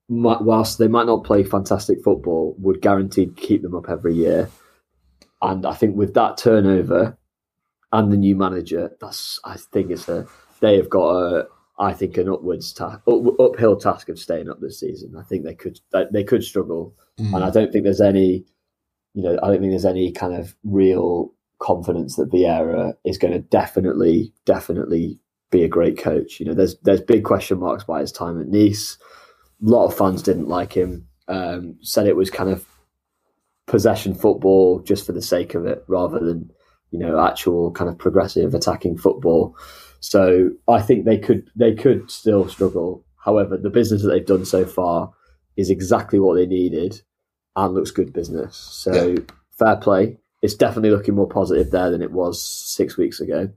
whilst 0.08 0.78
they 0.78 0.88
might 0.88 1.06
not 1.06 1.24
play 1.24 1.42
fantastic 1.42 2.02
football, 2.04 2.54
would 2.58 2.80
guaranteed 2.80 3.36
keep 3.36 3.62
them 3.62 3.74
up 3.74 3.88
every 3.88 4.14
year. 4.14 4.48
And 5.42 5.66
I 5.66 5.74
think 5.74 5.96
with 5.96 6.14
that 6.14 6.36
turnover 6.36 7.16
and 7.92 8.12
the 8.12 8.16
new 8.16 8.36
manager, 8.36 8.92
that's 9.00 9.40
I 9.44 9.56
think 9.56 9.90
it's 9.90 10.08
a 10.08 10.26
they 10.60 10.76
have 10.76 10.90
got 10.90 11.08
a 11.16 11.48
I 11.80 11.94
think 11.94 12.18
an 12.18 12.28
upwards 12.28 12.74
task, 12.74 13.00
up, 13.08 13.40
uphill 13.40 13.74
task 13.74 14.10
of 14.10 14.18
staying 14.18 14.50
up 14.50 14.60
this 14.60 14.78
season. 14.78 15.16
I 15.18 15.22
think 15.22 15.44
they 15.44 15.54
could 15.54 15.80
they 16.12 16.22
could 16.22 16.44
struggle, 16.44 16.94
mm. 17.18 17.34
and 17.34 17.42
I 17.42 17.50
don't 17.50 17.72
think 17.72 17.84
there's 17.84 18.02
any, 18.02 18.44
you 19.14 19.22
know, 19.22 19.38
I 19.42 19.48
don't 19.48 19.60
think 19.60 19.72
there's 19.72 19.86
any 19.86 20.12
kind 20.12 20.34
of 20.34 20.54
real 20.62 21.32
confidence 21.58 22.16
that 22.16 22.30
Vieira 22.30 22.92
is 23.04 23.16
going 23.16 23.32
to 23.32 23.40
definitely 23.40 24.34
definitely 24.44 25.18
be 25.50 25.64
a 25.64 25.68
great 25.68 25.96
coach. 25.96 26.38
You 26.38 26.46
know, 26.46 26.54
there's 26.54 26.76
there's 26.80 27.00
big 27.00 27.24
question 27.24 27.58
marks 27.58 27.84
by 27.84 28.00
his 28.00 28.12
time 28.12 28.38
at 28.38 28.48
Nice. 28.48 28.98
A 29.66 29.70
lot 29.70 29.86
of 29.86 29.96
fans 29.96 30.22
didn't 30.22 30.48
like 30.48 30.74
him. 30.74 31.06
Um, 31.28 31.78
said 31.80 32.06
it 32.06 32.16
was 32.16 32.28
kind 32.28 32.50
of 32.50 32.66
possession 33.66 34.14
football 34.14 34.80
just 34.80 35.06
for 35.06 35.12
the 35.12 35.22
sake 35.22 35.54
of 35.54 35.64
it, 35.64 35.82
rather 35.88 36.18
than 36.18 36.50
you 36.90 36.98
know 36.98 37.18
actual 37.18 37.70
kind 37.70 37.88
of 37.88 37.96
progressive 37.96 38.52
attacking 38.52 38.98
football. 38.98 39.56
So 40.00 40.50
I 40.66 40.80
think 40.80 41.04
they 41.04 41.18
could 41.18 41.50
they 41.54 41.74
could 41.74 42.10
still 42.10 42.48
struggle. 42.48 43.04
However, 43.16 43.56
the 43.56 43.70
business 43.70 44.02
that 44.02 44.08
they've 44.08 44.26
done 44.26 44.44
so 44.44 44.64
far 44.64 45.12
is 45.56 45.70
exactly 45.70 46.18
what 46.18 46.34
they 46.34 46.46
needed 46.46 47.00
and 47.54 47.74
looks 47.74 47.90
good 47.90 48.12
business. 48.12 48.56
So 48.56 49.08
yeah. 49.08 49.18
fair 49.58 49.76
play. 49.76 50.16
It's 50.42 50.54
definitely 50.54 50.90
looking 50.90 51.14
more 51.14 51.28
positive 51.28 51.70
there 51.70 51.90
than 51.90 52.00
it 52.00 52.12
was 52.12 52.42
six 52.42 52.96
weeks 52.96 53.20
ago. 53.20 53.50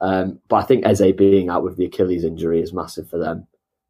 Um, 0.00 0.40
but 0.48 0.56
I 0.56 0.62
think 0.62 0.86
Eze 0.86 1.12
being 1.16 1.50
out 1.50 1.62
with 1.62 1.76
the 1.76 1.84
Achilles 1.84 2.24
injury 2.24 2.62
is 2.62 2.72
massive 2.72 3.10
for 3.10 3.18
them. 3.18 3.46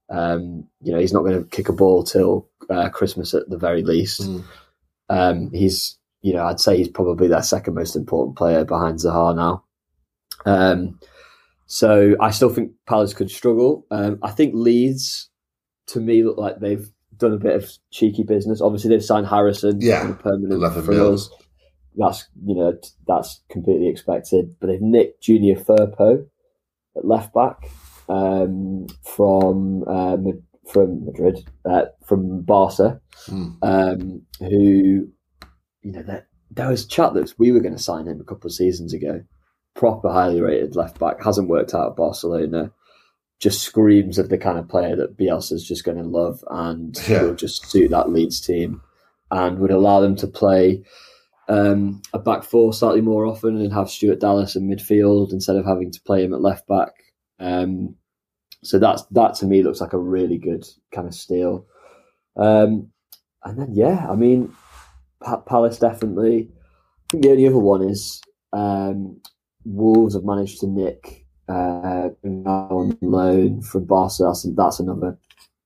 Um, 0.09 0.67
you 0.83 0.93
know, 0.93 0.99
he's 0.99 1.13
not 1.13 1.21
going 1.21 1.41
to 1.41 1.49
kick 1.49 1.69
a 1.69 1.73
ball 1.73 2.03
till 2.03 2.49
uh, 2.69 2.89
Christmas 2.89 3.33
at 3.33 3.49
the 3.49 3.57
very 3.59 3.85
least. 3.85 4.23
Mm. 4.23 4.45
Um, 5.09 5.51
he's, 5.53 5.97
you 6.23 6.33
know, 6.33 6.45
I'd 6.45 6.59
say 6.59 6.77
he's 6.77 6.89
probably 6.89 7.29
their 7.29 7.43
second 7.43 7.75
most 7.75 7.95
important 7.95 8.37
player 8.37 8.65
behind 8.65 8.99
Zaha 8.99 9.37
now. 9.37 9.65
So 11.73 12.17
I 12.21 12.33
still 12.33 12.49
think 12.49 12.73
Palace 12.89 13.15
could 13.15 13.31
struggle. 13.31 13.87
Um, 13.93 14.19
I 14.25 14.33
think 14.33 14.55
Leeds, 14.57 15.31
to 15.87 16.01
me, 16.01 16.25
look 16.25 16.37
like 16.37 16.59
they've 16.59 16.91
done 17.17 17.33
a 17.33 17.39
bit 17.39 17.55
of 17.55 17.71
cheeky 17.93 18.25
business. 18.25 18.61
Obviously, 18.61 18.91
they've 18.91 19.05
signed 19.05 19.29
Harrison, 19.29 19.81
yeah, 19.81 20.13
permanent 20.15 20.85
for 20.85 21.13
us. 21.13 21.31
That's 21.97 22.29
you 22.45 22.57
know 22.57 22.77
that's 23.07 23.41
completely 23.53 23.89
expected. 23.89 24.57
But 24.59 24.67
they've 24.67 24.83
nicked 24.83 25.23
Junior 25.23 25.55
Firpo 25.55 26.27
at 26.97 27.05
left 27.05 27.33
back 27.33 27.71
um, 28.09 28.89
from 29.05 29.85
uh, 29.87 30.17
from 30.73 31.05
Madrid, 31.05 31.49
uh, 31.65 31.85
from 32.05 32.43
Barca, 32.43 33.01
mm. 33.29 33.57
um, 33.63 34.23
who 34.41 35.07
you 35.83 35.93
know 35.93 36.03
that 36.03 36.27
there 36.51 36.69
was 36.69 36.85
chat 36.85 37.15
that 37.15 37.33
we 37.39 37.53
were 37.53 37.61
going 37.61 37.77
to 37.77 37.83
sign 37.83 38.09
him 38.09 38.21
a 38.21 38.25
couple 38.25 38.49
of 38.49 38.55
seasons 38.55 38.93
ago 38.93 39.23
proper 39.75 40.11
highly 40.11 40.41
rated 40.41 40.77
left 40.77 40.99
back, 40.99 41.23
hasn't 41.23 41.49
worked 41.49 41.75
out 41.75 41.91
at 41.91 41.97
Barcelona. 41.97 42.73
Just 43.39 43.63
screams 43.63 44.19
of 44.19 44.29
the 44.29 44.37
kind 44.39 44.59
of 44.59 44.69
player 44.69 44.97
that 44.97 45.17
Bielsa's 45.17 45.67
just 45.67 45.85
going 45.85 45.97
to 45.97 46.05
love 46.05 46.45
and 46.51 47.01
yeah. 47.09 47.23
will 47.23 47.35
just 47.35 47.67
suit 47.67 47.91
that 47.91 48.11
Leeds 48.11 48.41
team 48.41 48.83
and 49.31 49.59
would 49.59 49.71
allow 49.71 50.01
them 50.01 50.17
to 50.17 50.27
play 50.27 50.83
um, 51.49 52.01
a 52.13 52.19
back 52.19 52.45
four 52.45 52.73
slightly 52.73 53.01
more 53.01 53.27
often 53.27 53.61
and 53.61 53.73
have 53.73 53.91
Stuart 53.91 54.21
Dallas 54.21 54.57
in 54.57 54.69
midfield 54.69 55.33
instead 55.33 55.57
of 55.57 55.65
having 55.65 55.91
to 55.91 56.01
play 56.03 56.23
him 56.23 56.33
at 56.33 56.41
left 56.41 56.67
back. 56.69 56.93
Um, 57.39 57.97
so 58.63 58.79
that's 58.79 59.03
that 59.07 59.35
to 59.37 59.47
me 59.47 59.63
looks 59.63 59.81
like 59.81 59.93
a 59.93 59.99
really 59.99 60.39
good 60.39 60.65
kind 60.93 61.09
of 61.09 61.15
steal. 61.15 61.67
Um, 62.37 62.91
and 63.43 63.59
then 63.59 63.71
yeah, 63.73 64.07
I 64.09 64.15
mean, 64.15 64.55
Palace 65.47 65.79
definitely. 65.79 66.51
I 66.51 67.05
think 67.11 67.25
the 67.25 67.31
only 67.31 67.47
other 67.49 67.59
one 67.59 67.83
is 67.83 68.23
um, 68.53 69.21
Wolves 69.65 70.15
have 70.15 70.25
managed 70.25 70.61
to 70.61 70.67
nick 70.67 71.27
uh, 71.49 72.09
on 72.25 72.97
loan 73.01 73.63
from 73.63 73.85
Barca. 73.85 74.25
That's, 74.25 74.47
that's 74.55 74.81
another 74.81 75.19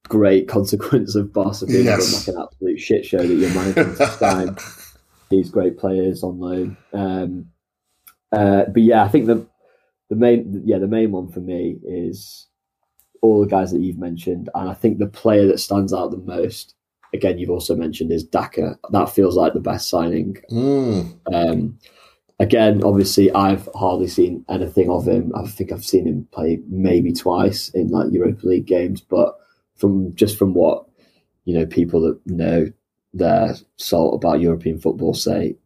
great 0.09 0.49
consequence 0.49 1.15
of 1.15 1.33
Barca 1.33 1.67
being 1.67 1.85
yes. 1.85 2.27
like 2.27 2.35
an 2.35 2.43
absolute 2.43 2.81
shit 2.81 3.05
show 3.05 3.19
that 3.19 3.35
you're 3.35 3.55
managing 3.55 3.97
to 3.97 4.07
sign 4.07 4.57
these 5.31 5.51
great 5.51 5.79
players 5.79 6.23
on 6.23 6.39
loan. 6.39 6.77
Um, 6.93 7.47
uh, 8.33 8.65
but 8.73 8.83
yeah, 8.83 9.05
I 9.05 9.09
think 9.09 9.27
the 9.27 9.47
the 10.11 10.17
main 10.17 10.63
yeah 10.65 10.79
the 10.79 10.87
main 10.87 11.13
one 11.13 11.29
for 11.29 11.41
me 11.41 11.79
is 11.83 12.47
all 13.23 13.41
the 13.41 13.47
guys 13.47 13.73
that 13.73 13.81
you've 13.81 13.99
mentioned, 13.99 14.51
and 14.55 14.69
I 14.69 14.75
think 14.75 14.99
the 14.99 15.07
player 15.07 15.47
that 15.47 15.61
stands 15.61 15.93
out 15.93 16.11
the 16.11 16.19
most. 16.19 16.75
Again, 17.15 17.39
you've 17.39 17.51
also 17.51 17.77
mentioned 17.77 18.11
is 18.11 18.25
Daka. 18.25 18.77
That 18.91 19.09
feels 19.09 19.37
like 19.37 19.55
the 19.55 19.61
best 19.61 19.89
signing. 19.89 20.37
Mm. 20.51 21.17
Um, 21.33 21.79
again, 22.39 22.83
obviously, 22.83 23.33
I've 23.33 23.69
hardly 23.75 24.09
seen 24.09 24.45
anything 24.49 24.91
of 24.91 25.07
him. 25.07 25.33
I 25.35 25.47
think 25.47 25.73
I've 25.73 25.85
seen 25.85 26.07
him 26.07 26.29
play 26.33 26.61
maybe 26.69 27.13
twice 27.13 27.69
in 27.71 27.89
like 27.89 28.13
Europa 28.13 28.47
League 28.47 28.67
games, 28.67 29.01
but 29.01 29.37
from 29.77 30.15
just 30.15 30.39
from 30.39 30.55
what 30.55 30.87
you 31.45 31.55
know, 31.59 31.67
people 31.67 32.01
that 32.03 32.21
know 32.27 32.67
their 33.13 33.55
salt 33.77 34.15
about 34.15 34.41
European 34.41 34.79
football 34.79 35.15
say 35.15 35.57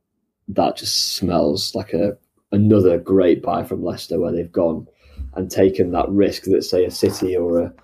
that 0.49 0.77
just 0.77 1.15
smells 1.15 1.75
like 1.75 1.93
a 1.93 2.17
another 2.51 2.99
great 2.99 3.43
buy 3.43 3.63
from 3.63 3.85
Leicester, 3.85 4.19
where 4.19 4.33
they've 4.33 4.53
gone 4.53 4.87
and 5.35 5.51
taken 5.51 5.93
that 5.93 6.09
risk 6.09 6.45
that 6.45 6.63
say 6.63 6.85
a 6.85 6.91
City 6.91 7.37
or 7.37 7.61
a 7.61 7.75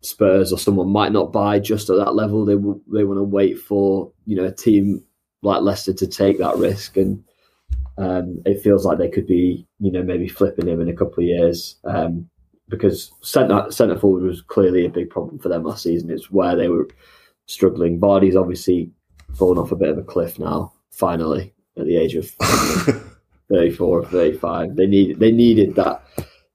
Spurs 0.00 0.52
or 0.52 0.58
someone 0.58 0.88
might 0.88 1.12
not 1.12 1.32
buy 1.32 1.58
just 1.58 1.90
at 1.90 1.96
that 1.96 2.14
level. 2.14 2.44
They 2.44 2.54
will 2.54 2.80
they 2.92 3.04
want 3.04 3.18
to 3.18 3.24
wait 3.24 3.58
for 3.58 4.12
you 4.24 4.36
know 4.36 4.44
a 4.44 4.52
team 4.52 5.04
like 5.42 5.62
Leicester 5.62 5.92
to 5.92 6.06
take 6.06 6.38
that 6.38 6.56
risk 6.56 6.96
and 6.96 7.22
um, 7.98 8.42
it 8.44 8.62
feels 8.62 8.84
like 8.84 8.98
they 8.98 9.08
could 9.08 9.26
be, 9.26 9.66
you 9.80 9.90
know, 9.90 10.02
maybe 10.02 10.28
flipping 10.28 10.68
him 10.68 10.80
in 10.80 10.88
a 10.88 10.94
couple 10.94 11.22
of 11.22 11.28
years 11.28 11.76
um, 11.84 12.28
because 12.68 13.12
centre 13.22 13.70
centre 13.70 13.98
forward 13.98 14.22
was 14.22 14.42
clearly 14.42 14.84
a 14.84 14.90
big 14.90 15.10
problem 15.10 15.38
for 15.38 15.48
them 15.48 15.64
last 15.64 15.84
season. 15.84 16.10
It's 16.10 16.30
where 16.30 16.56
they 16.56 16.68
were 16.68 16.88
struggling. 17.46 17.98
Vardy's 17.98 18.36
obviously 18.36 18.90
fallen 19.34 19.58
off 19.58 19.72
a 19.72 19.76
bit 19.76 19.90
of 19.90 19.98
a 19.98 20.02
cliff 20.02 20.38
now. 20.38 20.72
Finally, 20.90 21.54
at 21.78 21.86
the 21.86 21.96
age 21.96 22.14
of 22.14 22.28
thirty 23.48 23.70
four 23.70 24.00
or 24.00 24.04
thirty 24.04 24.36
five, 24.36 24.76
they 24.76 24.86
need 24.86 25.18
they 25.18 25.32
needed 25.32 25.74
that 25.76 26.02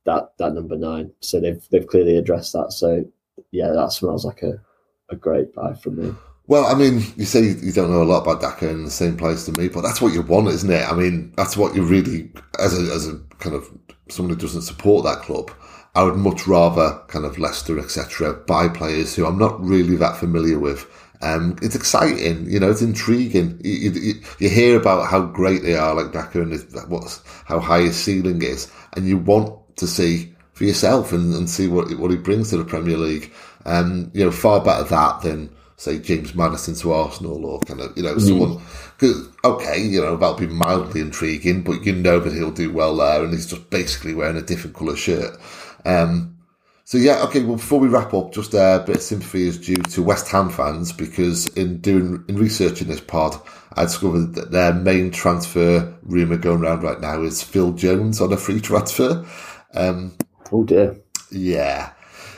that 0.05 0.33
that 0.37 0.53
number 0.53 0.77
nine. 0.77 1.11
So 1.21 1.39
they've 1.39 1.63
they've 1.71 1.87
clearly 1.87 2.17
addressed 2.17 2.53
that. 2.53 2.71
So 2.71 3.03
yeah, 3.51 3.71
that 3.71 3.91
smells 3.91 4.25
like 4.25 4.43
a, 4.43 4.61
a 5.09 5.15
great 5.15 5.53
buy 5.53 5.73
from 5.73 5.97
me. 5.97 6.13
Well, 6.51 6.65
I 6.65 6.73
mean, 6.73 7.01
you 7.15 7.23
say 7.23 7.43
you 7.43 7.71
don't 7.71 7.91
know 7.91 8.03
a 8.03 8.11
lot 8.11 8.23
about 8.23 8.41
Daka 8.41 8.67
in 8.67 8.83
the 8.83 8.91
same 8.91 9.15
place 9.15 9.45
to 9.45 9.53
me, 9.53 9.69
but 9.69 9.83
that's 9.83 10.01
what 10.01 10.11
you 10.11 10.21
want, 10.21 10.49
isn't 10.49 10.69
it? 10.69 10.85
I 10.85 10.93
mean, 10.93 11.31
that's 11.37 11.55
what 11.55 11.73
you 11.73 11.81
really, 11.81 12.29
as 12.59 12.77
a, 12.77 12.93
as 12.93 13.07
a 13.07 13.17
kind 13.39 13.55
of 13.55 13.69
someone 14.09 14.35
who 14.35 14.41
doesn't 14.41 14.63
support 14.63 15.05
that 15.05 15.21
club, 15.21 15.49
I 15.95 16.03
would 16.03 16.17
much 16.17 16.47
rather 16.47 17.01
kind 17.07 17.23
of 17.23 17.39
Leicester, 17.39 17.79
etc., 17.79 18.33
buy 18.33 18.67
players 18.67 19.15
who 19.15 19.25
I'm 19.25 19.37
not 19.37 19.63
really 19.63 19.95
that 19.95 20.17
familiar 20.17 20.59
with. 20.59 20.85
Um, 21.21 21.55
it's 21.61 21.73
exciting, 21.73 22.49
you 22.49 22.59
know, 22.59 22.69
it's 22.69 22.81
intriguing. 22.81 23.61
You, 23.63 23.91
you, 23.91 24.13
you 24.39 24.49
hear 24.49 24.77
about 24.77 25.09
how 25.09 25.21
great 25.21 25.63
they 25.63 25.75
are, 25.75 25.95
like 25.95 26.11
Daka, 26.11 26.41
and 26.41 26.51
what's 26.89 27.23
how 27.45 27.61
high 27.61 27.83
his 27.83 27.95
ceiling 27.95 28.41
is, 28.41 28.69
and 28.97 29.07
you 29.07 29.17
want 29.19 29.57
to 29.77 29.87
see 29.87 30.35
for 30.51 30.65
yourself 30.65 31.13
and, 31.13 31.33
and 31.33 31.49
see 31.49 31.69
what 31.69 31.97
what 31.97 32.11
he 32.11 32.17
brings 32.17 32.49
to 32.49 32.57
the 32.57 32.65
Premier 32.65 32.97
League. 32.97 33.31
Um, 33.65 34.11
you 34.13 34.25
know, 34.25 34.31
far 34.31 34.61
better 34.61 34.83
that 34.83 35.21
than 35.21 35.49
say 35.81 35.97
James 35.97 36.35
Maddison 36.35 36.75
to 36.75 36.93
Arsenal 36.93 37.43
or 37.43 37.59
kind 37.61 37.81
of 37.81 37.97
you 37.97 38.03
know 38.03 38.13
mm. 38.13 38.21
someone. 38.21 38.61
Cause, 38.99 39.27
okay, 39.43 39.81
you 39.81 39.99
know 39.99 40.15
that'll 40.15 40.35
be 40.35 40.45
mildly 40.45 41.01
intriguing, 41.01 41.63
but 41.63 41.83
you 41.83 41.93
know 41.93 42.19
that 42.19 42.33
he'll 42.33 42.51
do 42.51 42.71
well 42.71 42.95
there, 42.95 43.23
and 43.23 43.33
he's 43.33 43.47
just 43.47 43.67
basically 43.71 44.13
wearing 44.13 44.37
a 44.37 44.43
different 44.43 44.75
colour 44.75 44.95
shirt. 44.95 45.35
Um, 45.83 46.37
so 46.85 46.99
yeah, 46.99 47.23
okay. 47.23 47.43
Well, 47.43 47.55
before 47.55 47.79
we 47.79 47.87
wrap 47.87 48.13
up, 48.13 48.31
just 48.31 48.53
a 48.53 48.83
bit 48.85 48.97
of 48.97 49.01
sympathy 49.01 49.47
is 49.47 49.57
due 49.57 49.75
to 49.75 50.03
West 50.03 50.29
Ham 50.29 50.51
fans 50.51 50.93
because 50.93 51.47
in 51.55 51.79
doing 51.79 52.23
in 52.27 52.35
researching 52.35 52.87
this 52.87 53.01
pod, 53.01 53.41
I 53.73 53.85
discovered 53.85 54.35
that 54.35 54.51
their 54.51 54.73
main 54.73 55.09
transfer 55.09 55.97
rumor 56.03 56.37
going 56.37 56.61
around 56.61 56.83
right 56.83 57.01
now 57.01 57.23
is 57.23 57.41
Phil 57.41 57.73
Jones 57.73 58.21
on 58.21 58.31
a 58.31 58.37
free 58.37 58.61
transfer. 58.61 59.25
Um, 59.73 60.15
oh 60.51 60.63
dear. 60.63 60.97
Yeah, 61.31 61.93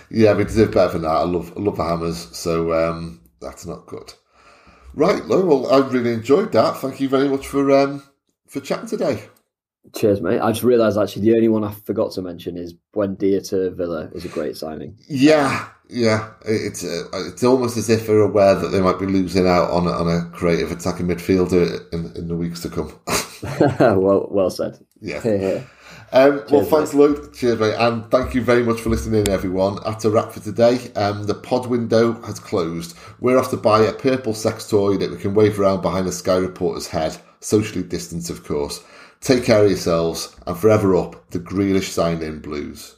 yeah. 0.09 0.33
We 0.33 0.45
deserve 0.45 0.71
better 0.71 0.93
than 0.93 1.01
that. 1.01 1.09
I 1.09 1.23
love 1.23 1.51
I 1.57 1.59
love 1.59 1.75
the 1.75 1.83
Hammers, 1.83 2.33
so 2.37 2.73
um, 2.73 3.19
that's 3.43 3.65
not 3.65 3.85
good. 3.85 4.13
Right, 4.95 5.25
well, 5.27 5.71
I 5.71 5.87
really 5.87 6.13
enjoyed 6.13 6.51
that. 6.51 6.77
Thank 6.77 6.99
you 6.99 7.09
very 7.09 7.27
much 7.27 7.47
for 7.47 7.71
um, 7.71 8.03
for 8.47 8.59
chatting 8.59 8.87
today. 8.87 9.23
Cheers, 9.93 10.21
mate. 10.21 10.39
I 10.39 10.51
just 10.51 10.63
realised 10.63 10.97
actually 10.97 11.23
the 11.23 11.35
only 11.35 11.49
one 11.49 11.63
I 11.63 11.71
forgot 11.71 12.11
to 12.13 12.21
mention 12.21 12.57
is 12.57 12.73
Buendia 12.95 13.47
to 13.49 13.71
Villa 13.71 14.09
is 14.13 14.23
a 14.23 14.29
great 14.29 14.55
signing. 14.55 14.97
Yeah, 15.09 15.67
yeah. 15.89 16.31
It's 16.45 16.85
uh, 16.85 17.03
it's 17.13 17.43
almost 17.43 17.75
as 17.75 17.89
if 17.89 18.07
they're 18.07 18.19
aware 18.21 18.55
that 18.55 18.69
they 18.69 18.81
might 18.81 18.99
be 18.99 19.05
losing 19.05 19.47
out 19.47 19.71
on 19.71 19.87
a, 19.87 19.91
on 19.91 20.07
a 20.07 20.29
creative 20.29 20.71
attacking 20.71 21.07
midfielder 21.07 21.91
in, 21.91 22.11
in 22.15 22.27
the 22.27 22.35
weeks 22.35 22.61
to 22.61 22.69
come. 22.69 22.97
well, 23.79 24.27
well 24.31 24.49
said. 24.49 24.79
Yeah. 25.01 25.63
Um, 26.13 26.43
well, 26.51 26.63
thanks, 26.63 26.93
Lloyd. 26.93 27.33
Cheers, 27.33 27.59
mate. 27.59 27.73
And 27.73 28.09
thank 28.11 28.35
you 28.35 28.43
very 28.43 28.61
much 28.61 28.79
for 28.81 28.89
listening 28.89 29.27
everyone. 29.27 29.79
That's 29.83 30.05
a 30.05 30.11
wrap 30.11 30.31
for 30.31 30.41
today. 30.41 30.91
Um, 30.95 31.23
the 31.25 31.33
pod 31.33 31.65
window 31.65 32.21
has 32.21 32.39
closed. 32.39 32.95
We're 33.19 33.39
off 33.39 33.49
to 33.49 33.57
buy 33.57 33.81
a 33.81 33.93
purple 33.93 34.35
sex 34.35 34.69
toy 34.69 34.97
that 34.97 35.09
we 35.09 35.17
can 35.17 35.33
wave 35.33 35.59
around 35.59 35.81
behind 35.81 36.05
the 36.05 36.11
Sky 36.11 36.35
Reporter's 36.37 36.87
head, 36.87 37.17
socially 37.39 37.83
distanced, 37.83 38.29
of 38.29 38.43
course. 38.43 38.83
Take 39.21 39.43
care 39.43 39.63
of 39.63 39.71
yourselves, 39.71 40.35
and 40.45 40.55
forever 40.55 40.95
up 40.95 41.31
the 41.31 41.39
Grealish 41.39 41.89
sign 41.89 42.21
in 42.21 42.41
blues. 42.41 42.97